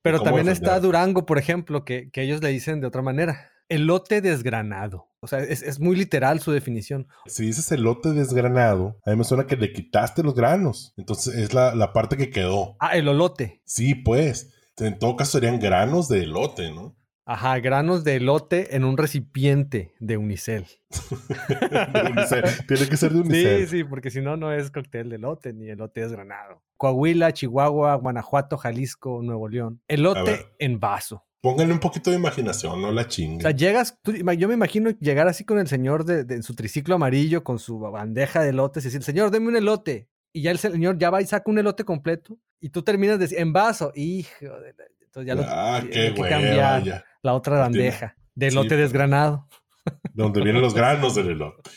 Pero 0.03 0.21
también 0.21 0.49
está. 0.49 0.79
Durango, 0.81 1.25
por 1.25 1.39
ejemplo, 1.39 1.85
que, 1.85 2.11
que 2.11 2.23
ellos 2.23 2.43
le 2.43 2.51
dicen 2.51 2.81
de 2.81 2.87
otra 2.87 3.01
manera. 3.01 3.51
Elote 3.69 4.21
desgranado. 4.21 5.11
O 5.21 5.27
sea, 5.27 5.41
es, 5.41 5.63
es 5.63 5.81
muy 5.81 5.97
literal 5.97 6.41
su 6.41 6.53
definición. 6.53 7.09
Si 7.27 7.47
dices 7.47 7.71
elote 7.73 8.13
desgranado, 8.13 8.99
a 9.07 9.11
mí 9.11 9.17
me 9.17 9.25
suena 9.25 9.47
que 9.47 9.57
le 9.57 9.73
quitaste 9.73 10.23
los 10.23 10.35
granos. 10.35 10.93
Entonces 10.97 11.35
es 11.35 11.55
la, 11.55 11.75
la 11.75 11.93
parte 11.93 12.17
que 12.17 12.31
quedó. 12.31 12.77
Ah, 12.81 12.97
el 12.97 13.09
olote. 13.09 13.63
Sí, 13.65 13.95
pues. 13.95 14.53
En 14.77 14.99
todo 14.99 15.17
caso 15.17 15.33
serían 15.33 15.61
granos 15.61 16.09
de 16.09 16.25
elote, 16.25 16.73
¿no? 16.73 16.97
Ajá, 17.27 17.59
granos 17.59 18.05
de 18.05 18.17
elote 18.17 18.77
en 18.77 18.85
un 18.85 18.99
recipiente 18.99 19.95
de 19.99 20.19
unicel. 20.19 20.67
De 21.49 22.11
unicel. 22.11 22.45
Tiene 22.69 22.87
que 22.87 22.97
ser 22.99 23.13
de 23.13 23.21
unicel. 23.21 23.61
Sí, 23.61 23.79
sí, 23.79 23.85
porque 23.85 24.11
si 24.11 24.21
no, 24.21 24.37
no 24.37 24.53
es 24.53 24.71
cóctel 24.71 25.09
de 25.09 25.17
elote 25.17 25.55
ni 25.55 25.71
elote 25.71 26.03
desgranado. 26.03 26.63
Coahuila, 26.77 27.33
Chihuahua, 27.33 27.95
Guanajuato, 27.95 28.59
Jalisco, 28.59 29.23
Nuevo 29.23 29.49
León. 29.49 29.81
Elote 29.89 30.51
en 30.59 30.79
vaso. 30.79 31.25
Pónganle 31.45 31.75
un 31.75 31.79
poquito 31.79 32.09
de 32.11 32.17
imaginación, 32.17 32.81
no 32.81 32.91
la 32.91 33.03
O 33.03 33.07
sea, 33.43 33.51
llegas, 33.51 33.99
tú- 34.01 34.13
yo 34.15 34.49
me 34.49 34.55
imagino 34.55 34.89
llegar 34.99 35.29
así 35.29 35.45
con 35.45 35.59
el 35.59 35.69
señor 35.69 36.07
de, 36.07 36.25
de- 36.25 36.37
en 36.37 36.43
su 36.43 36.55
triciclo 36.55 36.95
amarillo, 36.95 37.45
con 37.45 37.59
su 37.59 37.79
bandeja 37.79 38.41
de 38.43 38.49
elotes 38.49 38.83
y 38.83 38.87
decir, 38.89 39.03
señor, 39.03 39.31
deme 39.31 39.49
un 39.49 39.57
elote. 39.57 40.09
Y 40.33 40.41
ya 40.41 40.51
el 40.51 40.57
señor 40.59 40.97
ya 40.97 41.11
va 41.11 41.21
y 41.21 41.27
saca 41.27 41.51
un 41.51 41.59
elote 41.59 41.85
completo 41.85 42.39
y 42.61 42.71
tú 42.71 42.83
terminas 42.83 43.19
de, 43.19 43.29
en 43.39 43.53
vaso. 43.53 43.93
Hijo 43.95 44.31
de 44.41 44.73
la- 44.73 44.85
Entonces 45.03 45.27
ya 45.27 45.35
lo 45.35 45.43
ah, 45.47 45.81
tiene 45.83 45.93
qué 46.09 46.15
que 46.15 46.21
hueva, 46.23 46.35
cambiar 46.41 47.05
la 47.23 47.35
otra 47.35 47.57
Lo 47.57 47.61
bandeja 47.61 48.17
de 48.35 48.49
Sí, 48.51 48.55
elote 48.57 48.69
pues. 48.71 48.81
desgranado. 48.81 49.47
De 49.85 49.93
donde 50.23 50.41
vienen 50.43 50.63
los 50.63 50.73
granos 50.73 51.15
del 51.15 51.29
elote. 51.29 51.71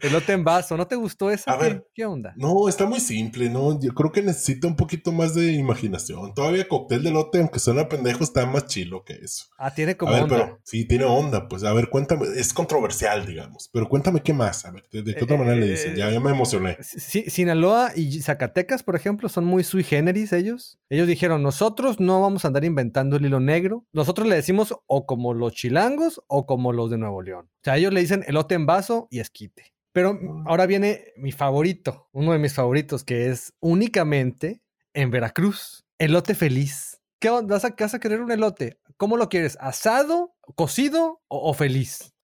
Elote 0.00 0.32
en 0.32 0.44
vaso. 0.44 0.76
¿No 0.76 0.86
te 0.86 0.96
gustó 0.96 1.30
esa? 1.30 1.52
A 1.52 1.58
¿Qué, 1.58 1.64
ver. 1.64 1.86
¿Qué 1.94 2.04
onda? 2.06 2.32
No, 2.36 2.68
está 2.68 2.86
muy 2.86 3.00
simple, 3.00 3.48
¿no? 3.48 3.78
Yo 3.80 3.92
creo 3.94 4.12
que 4.12 4.22
necesita 4.22 4.66
un 4.66 4.76
poquito 4.76 5.12
más 5.12 5.34
de 5.34 5.52
imaginación. 5.52 6.34
Todavía 6.34 6.66
cóctel 6.68 7.02
de 7.02 7.10
elote, 7.10 7.38
aunque 7.40 7.58
suena 7.58 7.88
pendejo, 7.88 8.24
está 8.24 8.46
más 8.46 8.66
chilo 8.66 9.04
que 9.04 9.14
eso. 9.14 9.46
Ah, 9.58 9.72
tiene 9.74 9.92
A 9.92 9.96
como 9.98 10.12
ver, 10.12 10.22
onda. 10.22 10.36
pero 10.36 10.60
sí, 10.64 10.84
tiene 10.86 11.04
onda. 11.04 11.48
Pues 11.48 11.64
a 11.64 11.72
ver, 11.72 11.88
cuéntame. 11.88 12.26
Es 12.36 12.52
controversial, 12.52 13.26
digamos. 13.26 13.68
Pero 13.72 13.88
cuéntame 13.88 14.22
qué 14.22 14.32
más. 14.32 14.64
A 14.64 14.70
ver, 14.70 14.84
¿de, 14.90 15.02
de 15.02 15.14
qué 15.14 15.24
otra 15.24 15.36
Eh, 15.36 15.38
manera 15.38 15.56
le 15.56 15.66
eh, 15.66 15.70
dicen? 15.70 15.94
Ya, 15.96 16.10
ya 16.10 16.20
me 16.20 16.30
emocioné. 16.30 16.76
Sí, 16.80 17.24
Sinaloa 17.28 17.92
y 17.94 18.20
Zacatecas, 18.22 18.82
por 18.82 18.96
ejemplo, 18.96 19.28
son 19.28 19.44
muy 19.44 19.64
sui 19.64 19.84
generis 19.84 20.32
ellos. 20.32 20.78
Ellos 20.88 21.06
dijeron, 21.06 21.42
nosotros 21.42 22.00
no 22.00 22.20
vamos 22.20 22.44
a 22.44 22.48
andar 22.48 22.64
inventando 22.64 23.16
el 23.16 23.26
hilo 23.26 23.40
negro. 23.40 23.86
Nosotros 23.92 24.26
le 24.28 24.34
decimos 24.36 24.74
o 24.86 25.06
como 25.06 25.34
los 25.34 25.52
chilangos 25.54 26.22
o 26.26 26.46
como 26.46 26.72
los 26.72 26.90
de 26.90 26.98
Nuevo 26.98 27.22
León. 27.22 27.46
O 27.46 27.64
sea, 27.64 27.76
ellos 27.76 27.92
le 27.92 28.00
dicen 28.00 28.24
elote 28.26 28.54
en 28.54 28.61
vaso 28.66 29.08
y 29.10 29.20
esquite. 29.20 29.72
Pero 29.92 30.18
ahora 30.46 30.66
viene 30.66 31.12
mi 31.16 31.32
favorito, 31.32 32.08
uno 32.12 32.32
de 32.32 32.38
mis 32.38 32.54
favoritos, 32.54 33.04
que 33.04 33.28
es 33.28 33.52
únicamente 33.60 34.62
en 34.94 35.10
Veracruz. 35.10 35.84
Elote 35.98 36.34
feliz. 36.34 37.00
¿Qué 37.20 37.30
onda? 37.30 37.56
¿Vas 37.56 37.64
a, 37.64 37.74
vas 37.78 37.94
a 37.94 38.00
querer 38.00 38.20
un 38.20 38.32
elote? 38.32 38.80
¿Cómo 38.96 39.16
lo 39.16 39.28
quieres? 39.28 39.56
¿Asado, 39.60 40.34
cocido 40.54 41.22
o, 41.28 41.50
o 41.50 41.54
feliz? 41.54 42.14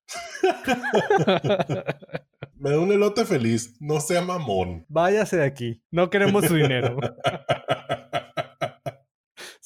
Me 2.57 2.71
da 2.71 2.81
un 2.81 2.91
elote 2.91 3.25
feliz. 3.25 3.77
No 3.81 4.01
sea 4.01 4.23
mamón. 4.23 4.85
Váyase 4.89 5.37
de 5.37 5.45
aquí. 5.45 5.83
No 5.91 6.11
queremos 6.11 6.47
su 6.47 6.55
dinero. 6.55 6.97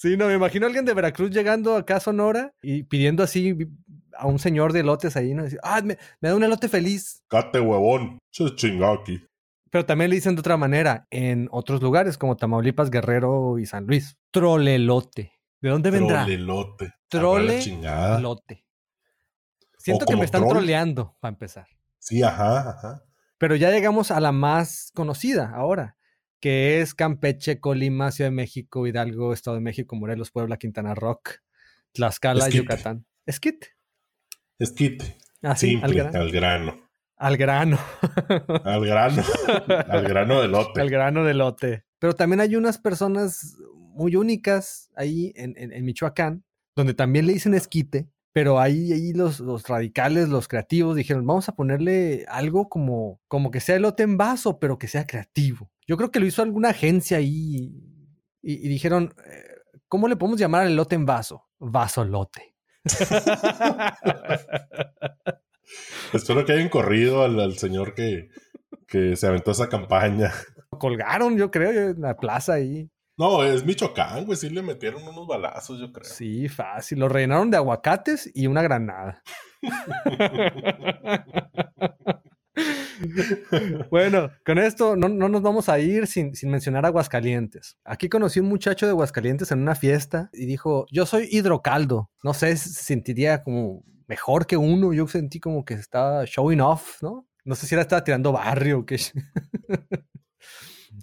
Sí, 0.03 0.17
no, 0.17 0.27
me 0.27 0.35
imagino 0.35 0.67
a 0.67 0.69
alguien 0.69 0.85
de 0.85 0.95
Veracruz 0.95 1.31
llegando 1.31 1.77
acá 1.77 1.95
a 1.95 2.01
Sonora 2.01 2.53
y 2.61 2.83
pidiendo 2.83 3.23
así 3.23 3.57
a 4.17 4.27
un 4.27 4.39
señor 4.39 4.73
de 4.73 4.81
elotes 4.81 5.17
ahí, 5.17 5.35
¿no? 5.35 5.43
Decir, 5.45 5.59
ah, 5.63 5.81
me, 5.83 5.99
me 6.21 6.29
da 6.29 6.35
un 6.37 6.45
elote 6.45 6.69
feliz. 6.69 7.23
Cate 7.29 7.61
huevón. 7.61 8.19
Se 8.31 8.55
chingó 8.57 8.87
aquí. 8.93 9.23
Pero 9.71 9.87
también 9.87 10.11
le 10.11 10.17
dicen 10.17 10.35
de 10.35 10.41
otra 10.41 10.57
manera 10.57 11.07
en 11.11 11.49
otros 11.51 11.81
lugares 11.83 12.19
como 12.19 12.37
Tamaulipas, 12.37 12.91
Guerrero 12.91 13.59
y 13.59 13.67
San 13.67 13.87
Luis. 13.87 14.17
Trolelote. 14.31 15.33
¿De 15.61 15.69
dónde 15.71 15.91
vendrá? 15.91 16.25
Trolelote. 16.25 16.93
Trole- 17.09 17.51
A 17.51 17.55
la 17.55 17.61
chingada. 17.61 18.21
Lote. 18.21 18.67
Siento 19.79 20.05
que 20.07 20.17
me 20.17 20.25
están 20.25 20.43
troll. 20.43 20.53
troleando 20.59 21.17
para 21.21 21.31
empezar. 21.33 21.67
Sí, 21.99 22.23
ajá, 22.23 22.71
ajá. 22.71 23.05
Pero 23.39 23.57
ya 23.57 23.71
llegamos 23.71 24.11
a 24.11 24.21
la 24.21 24.31
más 24.33 24.91
conocida 24.95 25.51
ahora, 25.55 25.97
que 26.41 26.81
es 26.81 26.95
Campeche, 26.95 27.59
Colima, 27.61 28.13
Ciudad 28.13 28.31
de 28.31 28.37
México, 28.37 28.87
Hidalgo, 28.87 29.33
Estado 29.33 29.57
de 29.57 29.63
México, 29.63 29.97
Morelos, 29.97 30.31
Puebla, 30.31 30.57
Quintana 30.57 30.95
Roo, 30.95 31.21
Tlaxcala, 31.93 32.45
Esquite. 32.47 32.59
Yucatán. 32.59 33.07
Esquite. 33.27 33.69
Esquite. 34.59 35.17
Así, 35.43 35.75
al, 35.77 35.91
Simple, 35.91 35.95
grano. 35.95 36.19
al 36.19 36.31
grano. 36.33 36.77
al 37.17 37.37
grano. 37.37 37.79
Al 38.65 38.85
grano. 38.87 39.23
al 39.89 40.05
grano 40.09 40.41
de 40.41 40.49
lote. 40.49 40.81
al 40.81 40.91
grano 40.91 41.25
de 41.25 41.35
lote. 41.35 41.85
Pero 41.99 42.15
también 42.15 42.41
hay 42.41 42.57
unas 42.57 42.79
personas 42.79 43.57
muy 43.75 44.17
únicas 44.17 44.91
ahí 44.97 45.33
en, 45.37 45.55
en- 45.57 45.73
en 45.73 45.85
Michoacán, 45.85 46.45
donde 46.77 46.95
también 46.95 47.27
le 47.27 47.35
dicen 47.35 47.55
esquite, 47.55 48.09
pero 48.33 48.59
ahí, 48.61 48.93
ahí 48.93 49.13
los, 49.13 49.41
los 49.41 49.69
radicales, 49.69 50.29
los 50.29 50.49
creativos, 50.49 50.97
dijeron, 50.97 51.27
vamos 51.27 51.49
a 51.49 51.55
ponerle 51.55 52.25
algo 52.29 52.69
como, 52.69 53.21
como 53.29 53.51
que 53.51 53.61
sea 53.61 53.77
elote 53.77 54.03
en 54.05 54.17
vaso, 54.17 54.59
pero 54.59 54.79
que 54.79 54.89
sea 54.89 55.07
creativo. 55.07 55.71
Yo 55.87 55.97
creo 55.97 56.11
que 56.11 56.21
lo 56.21 56.27
hizo 56.27 56.41
alguna 56.43 56.71
agencia 56.71 57.19
ahí 57.19 57.75
y, 58.41 58.55
y 58.65 58.69
dijeron, 58.69 59.15
eh, 59.27 59.45
¿cómo 59.89 60.09
le 60.09 60.17
podemos 60.17 60.41
llamar 60.41 60.63
al 60.63 60.73
elote 60.73 60.95
en 60.95 61.05
vaso? 61.05 61.45
Vasolote. 61.59 62.52
Espero 66.13 66.45
que 66.45 66.53
hayan 66.53 66.69
corrido 66.69 67.25
al, 67.25 67.41
al 67.41 67.57
señor 67.57 67.95
que, 67.95 68.29
que 68.87 69.17
se 69.17 69.27
aventó 69.27 69.53
esa 69.53 69.69
campaña. 69.69 70.33
Lo 70.71 70.79
colgaron, 70.79 71.37
yo 71.37 71.51
creo, 71.51 71.91
en 71.91 72.01
la 72.01 72.17
plaza 72.17 72.55
ahí. 72.55 72.91
No, 73.17 73.45
es 73.45 73.65
Michoacán, 73.65 74.25
güey. 74.25 74.37
Sí 74.37 74.51
le 74.51 74.63
metieron 74.63 75.07
unos 75.07 75.27
balazos, 75.27 75.79
yo 75.79 75.93
creo. 75.93 76.05
Sí, 76.05 76.49
fácil. 76.49 76.99
Lo 76.99 77.09
rellenaron 77.09 77.51
de 77.51 77.57
aguacates 77.57 78.31
y 78.35 78.47
una 78.47 78.63
granada. 78.63 79.23
bueno, 83.91 84.31
con 84.45 84.59
esto 84.59 84.97
no, 84.97 85.09
no 85.09 85.29
nos 85.29 85.43
vamos 85.43 85.69
a 85.69 85.79
ir 85.79 86.07
sin, 86.07 86.35
sin 86.35 86.51
mencionar 86.51 86.85
Aguascalientes. 86.87 87.79
Aquí 87.85 88.09
conocí 88.09 88.41
un 88.41 88.49
muchacho 88.49 88.87
de 88.87 88.91
Aguascalientes 88.91 89.51
en 89.51 89.61
una 89.61 89.75
fiesta 89.75 90.31
y 90.33 90.47
dijo, 90.47 90.87
yo 90.91 91.07
soy 91.07 91.29
hidrocaldo. 91.31 92.11
No 92.23 92.35
sé, 92.35 92.57
se 92.57 92.71
sentiría 92.71 93.43
como 93.43 93.85
mejor 94.07 94.47
que 94.47 94.57
uno. 94.57 94.93
Yo 94.93 95.07
sentí 95.09 95.41
como 95.41 95.65
que 95.65 95.75
estaba 95.75 96.25
showing 96.27 96.61
off, 96.61 97.03
¿no? 97.03 97.27
No 97.45 97.55
sé 97.55 97.67
si 97.67 97.75
era 97.75 97.83
estaba 97.83 98.05
tirando 98.05 98.33
barrio 98.33 98.81
o 98.81 98.87
qué. 98.87 98.99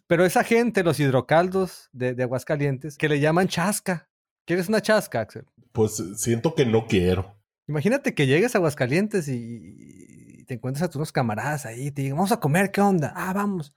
Pero 0.07 0.25
esa 0.25 0.43
gente, 0.43 0.83
los 0.83 0.99
hidrocaldos 0.99 1.89
de, 1.91 2.13
de 2.13 2.23
Aguascalientes, 2.23 2.97
que 2.97 3.09
le 3.09 3.19
llaman 3.19 3.47
chasca. 3.47 4.09
¿Quieres 4.45 4.69
una 4.69 4.81
chasca, 4.81 5.21
Axel? 5.21 5.45
Pues 5.71 6.01
siento 6.17 6.55
que 6.55 6.65
no 6.65 6.87
quiero. 6.87 7.35
Imagínate 7.67 8.15
que 8.15 8.25
llegues 8.25 8.55
a 8.55 8.57
Aguascalientes 8.57 9.27
y 9.27 10.18
te 10.49 10.55
encuentres 10.55 10.81
a 10.81 10.87
tus 10.87 10.95
unos 10.95 11.11
camaradas 11.11 11.67
ahí 11.67 11.87
y 11.87 11.91
te 11.91 12.01
digan, 12.01 12.17
vamos 12.17 12.31
a 12.31 12.39
comer, 12.39 12.71
¿qué 12.71 12.81
onda? 12.81 13.13
Ah, 13.15 13.33
vamos. 13.33 13.71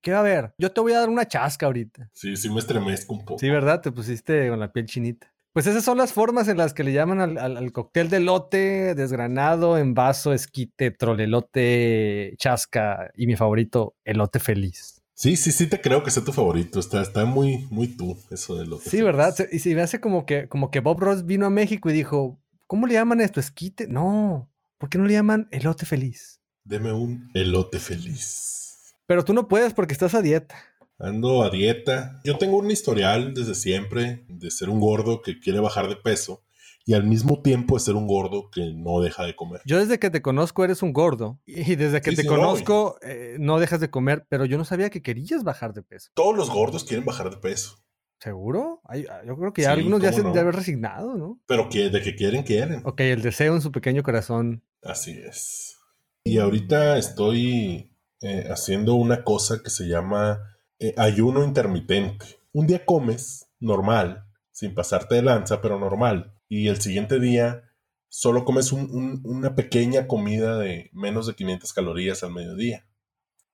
¿Qué 0.00 0.12
va 0.12 0.16
a 0.16 0.20
haber? 0.20 0.54
Yo 0.56 0.72
te 0.72 0.80
voy 0.80 0.94
a 0.94 1.00
dar 1.00 1.10
una 1.10 1.28
chasca 1.28 1.66
ahorita. 1.66 2.08
Sí, 2.14 2.36
sí 2.38 2.48
me 2.48 2.58
estremezco 2.58 3.12
un 3.12 3.24
poco. 3.26 3.38
Sí, 3.38 3.50
¿verdad? 3.50 3.82
Te 3.82 3.92
pusiste 3.92 4.48
con 4.48 4.58
la 4.58 4.72
piel 4.72 4.86
chinita. 4.86 5.30
Pues 5.52 5.66
esas 5.66 5.84
son 5.84 5.98
las 5.98 6.14
formas 6.14 6.48
en 6.48 6.56
las 6.56 6.72
que 6.72 6.84
le 6.84 6.94
llaman 6.94 7.20
al, 7.20 7.36
al- 7.36 7.56
al 7.58 7.70
cóctel 7.72 8.08
de 8.08 8.20
lote, 8.20 8.94
desgranado, 8.94 9.76
en 9.76 9.92
vaso, 9.92 10.32
esquite, 10.32 10.90
trolelote, 10.90 12.34
chasca 12.38 13.10
y 13.14 13.26
mi 13.26 13.36
favorito, 13.36 13.94
elote 14.04 14.38
feliz. 14.38 15.02
Sí, 15.12 15.36
sí, 15.36 15.52
sí 15.52 15.66
te 15.66 15.80
creo 15.82 16.02
que 16.02 16.10
sea 16.10 16.24
tu 16.24 16.32
favorito. 16.32 16.80
Está, 16.80 17.02
está 17.02 17.26
muy, 17.26 17.66
muy 17.70 17.88
tú, 17.88 18.16
eso 18.30 18.56
de 18.56 18.66
lo 18.66 18.78
Sí, 18.78 19.02
¿verdad? 19.02 19.34
Y 19.52 19.58
se 19.58 19.74
me 19.74 19.82
hace 19.82 20.00
como 20.00 20.24
que, 20.24 20.48
como 20.48 20.70
que 20.70 20.80
Bob 20.80 20.98
Ross 21.00 21.26
vino 21.26 21.44
a 21.44 21.50
México 21.50 21.90
y 21.90 21.92
dijo, 21.92 22.38
¿cómo 22.66 22.86
le 22.86 22.94
llaman 22.94 23.20
esto? 23.20 23.38
¿Esquite? 23.40 23.86
No. 23.86 24.50
¿Por 24.78 24.90
qué 24.90 24.98
no 24.98 25.06
le 25.06 25.14
llaman 25.14 25.48
elote 25.50 25.86
feliz? 25.86 26.40
Deme 26.64 26.92
un 26.92 27.30
elote 27.34 27.78
feliz. 27.78 28.94
Pero 29.06 29.24
tú 29.24 29.32
no 29.32 29.48
puedes 29.48 29.72
porque 29.72 29.92
estás 29.92 30.14
a 30.14 30.22
dieta. 30.22 30.56
Ando 30.98 31.42
a 31.42 31.50
dieta. 31.50 32.20
Yo 32.24 32.36
tengo 32.38 32.58
un 32.58 32.70
historial 32.70 33.34
desde 33.34 33.54
siempre 33.54 34.24
de 34.28 34.50
ser 34.50 34.68
un 34.68 34.80
gordo 34.80 35.22
que 35.22 35.38
quiere 35.38 35.60
bajar 35.60 35.88
de 35.88 35.96
peso 35.96 36.42
y 36.84 36.94
al 36.94 37.04
mismo 37.04 37.42
tiempo 37.42 37.76
de 37.76 37.80
ser 37.80 37.94
un 37.94 38.06
gordo 38.06 38.50
que 38.50 38.72
no 38.74 39.00
deja 39.00 39.24
de 39.24 39.34
comer. 39.34 39.60
Yo 39.64 39.78
desde 39.78 39.98
que 39.98 40.10
te 40.10 40.22
conozco 40.22 40.64
eres 40.64 40.82
un 40.82 40.92
gordo. 40.92 41.40
Y 41.46 41.74
desde 41.76 42.00
que 42.00 42.10
Sí, 42.10 42.16
te 42.16 42.22
sí, 42.22 42.28
no, 42.28 42.36
conozco 42.36 42.98
eh, 43.02 43.36
no 43.40 43.58
dejas 43.58 43.80
de 43.80 43.90
comer, 43.90 44.26
pero 44.28 44.44
yo 44.44 44.56
no 44.58 44.64
sabía 44.64 44.90
que 44.90 45.02
querías 45.02 45.42
bajar 45.42 45.72
de 45.74 45.82
peso. 45.82 46.10
Todos 46.14 46.36
los 46.36 46.50
gordos 46.50 46.84
quieren 46.84 47.04
bajar 47.04 47.30
de 47.30 47.38
peso, 47.38 47.78
¿Seguro? 48.18 48.80
Ah, 48.84 48.96
yo 48.96 49.36
creo 49.36 49.52
que 49.52 49.62
ya 49.62 49.72
Sí, 49.74 49.78
algunos 49.80 50.00
ya 50.02 50.12
se 50.12 50.22
no. 50.22 50.32
de 50.32 50.40
haber 50.40 50.54
resignado, 50.54 51.14
¿no? 51.16 51.40
pero 51.46 51.68
que 51.68 51.90
de 51.90 52.00
que 52.00 52.16
quieren, 52.16 52.42
quieren. 52.44 52.80
Ok, 52.84 53.00
el 53.00 53.22
deseo 53.22 53.54
en 53.54 53.60
su 53.60 53.70
pequeño 53.72 54.02
corazón. 54.02 54.62
Así 54.82 55.12
es. 55.12 55.76
Y 56.24 56.38
ahorita 56.38 56.96
estoy 56.98 57.92
eh, 58.22 58.46
haciendo 58.50 58.94
una 58.94 59.22
cosa 59.22 59.62
que 59.62 59.70
se 59.70 59.86
llama 59.86 60.40
eh, 60.78 60.94
ayuno 60.96 61.44
intermitente. 61.44 62.24
Un 62.52 62.66
día 62.66 62.84
comes 62.84 63.46
normal, 63.60 64.24
sin 64.50 64.74
pasarte 64.74 65.16
de 65.16 65.22
lanza, 65.22 65.60
pero 65.60 65.78
normal. 65.78 66.34
Y 66.48 66.68
el 66.68 66.80
siguiente 66.80 67.20
día 67.20 67.62
solo 68.08 68.44
comes 68.46 68.72
un- 68.72 68.90
un- 68.90 69.20
una 69.24 69.54
pequeña 69.54 70.06
comida 70.06 70.58
de 70.58 70.88
menos 70.94 71.26
de 71.26 71.34
500 71.34 71.72
calorías 71.74 72.22
al 72.22 72.32
mediodía. 72.32 72.85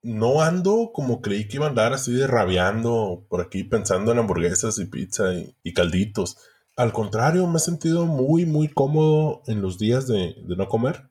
No 0.03 0.43
ando 0.43 0.91
como 0.93 1.21
creí 1.21 1.47
que 1.49 1.57
iba 1.57 1.67
a 1.67 1.69
andar 1.71 1.93
así 1.93 2.13
de 2.13 2.27
rabiando 2.27 3.25
por 3.29 3.41
aquí 3.41 3.65
pensando 3.65 4.13
en 4.13 4.19
hamburguesas 4.19 4.79
y 4.79 4.87
pizza 4.87 5.33
y, 5.63 5.73
calditos. 5.73 6.39
Al 6.77 6.93
contrario, 6.93 7.47
me 7.47 7.59
he 7.59 7.61
sentido 7.61 8.07
muy, 8.07 8.47
muy 8.47 8.69
cómodo 8.69 9.43
en 9.47 9.63
los 9.63 9.79
días 9.79 10.07
de, 10.09 10.35
de 10.45 10.57
no 10.57 10.69
comer. 10.69 11.11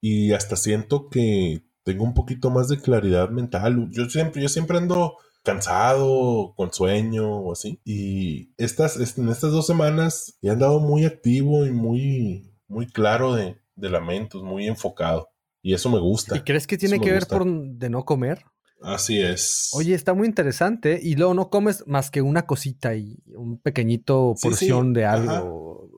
Y 0.00 0.32
hasta 0.32 0.56
siento 0.56 1.08
que 1.10 1.62
tengo 1.84 2.04
un 2.04 2.14
poquito 2.14 2.50
más 2.50 2.68
de 2.68 2.80
claridad 2.80 3.30
mental. 3.30 3.88
Yo 3.92 4.08
siempre, 4.10 4.42
yo 4.42 4.48
siempre 4.48 4.78
ando 4.78 5.16
cansado, 5.42 6.52
con 6.56 6.72
sueño 6.72 7.26
o 7.26 7.52
así. 7.52 7.80
Y 7.84 8.52
estas, 8.58 8.96
en 9.18 9.28
estas 9.28 9.52
dos 9.52 9.66
semanas 9.66 10.36
he 10.42 10.50
andado 10.50 10.80
muy 10.80 11.04
activo 11.06 11.64
y 11.66 11.70
muy, 11.70 12.52
muy 12.66 12.86
claro 12.86 13.34
de, 13.34 13.58
de 13.76 13.90
lamentos, 13.90 14.42
muy 14.42 14.66
enfocado. 14.66 15.30
Y 15.62 15.74
eso 15.74 15.90
me 15.90 15.98
gusta. 15.98 16.36
¿Y 16.36 16.40
crees 16.42 16.66
que 16.66 16.78
tiene 16.78 17.00
que 17.00 17.10
ver 17.10 17.20
gusta. 17.22 17.38
por 17.38 17.46
de 17.50 17.90
no 17.90 18.04
comer? 18.04 18.44
Así 18.80 19.20
es. 19.20 19.70
Oye, 19.74 19.94
está 19.94 20.14
muy 20.14 20.26
interesante. 20.28 21.00
Y 21.02 21.16
luego 21.16 21.34
no 21.34 21.50
comes 21.50 21.84
más 21.86 22.10
que 22.10 22.22
una 22.22 22.46
cosita 22.46 22.94
y 22.94 23.18
un 23.36 23.58
pequeñito 23.60 24.34
Sí, 24.36 24.40
sí, 24.40 24.48
porción 24.48 24.92
de 24.92 25.04
ajá. 25.04 25.38
algo. 25.38 25.90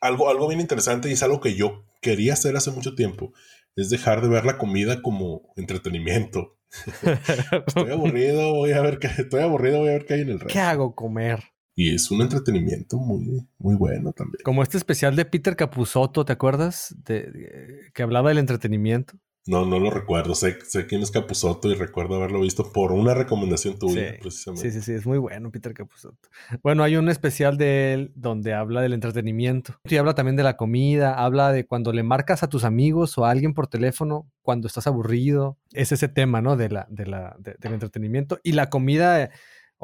algo, 0.00 0.28
algo 0.28 0.48
bien 0.48 0.60
interesante 0.60 1.08
y 1.08 1.12
es 1.12 1.22
algo 1.22 1.40
que 1.40 1.54
yo 1.54 1.84
quería 2.00 2.32
hacer 2.32 2.56
hace 2.56 2.72
mucho 2.72 2.94
tiempo. 2.96 3.32
Es 3.76 3.88
dejar 3.88 4.20
de 4.20 4.28
ver 4.28 4.44
la 4.44 4.58
comida 4.58 5.00
como 5.00 5.52
entretenimiento. 5.56 6.58
Estoy 7.66 7.90
aburrido, 7.92 8.52
voy 8.54 8.72
a 8.72 8.80
ver 8.82 8.98
qué, 8.98 9.06
estoy 9.06 9.40
aburrido, 9.42 9.78
voy 9.80 9.90
a 9.90 9.92
ver 9.92 10.06
qué 10.06 10.14
hay 10.14 10.20
en 10.22 10.30
el 10.30 10.38
¿Qué 10.46 10.58
resto. 10.58 10.60
hago 10.60 10.94
comer? 10.94 11.44
Y 11.74 11.94
es 11.94 12.10
un 12.10 12.20
entretenimiento 12.22 12.98
muy, 12.98 13.46
muy 13.58 13.74
bueno 13.76 14.12
también. 14.12 14.42
Como 14.44 14.62
este 14.62 14.76
especial 14.76 15.16
de 15.16 15.24
Peter 15.24 15.56
Capusotto, 15.56 16.24
¿te 16.24 16.32
acuerdas? 16.32 16.94
De, 17.04 17.22
de- 17.30 17.90
que 17.94 18.02
hablaba 18.02 18.28
del 18.28 18.38
entretenimiento. 18.38 19.14
No, 19.44 19.66
no 19.66 19.80
lo 19.80 19.90
recuerdo. 19.90 20.36
Sé, 20.36 20.58
sé 20.68 20.86
quién 20.86 21.02
es 21.02 21.10
Capuzoto 21.10 21.68
y 21.68 21.74
recuerdo 21.74 22.14
haberlo 22.14 22.42
visto 22.42 22.72
por 22.72 22.92
una 22.92 23.12
recomendación 23.12 23.76
tuya, 23.76 24.12
Sí, 24.12 24.18
precisamente. 24.20 24.70
Sí, 24.70 24.78
sí, 24.78 24.84
sí, 24.86 24.92
es 24.92 25.04
muy 25.04 25.18
bueno 25.18 25.50
Peter 25.50 25.74
Capusotto. 25.74 26.28
Bueno, 26.62 26.84
hay 26.84 26.94
un 26.94 27.08
especial 27.08 27.56
de 27.56 27.92
él 27.92 28.12
donde 28.14 28.54
habla 28.54 28.82
del 28.82 28.92
entretenimiento. 28.92 29.74
Y 29.82 29.96
habla 29.96 30.14
también 30.14 30.36
de 30.36 30.44
la 30.44 30.56
comida, 30.56 31.14
habla 31.24 31.50
de 31.50 31.66
cuando 31.66 31.92
le 31.92 32.04
marcas 32.04 32.44
a 32.44 32.48
tus 32.48 32.62
amigos 32.62 33.18
o 33.18 33.24
a 33.24 33.30
alguien 33.32 33.52
por 33.52 33.66
teléfono 33.66 34.30
cuando 34.42 34.68
estás 34.68 34.86
aburrido. 34.86 35.58
Es 35.72 35.90
ese 35.90 36.06
tema, 36.06 36.40
¿no? 36.40 36.56
De 36.56 36.68
la, 36.68 36.86
de 36.88 37.06
la, 37.06 37.34
de- 37.40 37.56
del 37.58 37.72
entretenimiento. 37.72 38.38
Y 38.44 38.52
la 38.52 38.70
comida, 38.70 39.28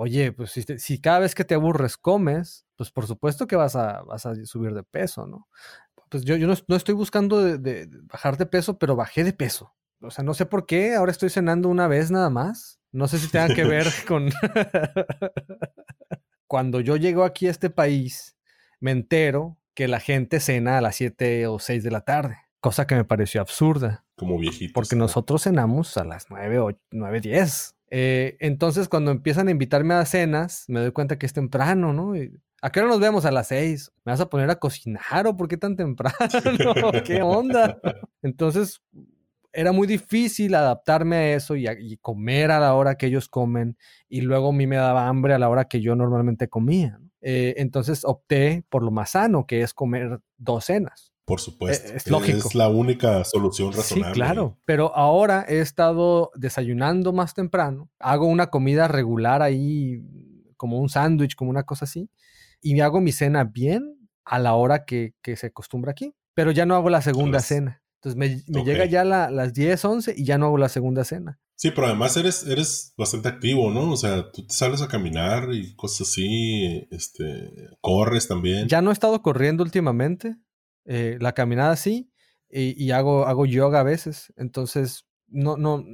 oye, 0.01 0.33
pues 0.33 0.53
si, 0.53 0.63
te- 0.65 0.79
si 0.79 1.01
cada 1.01 1.19
vez 1.19 1.35
que 1.35 1.45
te 1.45 1.55
aburres 1.55 1.97
comes, 1.97 2.67
pues 2.77 2.91
por 2.91 3.07
supuesto 3.07 3.47
que 3.47 3.57
vas 3.57 3.75
a, 3.77 4.03
vas 4.03 4.25
a 4.27 4.35
subir 4.47 4.73
de 4.73 4.85
peso, 4.85 5.27
¿no? 5.27 5.49
Pues 6.09 6.25
yo, 6.25 6.37
yo 6.37 6.47
no, 6.47 6.55
no 6.69 6.77
estoy 6.77 6.95
buscando 6.95 7.43
de- 7.43 7.59
de- 7.59 7.87
de 7.87 7.99
bajar 8.03 8.37
de 8.37 8.47
peso, 8.47 8.79
pero 8.79 8.95
bajé 8.97 9.25
de 9.25 9.33
peso. 9.33 9.75
O 10.01 10.11
sea, 10.13 10.23
no 10.23 10.35
sé 10.35 10.47
por 10.47 10.67
qué, 10.67 10.95
ahora 10.95 11.11
estoy 11.11 11.31
cenando 11.31 11.69
una 11.69 11.89
vez 11.89 12.11
nada 12.13 12.31
más. 12.31 12.79
No 12.93 13.09
sé 13.09 13.19
si 13.19 13.29
tenga 13.29 13.53
que 13.55 13.65
ver 13.65 13.87
con... 14.07 14.31
Cuando 16.47 16.81
yo 16.81 16.97
llego 16.97 17.25
aquí 17.25 17.47
a 17.47 17.51
este 17.51 17.71
país, 17.71 18.37
me 18.81 18.91
entero 18.93 19.59
que 19.75 19.89
la 19.89 20.01
gente 20.01 20.41
cena 20.41 20.79
a 20.79 20.81
las 20.81 20.97
7 20.97 21.47
o 21.47 21.59
6 21.59 21.83
de 21.85 21.91
la 21.91 22.01
tarde, 22.03 22.39
cosa 22.61 22.87
que 22.87 22.95
me 22.95 23.05
pareció 23.05 23.41
absurda, 23.41 24.05
Como 24.17 24.39
viejitos. 24.39 24.73
porque 24.73 24.97
¿no? 24.97 25.05
nosotros 25.05 25.43
cenamos 25.43 25.97
a 25.99 26.05
las 26.05 26.27
9 26.31 26.59
o 26.59 26.71
9, 26.91 27.21
10. 27.21 27.75
Eh, 27.91 28.37
entonces, 28.41 28.89
cuando 28.89 29.11
empiezan 29.11 29.49
a 29.49 29.51
invitarme 29.51 29.95
a 29.95 30.05
cenas, 30.05 30.65
me 30.69 30.81
doy 30.81 30.93
cuenta 30.93 31.19
que 31.19 31.27
es 31.27 31.33
temprano, 31.33 31.93
¿no? 31.93 32.17
Y, 32.17 32.33
¿A 32.61 32.71
qué 32.71 32.81
hora 32.81 32.89
nos 32.89 33.01
vemos? 33.01 33.25
A 33.25 33.31
las 33.31 33.49
6. 33.49 33.93
¿Me 34.05 34.13
vas 34.13 34.21
a 34.21 34.29
poner 34.29 34.51
a 34.51 34.57
cocinar 34.57 35.27
o 35.27 35.37
por 35.37 35.49
qué 35.49 35.57
tan 35.57 35.77
temprano? 35.77 36.17
¿Qué 37.05 37.23
onda? 37.23 37.81
Entonces, 38.23 38.83
era 39.53 39.73
muy 39.73 39.87
difícil 39.87 40.55
adaptarme 40.55 41.17
a 41.17 41.35
eso 41.35 41.57
y, 41.57 41.67
a- 41.67 41.77
comer 42.03 42.51
a 42.51 42.61
la 42.61 42.75
hora 42.75 42.97
que 42.97 43.07
ellos 43.07 43.29
comen 43.29 43.77
y 44.09 44.21
luego 44.23 44.51
a 44.51 44.53
mí 44.53 44.67
me 44.67 44.77
daba 44.77 45.09
hambre 45.09 45.35
a 45.35 45.39
la 45.39 45.49
hora 45.49 45.67
que 45.67 45.81
yo 45.81 45.95
normalmente 45.95 46.49
comía. 46.49 47.01
Eh, 47.21 47.55
entonces 47.59 48.05
opté 48.05 48.65
por 48.69 48.83
lo 48.83 48.91
más 48.91 49.11
sano, 49.11 49.47
que 49.47 49.63
es 49.63 49.75
comer 49.75 50.21
dos 50.37 50.67
cenas. 50.67 51.08
Por 51.29 51.41
supuesto. 51.41 51.87
Eh, 51.89 51.97
es 51.97 52.11
lógico. 52.11 52.49
Es 52.49 52.55
la 52.57 52.69
única 52.69 53.23
solución 53.25 53.73
Sí, 53.73 53.79
razonable. 53.79 54.15
claro. 54.15 54.59
Pero 54.65 54.97
ahora 54.97 55.45
he 55.49 55.61
estado 55.61 56.31
desayunando 56.35 57.13
más 57.13 57.35
temprano. 57.35 57.89
Hago 58.01 58.27
una 58.27 58.49
comida 58.49 58.89
regular 58.89 59.43
ahí, 59.43 60.03
como 60.57 60.79
un 60.81 60.89
sándwich, 60.89 61.37
como 61.37 61.51
una 61.51 61.63
cosa 61.65 61.85
así. 61.85 62.11
Y 62.61 62.81
hago 62.81 63.01
mi 63.01 63.13
cena 63.13 63.45
bien 63.45 64.09
a 64.25 64.39
la 64.41 64.55
hora 64.55 64.85
que, 64.85 65.15
que 65.23 65.37
se 65.37 65.47
acostumbra 65.49 65.93
aquí. 65.93 66.15
Pero 66.35 66.51
ya 66.51 66.67
no 66.67 66.75
hago 66.75 66.91
la 66.91 67.03
segunda 67.03 67.39
cena. 67.41 67.83
Entonces 68.01 68.17
me, 68.17 68.43
me 68.49 68.65
llega 68.65 68.85
ya 68.87 69.05
la- 69.05 69.31
las 69.31 69.53
10, 69.53 69.85
11 69.85 70.15
y 70.17 70.25
ya 70.25 70.39
no 70.39 70.47
hago 70.47 70.59
la 70.59 70.69
segunda 70.69 71.05
cena. 71.05 71.39
Sí, 71.57 71.73
pero 71.73 71.89
además 71.89 72.17
eres, 72.17 72.47
eres 72.47 72.95
bastante 72.97 73.29
activo, 73.29 73.73
¿no? 73.73 73.91
O 73.91 73.97
sea, 73.97 74.31
tú 74.31 74.47
te 74.47 74.55
sales 74.55 74.81
a 74.81 74.87
caminar 74.87 75.49
y 75.53 75.75
cosas 75.75 76.03
así, 76.09 76.87
este, 76.93 77.51
corres 77.81 78.29
también. 78.29 78.69
Ya 78.69 78.81
no 78.81 78.91
he 78.91 78.93
estado 78.93 79.21
corriendo 79.23 79.65
últimamente. 79.65 80.37
Eh, 80.89 81.17
la 81.21 81.33
caminada 81.35 81.77
sí. 81.77 82.11
Y, 82.51 82.83
y 82.83 82.91
hago, 82.91 83.27
hago 83.27 83.47
yoga 83.47 83.81
a 83.81 83.85
veces. 83.85 84.33
Entonces, 84.37 85.05
no, 85.29 85.57
no, 85.57 85.85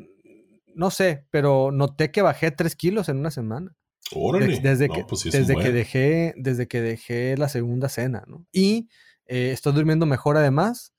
no 0.74 0.90
sé, 0.90 1.26
pero 1.30 1.70
noté 1.72 2.11
que 2.11 2.22
bajé 2.22 2.50
3 2.50 2.76
kilos 2.76 3.09
en 3.09 3.18
una 3.18 3.30
semana. 3.30 3.76
Órale. 4.14 4.46
De- 4.46 4.61
desde 4.61 4.88
No, 4.88 4.94
que, 4.94 5.04
pues 5.04 5.20
sí 5.22 5.30
desde 5.30 5.54
que 5.57 5.72
dejé, 5.72 6.35
desde 6.37 6.66
que 6.68 6.80
dejé 6.80 7.37
la 7.37 7.48
segunda 7.48 7.88
cena, 7.88 8.24
¿no? 8.26 8.46
Y 8.52 8.88
eh, 9.26 9.50
estoy 9.52 9.72
durmiendo 9.74 10.07
mejor 10.07 10.37
además. 10.37 10.92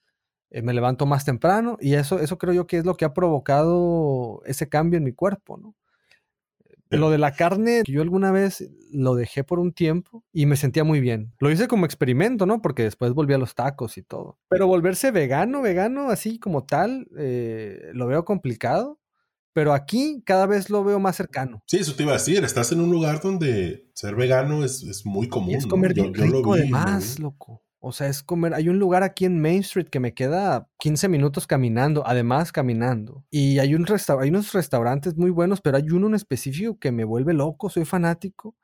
eh, 0.51 0.61
me 0.61 0.73
levanto 0.73 1.05
más 1.05 1.25
temprano 1.25 1.77
y 1.81 1.95
eso, 1.95 2.19
eso 2.19 2.37
creo 2.37 2.53
yo 2.53 2.67
que 2.67 2.77
es 2.77 2.85
lo 2.85 2.95
que 2.95 3.05
ha 3.05 3.13
provocado 3.13 4.41
ese 4.45 4.69
cambio 4.69 4.97
en 4.97 5.03
mi 5.03 5.11
cuerpo, 5.13 5.57
¿no? 5.57 5.75
Lo 6.97 7.09
de 7.09 7.17
la 7.17 7.33
carne, 7.33 7.83
yo 7.85 8.01
alguna 8.01 8.31
vez 8.31 8.69
lo 8.91 9.15
dejé 9.15 9.43
por 9.43 9.59
un 9.59 9.73
tiempo 9.73 10.23
y 10.31 10.45
me 10.45 10.55
sentía 10.55 10.83
muy 10.83 10.99
bien. 10.99 11.33
Lo 11.39 11.51
hice 11.51 11.67
como 11.67 11.85
experimento, 11.85 12.45
¿no? 12.45 12.61
Porque 12.61 12.83
después 12.83 13.13
volví 13.13 13.33
a 13.33 13.37
los 13.37 13.55
tacos 13.55 13.97
y 13.97 14.01
todo. 14.03 14.39
Pero 14.49 14.67
volverse 14.67 15.11
vegano, 15.11 15.61
vegano, 15.61 16.09
así 16.09 16.39
como 16.39 16.65
tal, 16.65 17.07
eh, 17.17 17.91
lo 17.93 18.07
veo 18.07 18.25
complicado. 18.25 18.99
Pero 19.53 19.71
aquí 19.73 20.21
cada 20.25 20.47
vez 20.47 20.69
lo 20.69 20.83
veo 20.83 20.99
más 20.99 21.15
cercano. 21.15 21.63
Sí, 21.65 21.77
eso 21.77 21.95
te 21.95 22.03
iba 22.03 22.11
a 22.11 22.15
decir. 22.17 22.43
Estás 22.43 22.73
en 22.73 22.81
un 22.81 22.91
lugar 22.91 23.21
donde 23.21 23.89
ser 23.93 24.13
vegano 24.15 24.65
es, 24.65 24.83
es 24.83 25.05
muy 25.05 25.29
común. 25.29 25.51
Y 25.51 25.55
es 25.55 25.63
¿no? 25.63 25.69
comer 25.69 25.93
Yo- 25.93 26.03
lo 26.07 26.11
vi, 26.11 26.29
lo 26.41 26.53
además, 26.53 27.15
vi. 27.15 27.23
loco. 27.23 27.61
O 27.85 27.91
sea, 27.91 28.07
es 28.07 28.23
comer. 28.23 28.53
Hay 28.55 28.67
un 28.69 28.79
lugar 28.79 29.03
aquí 29.03 29.25
en 29.25 29.39
Main 29.41 29.59
Street 29.61 29.87
que 29.89 29.99
me 29.99 30.13
queda 30.13 30.67
15 30.79 31.07
minutos 31.07 31.45
caminando, 31.47 32.05
además 32.07 32.51
caminando. 32.51 33.23
Y 33.29 33.59
hay, 33.59 33.75
un 33.75 33.85
resta- 33.85 34.19
hay 34.21 34.29
unos 34.29 34.53
restaurantes 34.53 35.15
muy 35.17 35.29
buenos, 35.31 35.61
pero 35.61 35.77
hay 35.77 35.89
uno 35.91 36.07
en 36.07 36.15
específico 36.15 36.79
que 36.79 36.91
me 36.91 37.03
vuelve 37.03 37.33
loco, 37.33 37.69
soy 37.69 37.85
fanático. 37.85 38.55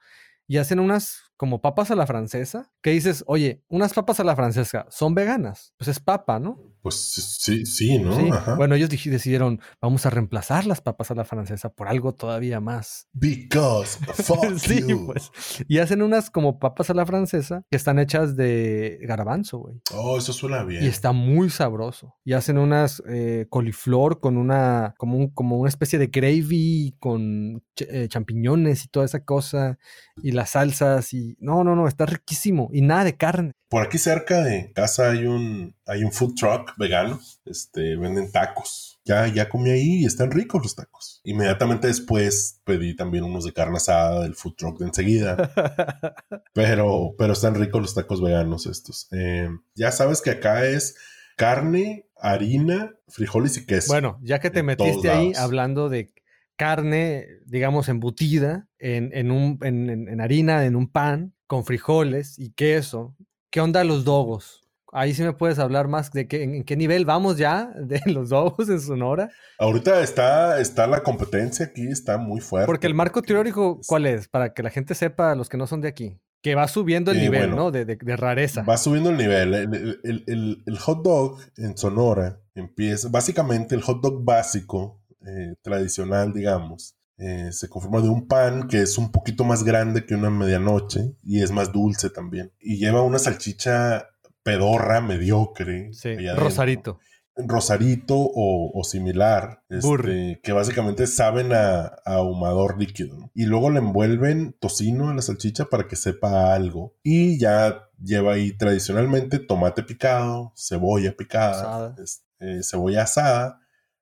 Y 0.47 0.57
hacen 0.57 0.79
unas 0.79 1.31
como 1.37 1.61
papas 1.61 1.91
a 1.91 1.95
la 1.95 2.07
francesa, 2.07 2.71
que 2.81 2.91
dices, 2.91 3.23
oye, 3.27 3.63
unas 3.69 3.93
papas 3.93 4.19
a 4.19 4.23
la 4.23 4.35
francesa 4.35 4.85
son 4.89 5.15
veganas. 5.15 5.73
Pues 5.77 5.87
es 5.87 5.99
papa, 5.99 6.39
¿no? 6.39 6.70
Pues 6.81 6.95
sí, 6.95 7.65
sí, 7.65 7.99
¿no? 7.99 8.15
Sí. 8.15 8.29
Ajá. 8.31 8.55
Bueno, 8.55 8.73
ellos 8.75 8.89
decidieron, 8.89 9.59
vamos 9.79 10.05
a 10.05 10.09
reemplazar 10.09 10.65
las 10.65 10.81
papas 10.81 11.11
a 11.11 11.15
la 11.15 11.25
francesa 11.25 11.69
por 11.69 11.87
algo 11.87 12.13
todavía 12.15 12.59
más 12.59 13.07
Because 13.13 13.99
fuck 14.23 14.45
sí, 14.57 14.83
you. 14.87 15.05
pues. 15.05 15.31
Y 15.67 15.77
hacen 15.77 16.01
unas 16.01 16.29
como 16.31 16.59
papas 16.59 16.89
a 16.89 16.93
la 16.93 17.05
francesa 17.05 17.63
que 17.69 17.77
están 17.77 17.99
hechas 17.99 18.35
de 18.35 18.97
garbanzo, 19.03 19.59
güey. 19.59 19.75
Oh, 19.93 20.17
eso 20.17 20.33
suena 20.33 20.63
bien. 20.63 20.83
Y 20.83 20.87
está 20.87 21.11
muy 21.11 21.49
sabroso. 21.49 22.15
Y 22.25 22.33
hacen 22.33 22.57
unas 22.57 23.01
eh, 23.07 23.45
coliflor 23.49 24.19
con 24.19 24.37
una, 24.37 24.95
como, 24.97 25.17
un- 25.17 25.29
como 25.29 25.57
una 25.57 25.69
especie 25.69 25.99
de 25.99 26.07
gravy 26.07 26.95
con 26.99 27.61
ch- 27.75 27.87
eh, 27.89 28.07
champiñones 28.07 28.85
y 28.85 28.87
toda 28.87 29.05
esa 29.05 29.23
cosa. 29.23 29.77
Y 30.23 30.31
las 30.31 30.51
salsas 30.51 31.13
y... 31.13 31.35
No, 31.39 31.63
no, 31.63 31.75
no, 31.75 31.87
está 31.87 32.05
riquísimo. 32.05 32.69
Y 32.73 32.81
nada 32.81 33.03
de 33.03 33.17
carne. 33.17 33.53
Por 33.71 33.83
aquí 33.83 33.97
cerca 33.97 34.43
de 34.43 34.73
casa 34.73 35.11
hay 35.11 35.25
un, 35.25 35.73
hay 35.85 36.03
un 36.03 36.11
food 36.11 36.35
truck 36.35 36.73
vegano. 36.77 37.21
Este, 37.45 37.95
venden 37.95 38.29
tacos. 38.29 38.99
Ya, 39.05 39.25
ya 39.27 39.47
comí 39.47 39.69
ahí 39.69 40.01
y 40.01 40.05
están 40.05 40.29
ricos 40.29 40.61
los 40.61 40.75
tacos. 40.75 41.21
Inmediatamente 41.23 41.87
después 41.87 42.59
pedí 42.65 42.97
también 42.97 43.23
unos 43.23 43.45
de 43.45 43.53
carne 43.53 43.77
asada 43.77 44.23
del 44.23 44.35
food 44.35 44.55
truck 44.57 44.77
de 44.77 44.87
enseguida. 44.87 45.37
pero, 46.53 47.15
pero 47.17 47.31
están 47.31 47.55
ricos 47.55 47.81
los 47.81 47.93
tacos 47.95 48.21
veganos 48.21 48.65
estos. 48.65 49.07
Eh, 49.11 49.47
ya 49.73 49.91
sabes 49.93 50.21
que 50.21 50.31
acá 50.31 50.65
es 50.65 50.97
carne, 51.37 52.07
harina, 52.19 52.93
frijoles 53.07 53.55
y 53.55 53.65
queso. 53.65 53.87
Bueno, 53.87 54.19
ya 54.21 54.39
que 54.39 54.49
te 54.49 54.63
metiste 54.63 55.09
ahí 55.09 55.31
hablando 55.37 55.87
de 55.87 56.13
carne, 56.57 57.25
digamos, 57.45 57.87
embutida 57.87 58.67
en, 58.79 59.11
en 59.13 59.31
un, 59.31 59.59
en- 59.61 60.09
en 60.09 60.19
harina, 60.19 60.65
en 60.65 60.75
un 60.75 60.91
pan, 60.91 61.33
con 61.47 61.63
frijoles 61.63 62.37
y 62.37 62.51
queso, 62.51 63.15
¿qué 63.51 63.61
onda 63.61 63.83
los 63.83 64.03
dogos? 64.03 64.57
Ahí 64.93 65.13
sí 65.13 65.23
me 65.23 65.31
puedes 65.33 65.57
hablar 65.59 65.87
más 65.87 66.11
de 66.11 66.27
qué, 66.27 66.43
en, 66.43 66.63
qué 66.65 66.75
nivel 66.75 67.05
vamos 67.05 67.37
ya 67.37 67.71
de 67.79 68.01
los 68.07 68.29
dogos 68.29 68.67
en 68.69 68.81
Sonora. 68.81 69.29
Ahorita 69.59 70.01
está, 70.01 70.59
está 70.59 70.87
la 70.87 71.01
competencia 71.03 71.67
aquí, 71.67 71.87
está 71.87 72.17
muy 72.17 72.41
fuerte. 72.41 72.65
Porque 72.65 72.87
el 72.87 72.93
marco 72.93 73.21
teórico, 73.21 73.79
¿cuál 73.87 74.05
es? 74.07 74.27
Para 74.27 74.53
que 74.53 74.63
la 74.63 74.69
gente 74.69 74.95
sepa, 74.95 75.35
los 75.35 75.47
que 75.47 75.57
no 75.57 75.67
son 75.67 75.79
de 75.81 75.87
aquí, 75.87 76.17
que 76.41 76.55
va 76.55 76.67
subiendo 76.67 77.11
el 77.11 77.17
Eh, 77.19 77.21
nivel, 77.21 77.41
bueno, 77.49 77.55
¿no? 77.55 77.71
De, 77.71 77.85
de- 77.85 77.95
de 78.01 78.17
rareza. 78.17 78.63
Va 78.63 78.77
subiendo 78.77 79.11
el 79.11 79.17
nivel. 79.17 79.53
El, 79.53 79.99
el- 80.03 80.23
el- 80.27 80.63
el 80.65 80.77
hot 80.79 81.03
dog 81.03 81.39
en 81.57 81.77
Sonora 81.77 82.39
empieza, 82.55 83.07
básicamente 83.09 83.75
el 83.75 83.81
hot 83.83 84.01
dog 84.01 84.25
básico, 84.25 85.01
eh, 85.25 85.53
tradicional, 85.61 86.33
digamos, 86.33 86.95
eh, 87.21 87.51
se 87.51 87.69
conforma 87.69 88.01
de 88.01 88.09
un 88.09 88.27
pan 88.27 88.67
que 88.67 88.81
es 88.81 88.97
un 88.97 89.11
poquito 89.11 89.43
más 89.43 89.63
grande 89.63 90.05
que 90.05 90.15
una 90.15 90.29
medianoche 90.31 91.15
y 91.23 91.41
es 91.43 91.51
más 91.51 91.71
dulce 91.71 92.09
también. 92.09 92.51
Y 92.59 92.77
lleva 92.77 93.03
una 93.03 93.19
salchicha 93.19 94.07
pedorra, 94.43 95.01
mediocre. 95.01 95.93
Sí. 95.93 96.15
Rosarito. 96.35 96.99
Rosarito 97.35 98.15
o, 98.17 98.71
o 98.77 98.83
similar, 98.83 99.63
este, 99.69 100.39
que 100.43 100.51
básicamente 100.51 101.07
saben 101.07 101.53
a, 101.53 101.85
a 102.05 102.15
ahumador 102.15 102.77
líquido. 102.79 103.17
¿no? 103.17 103.31
Y 103.33 103.45
luego 103.45 103.69
le 103.69 103.79
envuelven 103.79 104.53
tocino 104.59 105.09
a 105.09 105.13
la 105.15 105.21
salchicha 105.21 105.65
para 105.65 105.87
que 105.87 105.95
sepa 105.95 106.53
algo. 106.53 106.95
Y 107.03 107.39
ya 107.39 107.87
lleva 108.03 108.33
ahí 108.33 108.51
tradicionalmente 108.57 109.39
tomate 109.39 109.83
picado, 109.83 110.51
cebolla 110.57 111.15
picada, 111.15 111.61
Asada. 111.61 111.95
es- 112.03 112.23
eh, 112.39 112.61
cebolla 112.63 113.03
asada, 113.03 113.59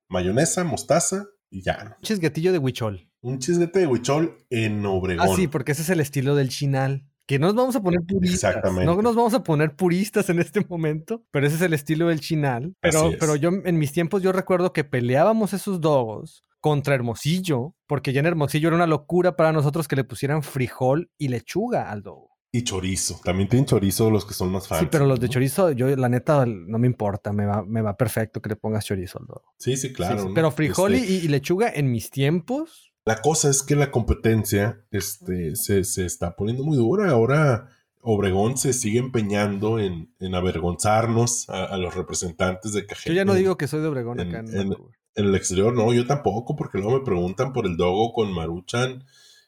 mayonesa, 0.07 0.63
mostaza 0.63 1.25
y 1.49 1.61
ya. 1.61 1.83
¿no? 1.83 1.95
Chisguetillo 2.01 2.51
de 2.53 2.57
huichol. 2.57 3.08
Un 3.21 3.39
chisguete 3.39 3.79
de 3.79 3.87
huichol 3.87 4.37
en 4.49 4.85
Obregón. 4.85 5.27
Ah, 5.29 5.35
sí, 5.35 5.47
porque 5.47 5.73
ese 5.73 5.81
es 5.81 5.89
el 5.89 5.99
estilo 5.99 6.35
del 6.35 6.49
chinal. 6.49 7.05
Que 7.25 7.37
no 7.37 7.47
nos 7.47 7.55
vamos 7.55 7.75
a 7.75 7.83
poner 7.83 8.01
puristas. 8.07 8.55
Exactamente. 8.55 8.85
No 8.85 9.01
nos 9.01 9.15
vamos 9.15 9.33
a 9.35 9.43
poner 9.43 9.75
puristas 9.75 10.29
en 10.29 10.39
este 10.39 10.65
momento, 10.67 11.23
pero 11.29 11.45
ese 11.45 11.57
es 11.57 11.61
el 11.61 11.73
estilo 11.73 12.07
del 12.07 12.21
chinal. 12.21 12.73
Pero, 12.79 13.11
pero 13.19 13.35
yo 13.35 13.49
en 13.49 13.77
mis 13.77 13.91
tiempos 13.91 14.23
yo 14.23 14.31
recuerdo 14.31 14.73
que 14.73 14.83
peleábamos 14.83 15.53
esos 15.53 15.79
dogos 15.79 16.43
contra 16.59 16.95
Hermosillo, 16.95 17.75
porque 17.85 18.13
ya 18.13 18.21
en 18.21 18.25
Hermosillo 18.25 18.69
era 18.69 18.75
una 18.75 18.87
locura 18.87 19.35
para 19.35 19.51
nosotros 19.51 19.87
que 19.87 19.95
le 19.95 20.03
pusieran 20.03 20.41
frijol 20.41 21.11
y 21.19 21.27
lechuga 21.27 21.91
al 21.91 22.01
dogo. 22.01 22.29
Y 22.51 22.63
chorizo. 22.63 23.21
También 23.23 23.47
tienen 23.47 23.67
chorizo 23.67 24.09
los 24.09 24.25
que 24.25 24.33
son 24.33 24.51
más 24.51 24.67
fans. 24.67 24.81
Sí, 24.81 24.87
pero 24.89 25.05
los 25.05 25.19
de 25.19 25.29
chorizo, 25.29 25.71
yo 25.71 25.95
la 25.95 26.09
neta 26.09 26.47
no 26.47 26.79
me 26.79 26.87
importa, 26.87 27.31
me 27.31 27.45
va, 27.45 27.63
me 27.63 27.83
va 27.83 27.95
perfecto 27.95 28.41
que 28.41 28.49
le 28.49 28.55
pongas 28.55 28.85
chorizo 28.85 29.19
al 29.19 29.27
dogo. 29.27 29.53
Sí, 29.59 29.77
sí, 29.77 29.93
claro. 29.93 30.15
Sí, 30.15 30.21
sí, 30.23 30.27
¿no? 30.29 30.33
Pero 30.33 30.49
frijol 30.49 30.95
Este, 30.95 31.11
y, 31.13 31.15
y 31.17 31.27
lechuga 31.27 31.71
en 31.71 31.91
mis 31.91 32.09
tiempos, 32.09 32.88
La 33.09 33.21
cosa 33.21 33.49
es 33.49 33.63
que 33.63 33.75
la 33.75 33.89
competencia 33.91 34.81
este, 34.91 35.55
se, 35.55 35.83
se 35.83 36.05
está 36.05 36.35
poniendo 36.35 36.63
muy 36.63 36.77
dura. 36.77 37.09
Ahora 37.11 37.67
Obregón 38.01 38.57
se 38.57 38.71
sigue 38.73 38.99
empeñando 38.99 39.79
en, 39.79 40.13
en 40.19 40.35
avergonzarnos 40.35 41.49
a, 41.49 41.65
a 41.65 41.77
los 41.77 41.95
representantes 41.95 42.71
de 42.73 42.85
Cajeme. 42.85 43.15
yo 43.15 43.19
ya 43.21 43.25
no 43.25 43.33
digo 43.33 43.57
que 43.57 43.67
soy 43.67 43.81
de 43.81 43.87
Obregón 43.87 44.19
en- 44.19 44.27
acá 44.29 44.39
en. 44.39 44.75
En 45.15 45.25
el 45.25 45.35
exterior, 45.35 45.73
no, 45.73 45.91
yo 45.91 46.05
tampoco, 46.05 46.55
porque 46.55 46.77
luego 46.77 46.99
me 46.99 47.03
preguntan 47.03 47.51
por 47.51 47.65
el 47.65 47.75
dogo 47.75 48.13
con 48.13 48.31
Maruchan 48.31 49.03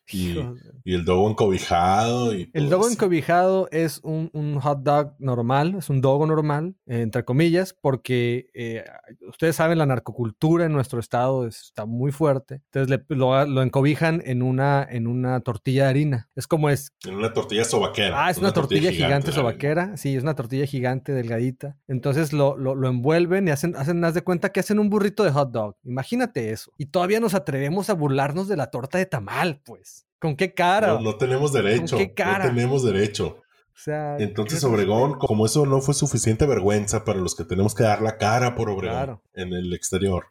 y, 0.86 0.94
el 0.94 1.06
dogo 1.06 1.30
encobijado. 1.30 2.34
Y 2.36 2.50
El 2.54 2.66
todo 2.70 2.78
dogo 2.80 2.90
encobijado 2.92 3.68
es 3.72 4.00
un, 4.04 4.30
un 4.34 4.60
hot 4.60 4.84
dog 4.84 5.16
normal, 5.20 5.76
es 5.78 5.90
un 5.90 6.02
dogo 6.02 6.26
normal, 6.26 6.76
eh, 6.86 7.02
entre 7.02 7.24
comillas, 7.24 7.74
porque 7.80 8.50
eh, 8.54 8.84
ustedes 9.30 9.56
saben, 9.56 9.78
la 9.78 9.86
narcocultura 9.86 10.66
en 10.66 10.74
nuestro 10.74 11.00
estado 11.00 11.48
es- 11.48 11.62
está 11.64 11.86
muy 11.86 12.12
fuerte. 12.12 12.62
Entonces 12.72 12.90
le- 12.90 13.16
lo, 13.16 13.46
lo 13.46 13.62
encobijan 13.62 14.22
en 14.26 14.42
una, 14.42 14.86
en 14.90 15.08
una 15.08 15.40
tortilla 15.42 15.84
de 15.86 15.90
harina. 15.90 16.30
Es 16.36 16.48
como 16.48 16.70
es. 16.70 16.94
En 17.06 17.16
una 17.16 17.34
tortilla 17.34 17.64
sobaquera. 17.64 18.26
Ah, 18.26 18.30
es 18.32 18.38
una, 18.38 18.52
tortilla, 18.54 18.92
gigante, 18.92 19.28
la- 19.30 19.34
sobaquera. 19.34 19.98
Sí, 19.98 20.16
es 20.16 20.24
una 20.24 20.36
tortilla 20.36 20.66
gigante, 20.66 21.14
delgadita. 21.14 21.78
Entonces 21.88 22.34
lo, 22.34 22.58
lo, 22.58 22.76
lo 22.76 22.88
envuelven 22.90 23.48
y 23.48 23.52
hacen, 23.52 23.76
hacen, 23.76 24.04
haz 24.04 24.14
de 24.14 24.22
cuenta 24.24 24.50
que 24.52 24.60
hacen 24.60 24.80
un 24.80 24.90
burrito 24.90 25.24
de 25.24 25.32
hot 25.32 25.52
dog. 25.52 25.76
Imagínate 25.84 26.52
eso. 26.52 26.72
Y 26.78 26.88
todavía 26.88 27.20
nos 27.20 27.34
atrevemos 27.34 27.90
a 27.90 27.94
burlarnos 27.94 28.48
de 28.48 28.58
la 28.58 28.68
torta 28.68 28.98
de 28.98 29.06
tamal, 29.06 29.62
pues. 29.64 30.01
¿Con 30.22 30.36
qué 30.36 30.54
cara? 30.54 30.88
No, 30.94 31.00
no 31.02 31.16
tenemos 31.18 31.52
derecho. 31.52 31.98
qué 31.98 32.14
cara? 32.14 32.46
No 32.46 32.54
tenemos 32.54 32.84
derecho. 32.84 33.38
O 33.74 33.84
sea, 33.84 34.18
Entonces 34.20 34.64
Obregón, 34.64 35.18
como 35.18 35.46
eso 35.48 35.66
no 35.66 35.82
fue 35.82 35.96
suficiente 35.96 36.46
vergüenza 36.46 37.04
para 37.04 37.20
los 37.20 37.36
que 37.36 37.44
tenemos 37.44 37.74
que 37.74 37.84
dar 37.84 38.02
la 38.04 38.18
cara 38.18 38.54
por 38.54 38.70
Obregón 38.70 38.96
Claro. 38.98 39.22
en 39.34 39.54
el 39.54 39.74
exterior, 39.74 40.26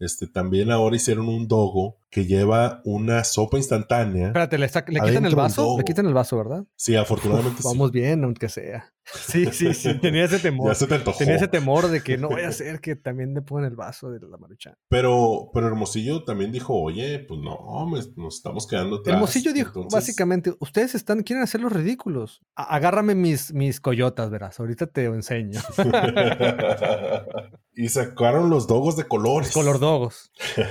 este, 0.00 0.26
también 0.26 0.72
ahora 0.72 0.96
hicieron 0.96 1.28
un 1.28 1.46
dogo 1.46 1.96
que 2.10 2.24
lleva 2.24 2.80
una 2.84 3.22
sopa 3.24 3.58
instantánea. 3.58 4.28
Espérate, 4.28 4.56
¿le, 4.56 4.66
quitan 4.68 5.26
el 5.26 5.34
vaso? 5.34 5.76
Le 5.76 5.84
quitan 5.84 6.06
el 6.06 6.14
vaso, 6.14 6.38
¿verdad? 6.38 6.64
Sí, 6.74 6.96
afortunadamente 6.96 7.56
Uf, 7.58 7.62
sí. 7.62 7.68
vamos 7.68 7.92
bien, 7.92 8.24
aunque 8.24 8.48
sea. 8.48 8.92
Sí, 9.04 9.46
sí, 9.52 9.72
sí. 9.74 9.98
Tenía 10.00 10.24
ese 10.24 10.38
temor. 10.38 10.68
Ya 10.68 10.74
se 10.74 10.86
te 10.86 10.94
antojó. 10.94 11.18
Tenía 11.18 11.36
ese 11.36 11.48
temor 11.48 11.88
de 11.88 12.02
que 12.02 12.16
no 12.18 12.28
vaya 12.28 12.48
a 12.48 12.52
ser 12.52 12.80
que 12.80 12.94
también 12.96 13.32
le 13.34 13.42
pongan 13.42 13.64
el 13.66 13.76
vaso 13.76 14.10
de 14.10 14.20
la 14.26 14.36
maruchan. 14.38 14.74
Pero, 14.88 15.50
pero 15.52 15.66
Hermosillo 15.66 16.24
también 16.24 16.50
dijo, 16.52 16.74
oye, 16.74 17.18
pues 17.20 17.40
no, 17.40 17.86
me- 17.86 18.00
nos 18.16 18.36
estamos 18.36 18.66
quedando 18.66 18.96
atrás. 18.96 19.14
Hermosillo 19.14 19.52
dijo, 19.52 19.68
Entonces- 19.80 19.92
básicamente, 19.94 20.54
ustedes 20.60 20.94
están, 20.94 21.22
quieren 21.22 21.42
hacer 21.42 21.60
los 21.60 21.72
ridículos. 21.72 22.42
A- 22.54 22.74
agárrame 22.74 23.14
mis, 23.14 23.52
mis 23.52 23.80
coyotas, 23.80 24.30
verás. 24.30 24.58
Ahorita 24.60 24.86
te 24.86 25.04
enseño. 25.04 25.60
y 27.74 27.88
sacaron 27.88 28.50
los 28.50 28.66
dogos 28.66 28.96
de 28.96 29.04
colores. 29.04 29.52
Color 29.52 29.78
dogos. 29.78 30.30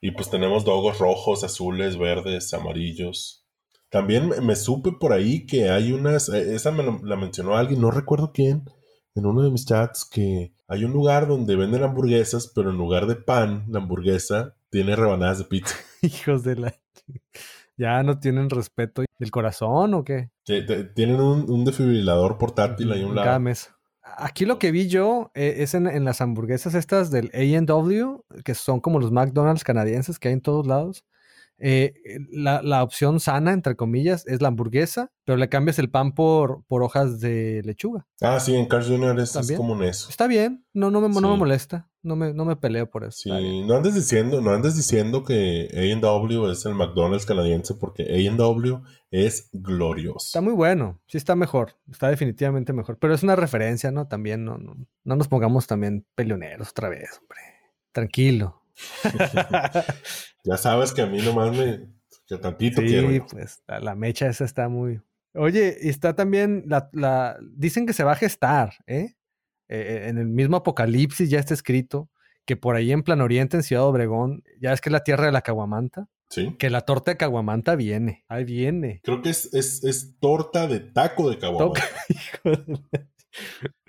y 0.00 0.12
pues 0.12 0.30
tenemos 0.30 0.64
dogos 0.64 0.98
rojos, 0.98 1.44
azules, 1.44 1.98
verdes, 1.98 2.52
amarillos. 2.54 3.46
También 3.90 4.30
me, 4.42 4.56
supe 4.56 4.92
por 4.92 5.12
ahí 5.12 5.46
que 5.46 5.68
hay 5.70 5.92
unas, 5.92 6.28
eh, 6.28 6.54
esa 6.54 6.70
me 6.70 6.82
lo- 6.82 7.00
la 7.02 7.16
mencionó 7.16 7.56
alguien, 7.56 7.80
no 7.80 7.90
recuerdo 7.90 8.32
quién, 8.32 8.64
en 9.14 9.26
uno 9.26 9.42
de 9.42 9.50
mis 9.50 9.66
chats, 9.66 10.04
que 10.04 10.52
hay 10.68 10.84
un 10.84 10.92
lugar 10.92 11.26
donde 11.26 11.56
venden 11.56 11.82
hamburguesas, 11.82 12.52
pero 12.54 12.70
en 12.70 12.76
lugar 12.78 13.06
de 13.06 13.16
pan, 13.16 13.64
la 13.68 13.80
hamburguesa 13.80 14.54
tiene 14.70 14.94
rebanadas 14.94 15.38
de 15.38 15.44
pizza. 15.44 15.74
Hijos 16.02 16.44
de 16.44 16.56
la... 16.56 16.74
Ya 17.76 18.02
no 18.02 18.20
tienen 18.20 18.50
respeto 18.50 19.02
del 19.18 19.30
corazón 19.30 19.94
o 19.94 20.04
qué? 20.04 20.30
Tienen 20.44 21.20
un, 21.20 21.50
un 21.50 21.64
desfibrilador 21.64 22.38
portátil 22.38 22.92
ahí 22.92 23.02
a 23.02 23.06
un 23.06 23.14
lado. 23.16 23.26
cada 23.26 23.38
mesa. 23.38 23.79
Aquí 24.16 24.44
lo 24.44 24.58
que 24.58 24.70
vi 24.70 24.88
yo 24.88 25.30
eh, 25.34 25.56
es 25.58 25.74
en, 25.74 25.86
en 25.86 26.04
las 26.04 26.20
hamburguesas 26.20 26.74
estas 26.74 27.10
del 27.10 27.30
A&W, 27.34 28.22
que 28.44 28.54
son 28.54 28.80
como 28.80 28.98
los 28.98 29.12
McDonald's 29.12 29.64
canadienses 29.64 30.18
que 30.18 30.28
hay 30.28 30.34
en 30.34 30.40
todos 30.40 30.66
lados. 30.66 31.04
Eh, 31.60 31.92
la, 32.30 32.62
la 32.62 32.82
opción 32.82 33.20
sana, 33.20 33.52
entre 33.52 33.76
comillas, 33.76 34.26
es 34.26 34.40
la 34.40 34.48
hamburguesa, 34.48 35.12
pero 35.24 35.36
le 35.36 35.48
cambias 35.50 35.78
el 35.78 35.90
pan 35.90 36.14
por, 36.14 36.64
por 36.66 36.82
hojas 36.82 37.20
de 37.20 37.60
lechuga. 37.64 38.06
Ah, 38.20 38.40
sí, 38.40 38.54
en 38.56 38.66
Cars 38.66 38.86
Jr. 38.88 39.20
es, 39.20 39.36
es 39.36 39.52
común 39.52 39.84
eso. 39.84 40.08
Está 40.08 40.26
bien, 40.26 40.64
no, 40.72 40.90
no, 40.90 41.00
me, 41.00 41.08
no 41.08 41.30
me 41.30 41.36
molesta, 41.36 41.90
no 42.02 42.16
me, 42.16 42.32
no 42.32 42.46
me 42.46 42.56
peleo 42.56 42.88
por 42.88 43.04
eso. 43.04 43.18
Sí, 43.18 43.62
no 43.66 43.76
andes 43.76 43.94
diciendo, 43.94 44.40
no 44.40 44.52
andes 44.52 44.74
diciendo 44.74 45.22
que 45.22 45.68
A&W 45.72 46.50
es 46.50 46.64
el 46.64 46.74
McDonald's 46.74 47.26
canadiense 47.26 47.74
porque 47.74 48.04
A&W 48.04 48.80
es 49.10 49.50
glorioso. 49.52 50.26
Está 50.26 50.40
muy 50.40 50.54
bueno, 50.54 51.00
sí 51.06 51.18
está 51.18 51.36
mejor, 51.36 51.76
está 51.90 52.08
definitivamente 52.08 52.72
mejor, 52.72 52.96
pero 52.98 53.14
es 53.14 53.22
una 53.22 53.36
referencia, 53.36 53.90
¿no? 53.90 54.08
También 54.08 54.44
no, 54.44 54.56
no, 54.56 54.76
no 55.04 55.16
nos 55.16 55.28
pongamos 55.28 55.66
también 55.66 56.06
peleoneros 56.14 56.70
otra 56.70 56.88
vez, 56.88 57.20
hombre. 57.20 57.40
Tranquilo. 57.92 58.59
Ya 60.44 60.56
sabes 60.56 60.92
que 60.92 61.02
a 61.02 61.06
mí 61.06 61.20
nomás 61.20 61.50
me 61.56 61.80
que 62.26 62.38
tantito 62.38 62.80
Sí, 62.80 62.86
quiero. 62.88 63.10
yo. 63.10 63.26
pues 63.26 63.62
la, 63.66 63.94
mecha 63.94 64.26
esa 64.28 64.44
está 64.44 64.68
muy. 64.68 65.00
Oye, 65.34 65.76
y 65.80 65.88
está 65.88 66.14
también 66.14 66.64
la, 66.66 66.88
la- 66.92 67.36
dicen 67.52 67.86
que 67.86 67.92
se 67.92 68.04
va 68.04 68.12
a 68.12 68.16
gestar, 68.16 68.72
¿eh? 68.86 69.14
Eh, 69.68 70.06
En 70.08 70.18
el 70.18 70.26
mismo 70.28 70.56
Apocalipsis 70.56 71.28
ya 71.30 71.38
está 71.38 71.54
escrito 71.54 72.08
que 72.46 72.56
por 72.56 72.74
ahí 72.74 72.90
en 72.90 73.02
Plan 73.02 73.20
Oriente, 73.20 73.56
en 73.56 73.62
Ciudad 73.62 73.84
Obregón, 73.84 74.42
ya 74.60 74.72
es 74.72 74.80
que 74.80 74.88
es 74.88 74.92
la 74.92 75.04
tierra 75.04 75.26
de 75.26 75.32
la 75.32 75.42
caguamanta, 75.42 76.08
Sí. 76.30 76.56
que 76.58 76.70
la 76.70 76.80
torta 76.82 77.10
de 77.12 77.16
caguamanta 77.16 77.74
viene, 77.76 78.24
ahí 78.28 78.44
viene. 78.44 79.00
Creo 79.04 79.20
que 79.22 79.30
es, 79.30 79.52
es, 79.52 79.84
es 79.84 80.18
torta 80.20 80.66
de 80.66 80.80
taco 80.80 81.28
de 81.30 81.38
caguama, 81.38 81.66
Toca- 81.74 81.82
Hijo 82.08 82.50
de- 82.50 83.06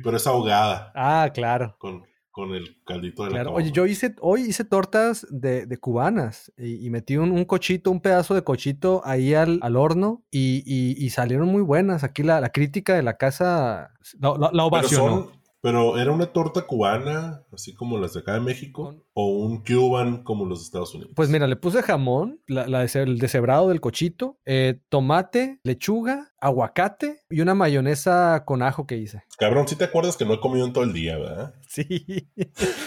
pero 0.04 0.17
es 0.17 0.28
ahogada 0.28 0.91
ah, 0.96 1.32
claro. 1.34 1.76
con, 1.80 2.04
con 2.32 2.54
el 2.54 2.78
caldito 2.86 3.24
de 3.24 3.30
la 3.32 3.36
Claro. 3.36 3.54
Oye, 3.54 3.72
yo 3.72 3.86
hice, 3.86 4.15
hoy 4.22 4.41
hice 4.41 4.63
tortas 4.63 5.28
de, 5.30 5.65
de 5.65 5.78
cubanas 5.78 6.52
y, 6.58 6.86
y 6.86 6.89
metí 6.89 7.17
un, 7.17 7.32
un 7.32 7.44
cochito, 7.46 7.91
un 7.91 8.00
pedazo 8.02 8.34
de 8.36 8.44
cochito 8.44 9.02
ahí 9.04 9.34
al, 9.34 9.60
al 9.62 9.76
horno 9.76 10.24
y, 10.32 10.63
y- 10.65 10.96
y 11.04 11.10
salieron 11.10 11.50
muy 11.50 11.62
buenas. 11.62 12.04
Aquí 12.06 12.24
la, 12.24 12.39
la 12.39 12.50
crítica 12.52 12.96
de 12.96 13.04
la 13.04 13.17
casa 13.17 13.91
la, 14.20 14.30
la- 14.30 14.38
la 14.38 14.50
pero, 14.52 14.65
ovacionó. 14.65 15.10
son- 15.10 15.41
pero 15.63 16.00
era 16.00 16.12
una 16.12 16.26
torta 16.28 16.62
cubana, 16.63 17.44
así 17.54 17.74
como 17.76 18.00
las 18.00 18.13
de 18.13 18.22
acá 18.22 18.34
de 18.34 18.39
México, 18.39 18.86
Con- 18.86 19.04
o 19.13 19.28
un 19.28 19.63
cuban 19.63 20.24
como 20.24 20.45
los 20.45 20.63
Estados 20.63 20.93
Unidos. 20.95 21.13
Pues 21.15 21.30
mira, 21.30 21.45
le 21.47 21.56
puse 21.58 21.82
jamón, 21.84 22.39
la, 22.47 22.84
el 22.84 23.17
deshebrado 23.19 23.69
del 23.69 23.82
cochito, 23.82 24.38
eh, 24.45 24.80
tomate, 24.89 25.60
lechuga, 25.63 26.32
aguacate 26.39 27.19
y 27.30 27.41
una 27.41 27.54
mayonesa 27.54 28.43
con 28.45 28.62
ajo 28.63 28.88
que 28.88 28.97
hice. 28.97 29.24
Cabrón, 29.38 29.67
si 29.67 29.76
te 29.76 29.84
acuerdas 29.84 30.15
que 30.17 30.26
no 30.26 30.34
he 30.36 30.39
comido 30.39 30.65
en 30.65 30.74
todo 30.74 30.84
el 30.84 30.93
día, 30.93 31.17
¿verdad? 31.17 31.54
Sí. 31.71 32.28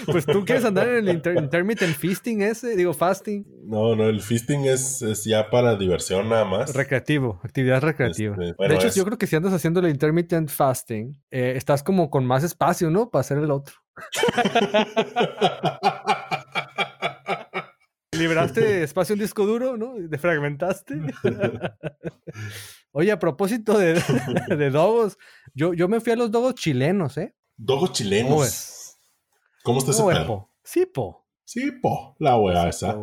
Pues 0.07 0.27
tú 0.27 0.45
quieres 0.45 0.63
andar 0.65 0.87
en 0.89 1.09
el 1.09 1.15
inter- 1.15 1.39
intermittent 1.39 1.95
feasting 1.97 2.43
ese, 2.43 2.77
digo 2.77 2.93
fasting. 2.93 3.47
No, 3.65 3.97
no, 3.97 4.05
el 4.11 4.21
feasting 4.21 4.67
es, 4.67 5.01
es 5.01 5.25
ya 5.25 5.49
para 5.49 5.77
diversión 5.77 6.29
nada 6.29 6.45
más. 6.45 6.75
Recreativo, 6.75 7.41
actividad 7.43 7.81
recreativa. 7.83 8.35
Este, 8.39 8.55
bueno, 8.59 8.73
de 8.73 8.79
hecho, 8.79 8.89
es- 8.89 8.95
yo 8.95 9.05
creo 9.07 9.17
que 9.17 9.27
si 9.27 9.37
andas 9.37 9.55
haciendo 9.55 9.81
el 9.81 9.89
intermittent 9.89 10.51
fasting, 10.51 11.19
eh, 11.31 11.55
estás 11.57 11.83
como 11.83 12.11
con 12.11 12.27
más 12.27 12.45
espacio, 12.45 12.91
¿no? 12.91 13.09
Para 13.11 13.21
hacer 13.21 13.39
el 13.39 13.51
otro. 13.51 13.75
Liberaste 18.13 18.85
espacio 18.85 19.15
en 19.15 19.21
disco 19.21 19.45
duro, 19.45 19.77
¿no? 19.77 19.95
Defragmentaste. 19.97 21.01
Oye, 22.93 23.11
a 23.11 23.19
propósito 23.19 23.77
de, 23.77 23.95
de 24.57 24.71
dogos, 24.71 25.19
yo, 25.53 25.75
yo 25.75 25.89
me 25.89 26.01
fui 26.01 26.13
a 26.13 26.17
los 26.17 26.31
dogos 26.31 26.55
chilenos, 26.55 27.19
¿eh? 27.19 27.35
Dogos 27.57 27.93
chilenos. 27.93 28.31
¿Cómo 28.31 28.45
es? 28.45 29.01
¿Cómo 29.65 29.79
está 29.79 29.91
ese 29.91 30.03
po? 30.27 30.51
Sí, 30.63 30.87
po. 30.87 31.27
Sí, 31.45 31.73
po, 31.73 32.17
la 32.19 32.37
wea 32.37 32.69
esa. 32.69 32.97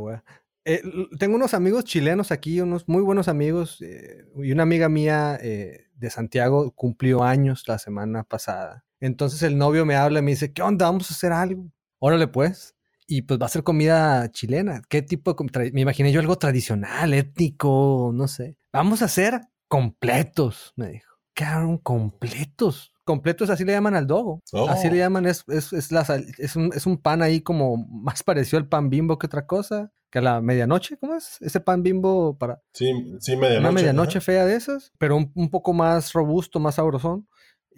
Eh, 0.63 0.81
tengo 1.17 1.35
unos 1.35 1.53
amigos 1.53 1.85
chilenos 1.85 2.31
aquí, 2.31 2.61
unos 2.61 2.87
muy 2.87 3.01
buenos 3.01 3.27
amigos, 3.27 3.81
eh, 3.81 4.25
y 4.35 4.51
una 4.51 4.63
amiga 4.63 4.89
mía 4.89 5.37
eh, 5.41 5.87
de 5.95 6.09
Santiago 6.09 6.71
cumplió 6.71 7.23
años 7.23 7.63
la 7.67 7.79
semana 7.79 8.23
pasada. 8.23 8.85
Entonces 9.01 9.41
el 9.43 9.57
novio 9.57 9.85
me 9.85 9.95
habla 9.95 10.19
y 10.19 10.21
me 10.21 10.31
dice, 10.31 10.53
¿qué 10.53 10.61
onda? 10.61 10.85
Vamos 10.85 11.11
a 11.11 11.13
hacer 11.13 11.33
algo. 11.33 11.69
Órale 11.99 12.27
pues. 12.27 12.75
Y 13.07 13.23
pues 13.23 13.39
va 13.41 13.47
a 13.47 13.49
ser 13.49 13.63
comida 13.63 14.31
chilena. 14.31 14.81
¿Qué 14.87 15.01
tipo 15.01 15.33
de 15.33 15.71
Me 15.73 15.81
imaginé 15.81 16.13
yo 16.13 16.21
algo 16.21 16.37
tradicional, 16.37 17.13
étnico, 17.13 18.11
no 18.13 18.27
sé. 18.29 18.55
Vamos 18.71 19.01
a 19.01 19.05
hacer 19.05 19.41
completos, 19.67 20.73
me 20.75 20.89
dijo. 20.91 21.11
¿Qué 21.33 21.43
hagan 21.43 21.77
completos? 21.77 22.93
Completos 23.03 23.49
así 23.49 23.65
le 23.65 23.71
llaman 23.73 23.95
al 23.95 24.05
dogo. 24.07 24.41
Así 24.69 24.87
le 24.89 24.93
Oh. 24.93 24.97
llaman, 24.97 25.25
es, 25.25 25.43
es, 25.47 25.73
es, 25.73 25.91
la 25.91 26.05
sal- 26.05 26.25
es, 26.37 26.55
un, 26.55 26.71
es 26.73 26.85
un 26.85 26.97
pan 26.97 27.21
ahí 27.21 27.41
como 27.41 27.77
más 27.77 28.21
parecido 28.23 28.59
al 28.59 28.67
pan 28.67 28.89
bimbo 28.89 29.17
que 29.17 29.25
otra 29.27 29.45
cosa. 29.45 29.91
Que 30.11 30.19
a 30.19 30.21
la 30.21 30.41
medianoche, 30.41 30.97
¿cómo 30.97 31.15
es? 31.15 31.37
Ese 31.41 31.61
pan 31.61 31.83
bimbo 31.83 32.37
para 32.37 32.61
Sí, 32.73 32.91
sí, 33.19 33.35
medianoche. 33.37 33.59
una 33.59 33.71
medianoche 33.71 34.17
ajá. 34.17 34.25
fea 34.25 34.45
de 34.45 34.55
esas, 34.55 34.91
pero 34.97 35.15
un, 35.15 35.31
un 35.35 35.49
poco 35.49 35.71
más 35.73 36.11
robusto, 36.13 36.59
más 36.59 36.75
sabrosón. 36.75 37.27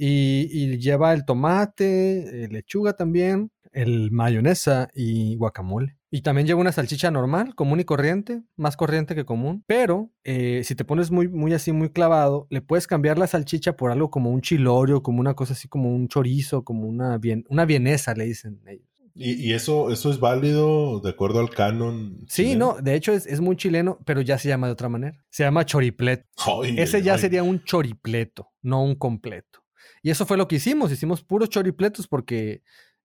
Y, 0.05 0.49
y 0.51 0.77
lleva 0.79 1.13
el 1.13 1.23
tomate, 1.23 2.43
eh, 2.43 2.47
lechuga 2.49 2.91
también, 2.93 3.51
el 3.71 4.11
mayonesa 4.11 4.89
y 4.93 5.35
guacamole. 5.37 5.95
Y 6.11 6.21
también 6.21 6.45
lleva 6.45 6.59
una 6.59 6.73
salchicha 6.73 7.09
normal, 7.09 7.55
común 7.55 7.79
y 7.79 7.85
corriente, 7.85 8.43
más 8.57 8.75
corriente 8.75 9.15
que 9.15 9.23
común. 9.23 9.63
Pero 9.65 10.11
eh, 10.25 10.61
si 10.65 10.75
te 10.75 10.83
pones 10.83 11.09
muy, 11.09 11.29
muy 11.29 11.53
así, 11.53 11.71
muy 11.71 11.89
clavado, 11.89 12.47
le 12.49 12.61
puedes 12.61 12.85
cambiar 12.85 13.17
la 13.17 13.27
salchicha 13.27 13.77
por 13.77 13.91
algo 13.91 14.09
como 14.09 14.29
un 14.29 14.41
chilorio, 14.41 15.01
como 15.01 15.21
una 15.21 15.35
cosa 15.35 15.53
así, 15.53 15.69
como 15.69 15.89
un 15.95 16.09
chorizo, 16.09 16.65
como 16.65 16.85
una, 16.85 17.17
bien, 17.17 17.45
una 17.49 17.63
vienesa, 17.63 18.13
le 18.13 18.25
dicen 18.25 18.61
ellos. 18.67 18.85
¿Y, 19.15 19.33
y 19.35 19.53
eso, 19.53 19.89
eso 19.89 20.09
es 20.09 20.19
válido 20.19 20.99
de 20.99 21.11
acuerdo 21.11 21.39
al 21.39 21.49
canon? 21.49 22.17
Sí, 22.27 22.43
chileno? 22.43 22.73
no, 22.75 22.81
de 22.81 22.95
hecho 22.95 23.13
es, 23.13 23.25
es 23.25 23.39
muy 23.39 23.55
chileno, 23.55 23.99
pero 24.05 24.19
ya 24.21 24.37
se 24.37 24.49
llama 24.49 24.67
de 24.67 24.73
otra 24.73 24.89
manera. 24.89 25.23
Se 25.29 25.43
llama 25.43 25.65
choriplet. 25.65 26.25
Ay, 26.37 26.75
Ese 26.77 27.01
ya 27.01 27.13
ay. 27.13 27.19
sería 27.19 27.41
un 27.43 27.63
choripleto, 27.63 28.49
no 28.61 28.83
un 28.83 28.95
completo. 28.95 29.62
Y 30.03 30.11
eso 30.11 30.27
fue 30.27 30.37
lo 30.37 30.47
que 30.47 30.57
hicimos. 30.57 30.91
Hicimos 30.91 31.23
puros 31.23 31.49
choripletos 31.49 32.07
porque 32.07 32.61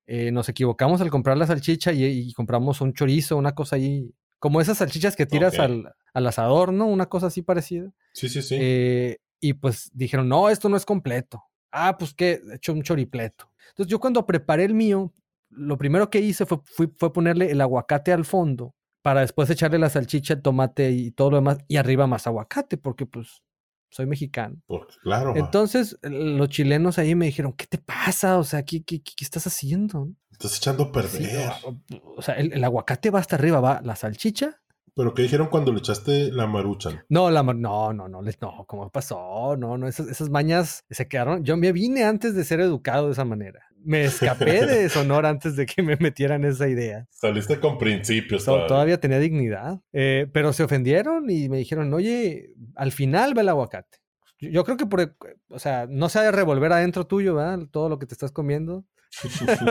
eh, 0.06 0.30
nos 0.32 0.48
equivocamos 0.50 1.00
al 1.00 1.10
comprar 1.10 1.38
la 1.38 1.46
salchicha 1.46 1.92
y, 1.92 2.04
y 2.04 2.32
compramos 2.34 2.82
un 2.82 2.92
chorizo, 2.92 3.36
una 3.36 3.54
cosa 3.54 3.76
ahí, 3.76 4.12
como 4.38 4.60
esas 4.60 4.78
salchichas 4.78 5.16
que 5.16 5.24
tiras 5.24 5.58
al, 5.58 5.94
al 6.12 6.26
asador, 6.26 6.72
¿no? 6.72 6.86
Una 6.86 7.06
cosa 7.06 7.28
así 7.28 7.40
parecida. 7.40 7.92
Sí, 8.12 8.28
sí, 8.28 8.42
sí. 8.42 8.56
Eh, 8.58 9.18
y 9.40 9.54
pues 9.54 9.90
dijeron, 9.94 10.28
no, 10.28 10.50
esto 10.50 10.68
no 10.68 10.76
es 10.76 10.84
completo. 10.84 11.44
Ah, 11.70 11.96
pues 11.98 12.14
qué, 12.14 12.40
he 12.50 12.56
hecho 12.56 12.72
un 12.72 12.82
choripleto. 12.82 13.50
Entonces 13.70 13.90
yo 13.90 14.00
cuando 14.00 14.26
preparé 14.26 14.64
el 14.64 14.74
mío, 14.74 15.12
lo 15.50 15.78
primero 15.78 16.10
que 16.10 16.20
hice 16.20 16.46
fue, 16.46 16.58
fue 16.96 17.12
ponerle 17.12 17.50
el 17.50 17.60
aguacate 17.60 18.12
al 18.12 18.24
fondo 18.24 18.74
para 19.02 19.20
después 19.20 19.48
echarle 19.50 19.78
la 19.78 19.90
salchicha, 19.90 20.34
el 20.34 20.42
tomate 20.42 20.90
y 20.90 21.10
todo 21.12 21.30
lo 21.30 21.36
demás 21.36 21.58
y 21.68 21.76
arriba 21.76 22.06
más 22.06 22.26
aguacate 22.26 22.76
porque 22.76 23.06
pues 23.06 23.42
soy 23.90 24.06
mexicano. 24.06 24.56
Claro. 25.02 25.34
Entonces 25.36 25.98
los 26.02 26.48
chilenos 26.48 26.98
ahí 26.98 27.14
me 27.14 27.26
dijeron, 27.26 27.52
¿qué 27.52 27.66
te 27.66 27.78
pasa? 27.78 28.38
O 28.38 28.44
sea, 28.44 28.64
¿qué, 28.64 28.82
qué, 28.82 29.00
qué- 29.02 29.12
qué 29.16 29.24
estás 29.24 29.46
haciendo? 29.46 30.08
estás 30.32 30.56
echando 30.58 30.84
a 30.84 30.92
perder. 30.92 31.50
o, 31.64 31.76
o 32.16 32.22
sea, 32.22 32.34
el, 32.34 32.52
el 32.52 32.62
aguacate 32.62 33.10
va 33.10 33.18
hasta 33.18 33.34
arriba, 33.36 33.60
va 33.60 33.80
la 33.82 33.96
salchicha. 33.96 34.60
Pero 34.94 35.14
¿qué 35.14 35.22
dijeron 35.22 35.46
cuando 35.48 35.72
le 35.72 35.78
echaste 35.78 36.32
la 36.32 36.46
maruchan? 36.48 37.02
No, 37.08 37.30
la, 37.30 37.42
ma- 37.44 37.54
no, 37.54 37.92
no, 37.92 38.08
no, 38.08 38.20
les- 38.22 38.40
no, 38.40 38.64
¿cómo 38.66 38.88
pasó? 38.90 39.56
No, 39.56 39.78
no, 39.78 39.86
esas, 39.88 40.08
esas 40.08 40.28
mañas 40.30 40.84
se 40.90 41.06
quedaron. 41.08 41.44
Yo 41.44 41.56
me 41.56 41.70
vine 41.72 42.02
antes 42.04 42.34
de 42.34 42.44
ser 42.44 42.60
educado 42.60 43.06
de 43.06 43.12
esa 43.12 43.24
manera. 43.24 43.60
Me 43.84 44.04
escapé 44.04 44.66
de 44.66 44.88
Sonora 44.88 45.28
antes 45.28 45.56
de 45.56 45.66
que 45.66 45.82
me 45.82 45.96
metieran 45.96 46.44
esa 46.44 46.68
idea. 46.68 47.06
Saliste 47.10 47.58
con 47.60 47.78
principios 47.78 48.42
So- 48.44 48.52
todavía. 48.52 48.66
todavía 48.68 49.00
tenía 49.00 49.18
dignidad. 49.18 49.80
Eh, 49.92 50.26
pero 50.32 50.52
se 50.52 50.62
ofendieron 50.64 51.30
y 51.30 51.48
me 51.48 51.58
dijeron, 51.58 51.92
oye, 51.94 52.50
al 52.74 52.92
final 52.92 53.36
va 53.36 53.42
el 53.42 53.48
aguacate. 53.48 53.98
Yo, 54.40 54.50
yo 54.50 54.64
creo 54.64 54.76
que 54.76 54.86
por, 54.86 55.16
o 55.48 55.58
sea, 55.58 55.86
no 55.88 56.08
se 56.08 56.18
ha 56.18 56.22
de 56.22 56.32
revolver 56.32 56.72
adentro 56.72 57.06
tuyo, 57.06 57.34
¿verdad? 57.36 57.60
Todo 57.70 57.88
lo 57.88 57.98
que 57.98 58.06
te 58.06 58.14
estás 58.14 58.32
comiendo. 58.32 58.84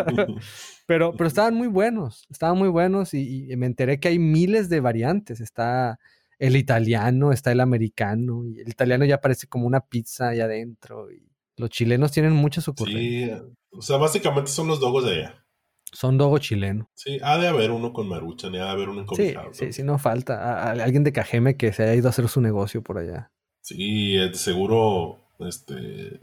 Pero, 0.88 1.14
pero 1.16 1.28
estaban 1.28 1.54
muy 1.54 1.68
buenos, 1.68 2.26
estaban 2.30 2.58
muy 2.58 2.70
buenos 2.70 3.14
y, 3.14 3.52
y 3.52 3.56
me 3.58 3.66
enteré 3.66 4.00
que 4.00 4.08
hay 4.08 4.20
miles 4.20 4.70
de 4.70 4.80
variantes. 4.80 5.42
Está 5.42 6.00
el 6.40 6.56
italiano, 6.56 7.32
está 7.32 7.52
el 7.52 7.60
americano, 7.60 8.46
y 8.48 8.60
el 8.60 8.70
italiano 8.70 9.06
ya 9.06 9.20
parece 9.20 9.48
como 9.48 9.68
una 9.68 9.82
pizza 9.82 10.30
ahí 10.30 10.40
adentro. 10.40 11.12
Y 11.12 11.27
los 11.58 11.70
chilenos 11.70 12.12
tienen 12.12 12.34
muchas 12.34 12.68
ocurrencias. 12.68 13.42
sí, 13.42 13.56
o 13.72 13.82
sea, 13.82 13.98
básicamente 13.98 14.50
son 14.52 14.68
los 14.68 14.80
dogos 14.80 15.06
de 15.06 15.12
allá. 15.12 15.44
Son 15.92 16.18
dogo 16.18 16.38
chileno. 16.40 16.90
Sí, 16.96 17.18
ha 17.24 17.38
de 17.38 17.48
haber 17.48 17.72
uno 17.72 17.94
con 17.94 18.08
maruchan 18.10 18.54
ha 18.56 18.66
de 18.66 18.70
haber 18.70 18.90
uno 18.90 19.02
Sí, 19.02 19.24
encobijado. 19.24 19.54
sí, 19.54 19.72
sí, 19.74 19.84
no 19.84 19.98
falta. 19.98 20.36
A- 20.44 20.64
a- 20.70 20.72
alguien 20.84 21.04
de 21.04 21.14
Cajeme 21.14 21.56
que 21.56 21.72
se 21.74 21.84
haya 21.84 21.96
ido 21.96 22.08
a 22.08 22.10
hacer 22.10 22.28
su 22.28 22.42
negocio 22.42 22.82
por 22.84 22.98
allá. 22.98 23.32
Sí, 23.62 24.18
eh, 24.18 24.34
seguro, 24.34 25.18
este, 25.40 26.20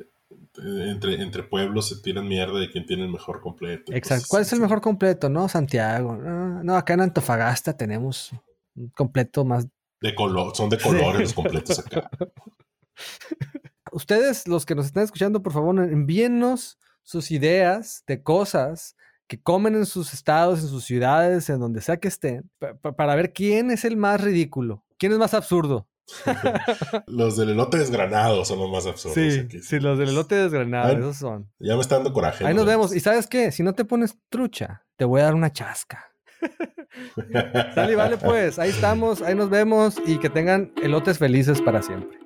entre, 0.59 1.15
entre 1.23 1.43
pueblos 1.45 1.89
se 1.89 2.01
tiran 2.03 2.29
mierda 2.29 2.59
de 2.59 2.71
quién 2.71 2.85
tiene 2.87 3.05
el 3.05 3.11
mejor 3.11 3.41
completo. 3.41 3.93
Exacto. 3.95 4.27
¿Cuál 4.29 4.43
es 4.43 4.53
el 4.53 4.61
mejor 4.61 4.81
completo? 4.81 5.29
No, 5.31 5.49
Santiago. 5.49 6.17
No, 6.17 6.63
no, 6.63 6.77
acá 6.77 6.95
en 6.95 7.01
Antofagasta 7.01 7.77
tenemos 7.77 8.33
un 8.77 8.89
completo 8.91 9.45
más. 9.45 9.67
De 10.01 10.15
color, 10.15 10.55
son 10.55 10.69
de 10.69 10.79
colores 10.79 11.21
los 11.23 11.33
completos 11.35 11.79
acá. 11.79 12.11
Ustedes, 13.95 14.47
los 14.49 14.67
que 14.67 14.75
nos 14.75 14.87
están 14.87 15.05
escuchando, 15.05 15.43
por 15.43 15.53
favor, 15.53 15.79
envíennos 15.79 16.79
sus 17.03 17.31
ideas 17.31 18.03
de 18.07 18.23
cosas 18.23 18.97
que 19.27 19.41
comen 19.41 19.75
en 19.75 19.87
sus 19.87 20.13
estados, 20.13 20.61
en 20.61 20.69
sus 20.69 20.85
ciudades, 20.85 21.49
en 21.49 21.61
donde 21.61 21.81
sea 21.81 21.97
que 21.99 22.09
estén, 22.09 22.51
pa- 22.59 22.75
pa- 22.75 22.93
para 22.97 23.15
ver 23.15 23.33
quién 23.33 23.71
es 23.71 23.85
el 23.85 23.97
más 23.97 24.21
ridículo, 24.21 24.85
quién 24.99 25.13
es 25.13 25.19
más 25.19 25.33
absurdo. 25.35 25.87
Los 27.07 27.37
del 27.39 27.51
elote 27.51 27.79
desgranado 27.79 28.45
son 28.45 28.59
los 28.59 28.71
más 28.71 28.85
absurdos. 28.87 29.15
Sí, 29.15 29.39
aquí. 29.41 29.61
sí, 29.63 29.81
los 29.81 29.99
del 29.99 30.11
elote 30.11 30.35
desgranado, 30.35 30.89
Ay, 30.89 30.97
esos 30.97 31.17
son. 31.17 31.51
Ya 31.59 31.75
me 31.77 31.81
está 31.81 31.95
dando 31.95 32.13
coraje. 32.13 32.45
Ahí 32.47 32.53
nos 32.53 32.67
vemos. 32.67 32.95
Y 32.95 33.01
sabes 33.01 33.27
qué, 33.27 33.51
si 33.53 33.63
no 33.63 33.73
te 33.75 33.87
pones 33.87 34.15
trucha, 34.29 34.85
te 34.97 35.07
voy 35.07 35.23
a 35.23 35.25
dar 35.25 35.35
una 35.35 35.51
chasca. 35.51 36.05
Sale, 37.75 37.93
y 37.93 37.95
vale 37.95 38.19
pues, 38.19 38.59
ahí 38.59 38.69
estamos, 38.71 39.23
ahí 39.23 39.35
nos 39.35 39.49
vemos 39.49 39.97
y 40.07 40.19
que 40.19 40.29
tengan 40.29 40.73
elotes 40.83 41.17
felices 41.19 41.61
para 41.63 41.81
siempre. 41.83 42.19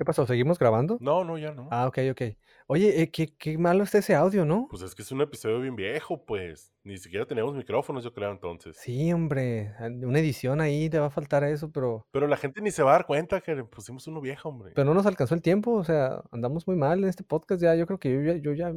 ¿Qué 0.00 0.04
pasó? 0.06 0.26
¿Seguimos 0.26 0.58
grabando? 0.58 0.96
No, 0.98 1.24
no, 1.24 1.36
ya 1.36 1.52
no. 1.52 1.68
Ah, 1.70 1.86
ok, 1.86 1.98
ok. 2.12 2.22
Oye, 2.68 3.02
eh, 3.02 3.10
qué, 3.10 3.36
qué 3.36 3.58
malo 3.58 3.84
está 3.84 3.98
ese 3.98 4.14
audio, 4.14 4.46
¿no? 4.46 4.66
Pues 4.70 4.80
es 4.80 4.94
que 4.94 5.02
es 5.02 5.12
un 5.12 5.20
episodio 5.20 5.60
bien 5.60 5.76
viejo, 5.76 6.24
pues. 6.24 6.72
Ni 6.84 6.96
siquiera 6.96 7.26
teníamos 7.26 7.54
micrófonos, 7.54 8.02
yo 8.02 8.14
creo, 8.14 8.30
entonces. 8.30 8.78
Sí, 8.78 9.12
hombre, 9.12 9.74
una 9.78 10.18
edición 10.18 10.62
ahí 10.62 10.88
te 10.88 10.98
va 10.98 11.08
a 11.08 11.10
faltar 11.10 11.44
eso, 11.44 11.70
pero, 11.70 12.06
Pero 12.12 12.26
la 12.28 12.38
gente 12.38 12.62
ni 12.62 12.70
se 12.70 12.82
va 12.82 12.92
a 12.92 12.94
dar 12.94 13.06
cuenta 13.06 13.42
que 13.42 13.54
le 13.54 13.62
pusimos 13.64 14.06
uno 14.06 14.22
viejo, 14.22 14.48
hombre. 14.48 14.72
pero 14.74 14.86
no 14.86 14.94
nos 14.94 15.04
alcanzó 15.04 15.34
el 15.34 15.42
tiempo, 15.42 15.72
o 15.72 15.84
sea, 15.84 16.22
andamos 16.32 16.66
muy 16.66 16.76
mal 16.76 17.00
en 17.02 17.10
este 17.10 17.22
podcast 17.22 17.60
ya, 17.60 17.74
yo 17.74 17.86
creo 17.86 17.98
que 17.98 18.10
yo 18.10 18.22
ya, 18.22 18.36
yo 18.36 18.54
ya 18.54 18.72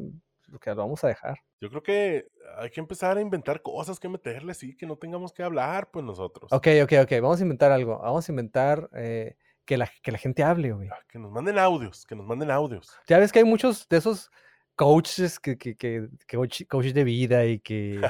lo 0.48 0.60
que 0.60 0.72
lo 0.72 0.76
vamos 0.76 1.06
a 1.06 1.08
dejar. 1.08 1.38
Yo 1.62 1.70
creo 1.70 1.84
que 1.84 2.28
hay 2.58 2.70
que 2.70 2.82
empezar 2.82 3.18
a 3.18 3.22
inventar 3.22 3.62
cosas 3.62 3.98
que 3.98 4.10
meterle 4.10 4.52
así, 4.52 4.76
que 4.76 4.86
no 4.86 4.98
tengamos 4.98 5.32
que 5.32 5.42
hablar, 5.42 5.90
pues 5.90 6.04
nosotros. 6.04 6.52
Ok, 6.52 6.68
ok, 6.84 6.94
ok, 7.04 7.12
vamos 7.22 7.40
a 7.40 7.44
inventar 7.44 7.72
algo, 7.72 7.98
vamos 8.00 8.28
a 8.28 8.32
inventar 8.34 8.90
eh, 8.94 9.38
que, 9.66 9.78
la, 9.78 9.90
que 10.02 10.12
la 10.12 10.18
gente 10.18 10.44
hable, 10.44 10.72
güey. 10.72 10.90
Ah, 10.92 11.00
Que 11.08 11.20
nos 11.20 11.32
manden 11.32 11.58
audios, 11.60 12.06
que 12.06 12.16
nos 12.16 12.26
manden 12.26 12.52
audios. 12.52 12.92
Ya 13.08 13.20
ves 13.20 13.32
que 13.32 13.40
hay 13.40 13.46
muchos 13.46 13.88
de 13.90 13.98
esos 13.98 14.30
coaches 14.76 15.40
que, 15.40 15.58
que, 15.58 15.76
que, 15.76 16.08
que 16.28 16.38
coach, 16.38 16.64
coaches 16.68 16.94
de 16.94 17.04
vida 17.04 17.46
y 17.46 17.60
que 17.60 18.02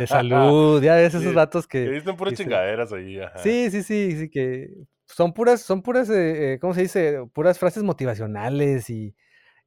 de 0.00 0.06
salud, 0.06 0.82
ya 0.82 0.96
ves 0.96 1.14
esos 1.14 1.22
Sí, 1.22 1.32
datos 1.34 1.66
Que 1.66 1.84
que... 1.84 1.90
dicen 1.90 2.16
puras 2.16 2.34
chingaderas 2.34 2.92
ahí, 2.92 3.18
ajá. 3.20 3.38
Sí, 3.38 3.70
sí, 3.70 3.82
sí, 3.82 4.16
sí, 4.18 4.28
que 4.28 4.68
son 5.06 5.32
puras, 5.32 5.62
son 5.62 5.82
puras, 5.82 6.08
eh, 6.10 6.54
eh, 6.54 6.58
¿cómo 6.58 6.74
se 6.74 6.82
dice? 6.82 7.24
Puras 7.32 7.58
frases 7.58 7.82
motivacionales 7.82 8.88
y, 8.90 9.14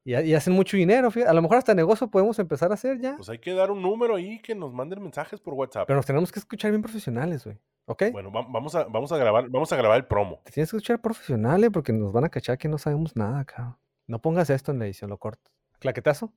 y, 0.06 0.14
ha- 0.14 0.22
y 0.22 0.34
hacen 0.34 0.52
mucho 0.54 0.76
dinero. 0.76 1.10
fíjate. 1.10 1.30
A 1.30 1.34
lo 1.34 1.42
mejor 1.42 1.58
hasta 1.58 1.74
negocio 1.74 2.08
podemos 2.08 2.38
empezar 2.38 2.70
a 2.70 2.74
hacer 2.74 2.98
ya. 3.00 3.16
Pues 3.16 3.28
hay 3.28 3.38
que 3.38 3.52
dar 3.52 3.70
un 3.70 3.82
número 3.82 4.14
ahí 4.14 4.40
que 4.40 4.54
nos 4.54 4.72
manden 4.72 5.02
mensajes 5.02 5.40
por 5.40 5.52
WhatsApp. 5.54 5.86
Pero 5.86 5.96
nos 5.96 6.06
tenemos 6.06 6.30
que 6.32 6.38
escuchar 6.38 6.70
bien 6.70 6.80
profesionales, 6.82 7.44
güey. 7.44 7.58
¿Ok? 7.86 8.04
Bueno, 8.12 8.32
va- 8.32 8.46
vamos 8.48 8.74
a, 8.74 8.84
vamos 8.84 9.12
a 9.12 9.16
grabar, 9.18 9.48
vamos 9.50 9.72
a 9.72 9.76
grabar 9.76 9.96
el 9.98 10.06
promo. 10.06 10.40
Te 10.44 10.52
tienes 10.52 10.70
que 10.70 10.76
escuchar 10.76 11.00
profesionales 11.00 11.70
porque 11.72 11.92
nos 11.92 12.12
van 12.12 12.24
a 12.24 12.28
cachar 12.28 12.56
que 12.58 12.68
no 12.68 12.78
sabemos 12.78 13.14
nada, 13.16 13.44
cabrón. 13.44 13.76
No 14.06 14.20
pongas 14.22 14.48
esto 14.50 14.72
en 14.72 14.78
la 14.78 14.84
edición, 14.86 15.10
lo 15.10 15.18
corto. 15.18 15.50
¿Claquetazo? 15.80 16.32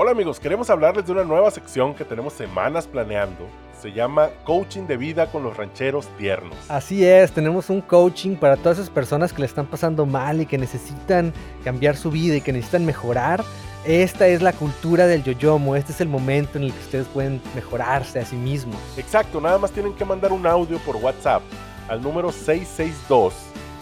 Hola 0.00 0.12
amigos, 0.12 0.38
queremos 0.38 0.70
hablarles 0.70 1.06
de 1.06 1.10
una 1.10 1.24
nueva 1.24 1.50
sección 1.50 1.92
que 1.92 2.04
tenemos 2.04 2.32
semanas 2.32 2.86
planeando. 2.86 3.48
Se 3.82 3.90
llama 3.90 4.28
Coaching 4.44 4.82
de 4.82 4.96
Vida 4.96 5.32
con 5.32 5.42
los 5.42 5.56
Rancheros 5.56 6.06
Tiernos. 6.16 6.56
Así 6.68 7.04
es, 7.04 7.32
tenemos 7.32 7.68
un 7.68 7.80
coaching 7.80 8.36
para 8.36 8.56
todas 8.56 8.78
esas 8.78 8.90
personas 8.90 9.32
que 9.32 9.40
le 9.40 9.46
están 9.46 9.66
pasando 9.66 10.06
mal 10.06 10.40
y 10.40 10.46
que 10.46 10.56
necesitan 10.56 11.32
cambiar 11.64 11.96
su 11.96 12.12
vida 12.12 12.36
y 12.36 12.40
que 12.40 12.52
necesitan 12.52 12.86
mejorar. 12.86 13.42
Esta 13.84 14.28
es 14.28 14.40
la 14.40 14.52
cultura 14.52 15.08
del 15.08 15.24
yoyomo, 15.24 15.74
este 15.74 15.90
es 15.90 16.00
el 16.00 16.08
momento 16.08 16.58
en 16.58 16.64
el 16.66 16.72
que 16.72 16.78
ustedes 16.78 17.08
pueden 17.08 17.42
mejorarse 17.56 18.20
a 18.20 18.24
sí 18.24 18.36
mismos. 18.36 18.78
Exacto, 18.96 19.40
nada 19.40 19.58
más 19.58 19.72
tienen 19.72 19.94
que 19.94 20.04
mandar 20.04 20.30
un 20.30 20.46
audio 20.46 20.78
por 20.78 20.94
WhatsApp 20.94 21.42
al 21.88 22.00
número 22.00 22.30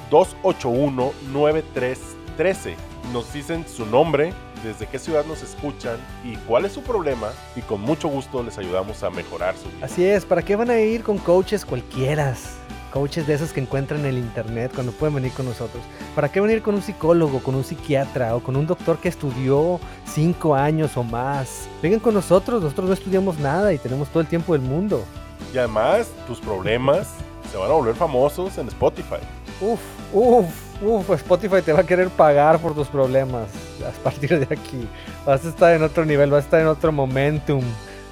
662-281-9313. 0.09 2.75
Nos 3.13 3.31
dicen 3.35 3.67
su 3.69 3.85
nombre, 3.85 4.33
desde 4.63 4.87
qué 4.87 4.99
ciudad 4.99 5.25
nos 5.25 5.43
escuchan 5.43 5.97
y 6.25 6.37
cuál 6.37 6.65
es 6.65 6.73
su 6.73 6.83
problema 6.83 7.29
y 7.55 7.61
con 7.63 7.81
mucho 7.81 8.09
gusto 8.09 8.43
les 8.43 8.59
ayudamos 8.59 9.03
a 9.03 9.11
mejorar 9.11 9.57
su 9.57 9.69
vida. 9.71 9.87
Así 9.87 10.05
es, 10.05 10.25
¿para 10.25 10.43
qué 10.43 10.57
van 10.57 10.71
a 10.71 10.79
ir 10.79 11.03
con 11.03 11.19
coaches 11.19 11.65
cualquieras? 11.65 12.57
Coaches 12.93 13.27
de 13.27 13.35
esos 13.35 13.53
que 13.53 13.61
encuentran 13.61 14.01
en 14.01 14.07
el 14.07 14.19
internet 14.19 14.73
cuando 14.75 14.93
pueden 14.93 15.15
venir 15.15 15.33
con 15.33 15.47
nosotros. 15.47 15.83
¿Para 16.15 16.31
qué 16.31 16.41
venir 16.41 16.63
con 16.63 16.75
un 16.75 16.83
psicólogo, 16.83 17.41
con 17.41 17.55
un 17.55 17.65
psiquiatra 17.65 18.35
o 18.35 18.41
con 18.41 18.57
un 18.57 18.67
doctor 18.67 18.99
que 18.99 19.09
estudió 19.09 19.79
cinco 20.07 20.55
años 20.55 20.97
o 20.97 21.03
más? 21.03 21.69
Vengan 21.83 22.01
con 22.01 22.15
nosotros, 22.15 22.63
nosotros 22.63 22.89
no 22.89 22.95
estudiamos 22.95 23.39
nada 23.39 23.73
y 23.75 23.79
tenemos 23.79 24.09
todo 24.09 24.21
el 24.21 24.27
tiempo 24.27 24.55
del 24.55 24.63
mundo. 24.63 25.05
Y 25.53 25.59
además, 25.59 26.09
tus 26.27 26.41
problemas 26.41 27.09
se 27.51 27.59
van 27.59 27.71
a 27.71 27.75
volver 27.75 27.95
famosos 27.95 28.57
en 28.59 28.69
Spotify. 28.69 29.21
Uf, 29.61 29.81
uf, 30.13 30.47
uf, 30.83 31.11
Spotify 31.11 31.63
te 31.63 31.73
va 31.73 31.81
a 31.81 31.85
querer 31.85 32.09
pagar 32.09 32.59
por 32.59 32.75
tus 32.75 32.89
problemas 32.89 33.49
a 33.87 33.91
partir 34.03 34.47
de 34.47 34.55
aquí. 34.55 34.89
Vas 35.25 35.45
a 35.45 35.49
estar 35.49 35.75
en 35.75 35.83
otro 35.83 36.05
nivel, 36.05 36.31
vas 36.31 36.43
a 36.43 36.45
estar 36.45 36.61
en 36.61 36.67
otro 36.67 36.93
momentum 36.93 37.63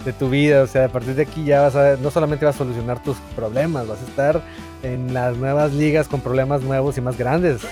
de 0.04 0.12
tu 0.12 0.30
vida. 0.30 0.62
O 0.62 0.66
sea, 0.66 0.86
a 0.86 0.88
partir 0.88 1.14
de 1.14 1.22
aquí 1.22 1.44
ya 1.44 1.62
vas 1.62 1.76
a, 1.76 1.96
no 1.96 2.10
solamente 2.10 2.44
vas 2.44 2.56
a 2.56 2.58
solucionar 2.58 3.02
tus 3.02 3.16
problemas, 3.36 3.88
vas 3.88 4.00
a 4.00 4.04
estar 4.04 4.42
en 4.82 5.14
las 5.14 5.36
nuevas 5.36 5.72
ligas 5.72 6.08
con 6.08 6.20
problemas 6.20 6.62
nuevos 6.62 6.98
y 6.98 7.00
más 7.00 7.16
grandes. 7.16 7.62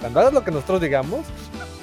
Cuando 0.00 0.20
hagas 0.20 0.32
lo 0.32 0.44
que 0.44 0.50
nosotros 0.50 0.80
digamos, 0.80 1.26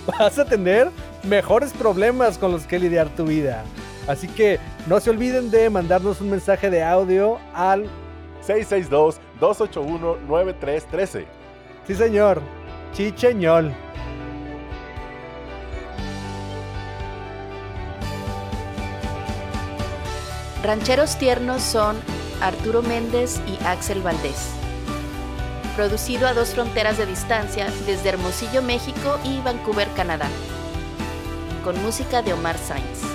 vas 0.06 0.38
a 0.38 0.46
tener 0.46 0.90
mejores 1.24 1.74
problemas 1.74 2.38
con 2.38 2.52
los 2.52 2.66
que 2.66 2.80
lidiar 2.80 3.10
tu 3.10 3.26
vida. 3.26 3.64
Así 4.08 4.28
que 4.28 4.60
no 4.86 5.00
se 5.00 5.10
olviden 5.10 5.50
de 5.50 5.70
mandarnos 5.70 6.22
un 6.22 6.30
mensaje 6.30 6.70
de 6.70 6.84
audio 6.84 7.40
al 7.54 7.90
662-281-9313. 9.40 11.26
Sí, 11.88 11.96
señor. 11.96 12.42
Chicheñol. 12.94 13.74
Rancheros 20.64 21.18
Tiernos 21.18 21.62
son 21.62 21.98
Arturo 22.42 22.82
Méndez 22.82 23.40
y 23.46 23.64
Axel 23.66 24.02
Valdés. 24.02 24.52
Producido 25.76 26.28
a 26.28 26.34
dos 26.34 26.56
fronteras 26.56 26.98
de 26.98 27.06
distancia 27.06 27.68
desde 27.86 28.10
Hermosillo, 28.10 28.62
México 28.62 29.20
y 29.24 29.42
Vancouver, 29.42 29.90
Canadá. 29.96 30.28
Con 31.64 31.80
música 31.84 32.22
de 32.22 32.34
Omar 32.34 32.58
Sainz. 32.58 33.15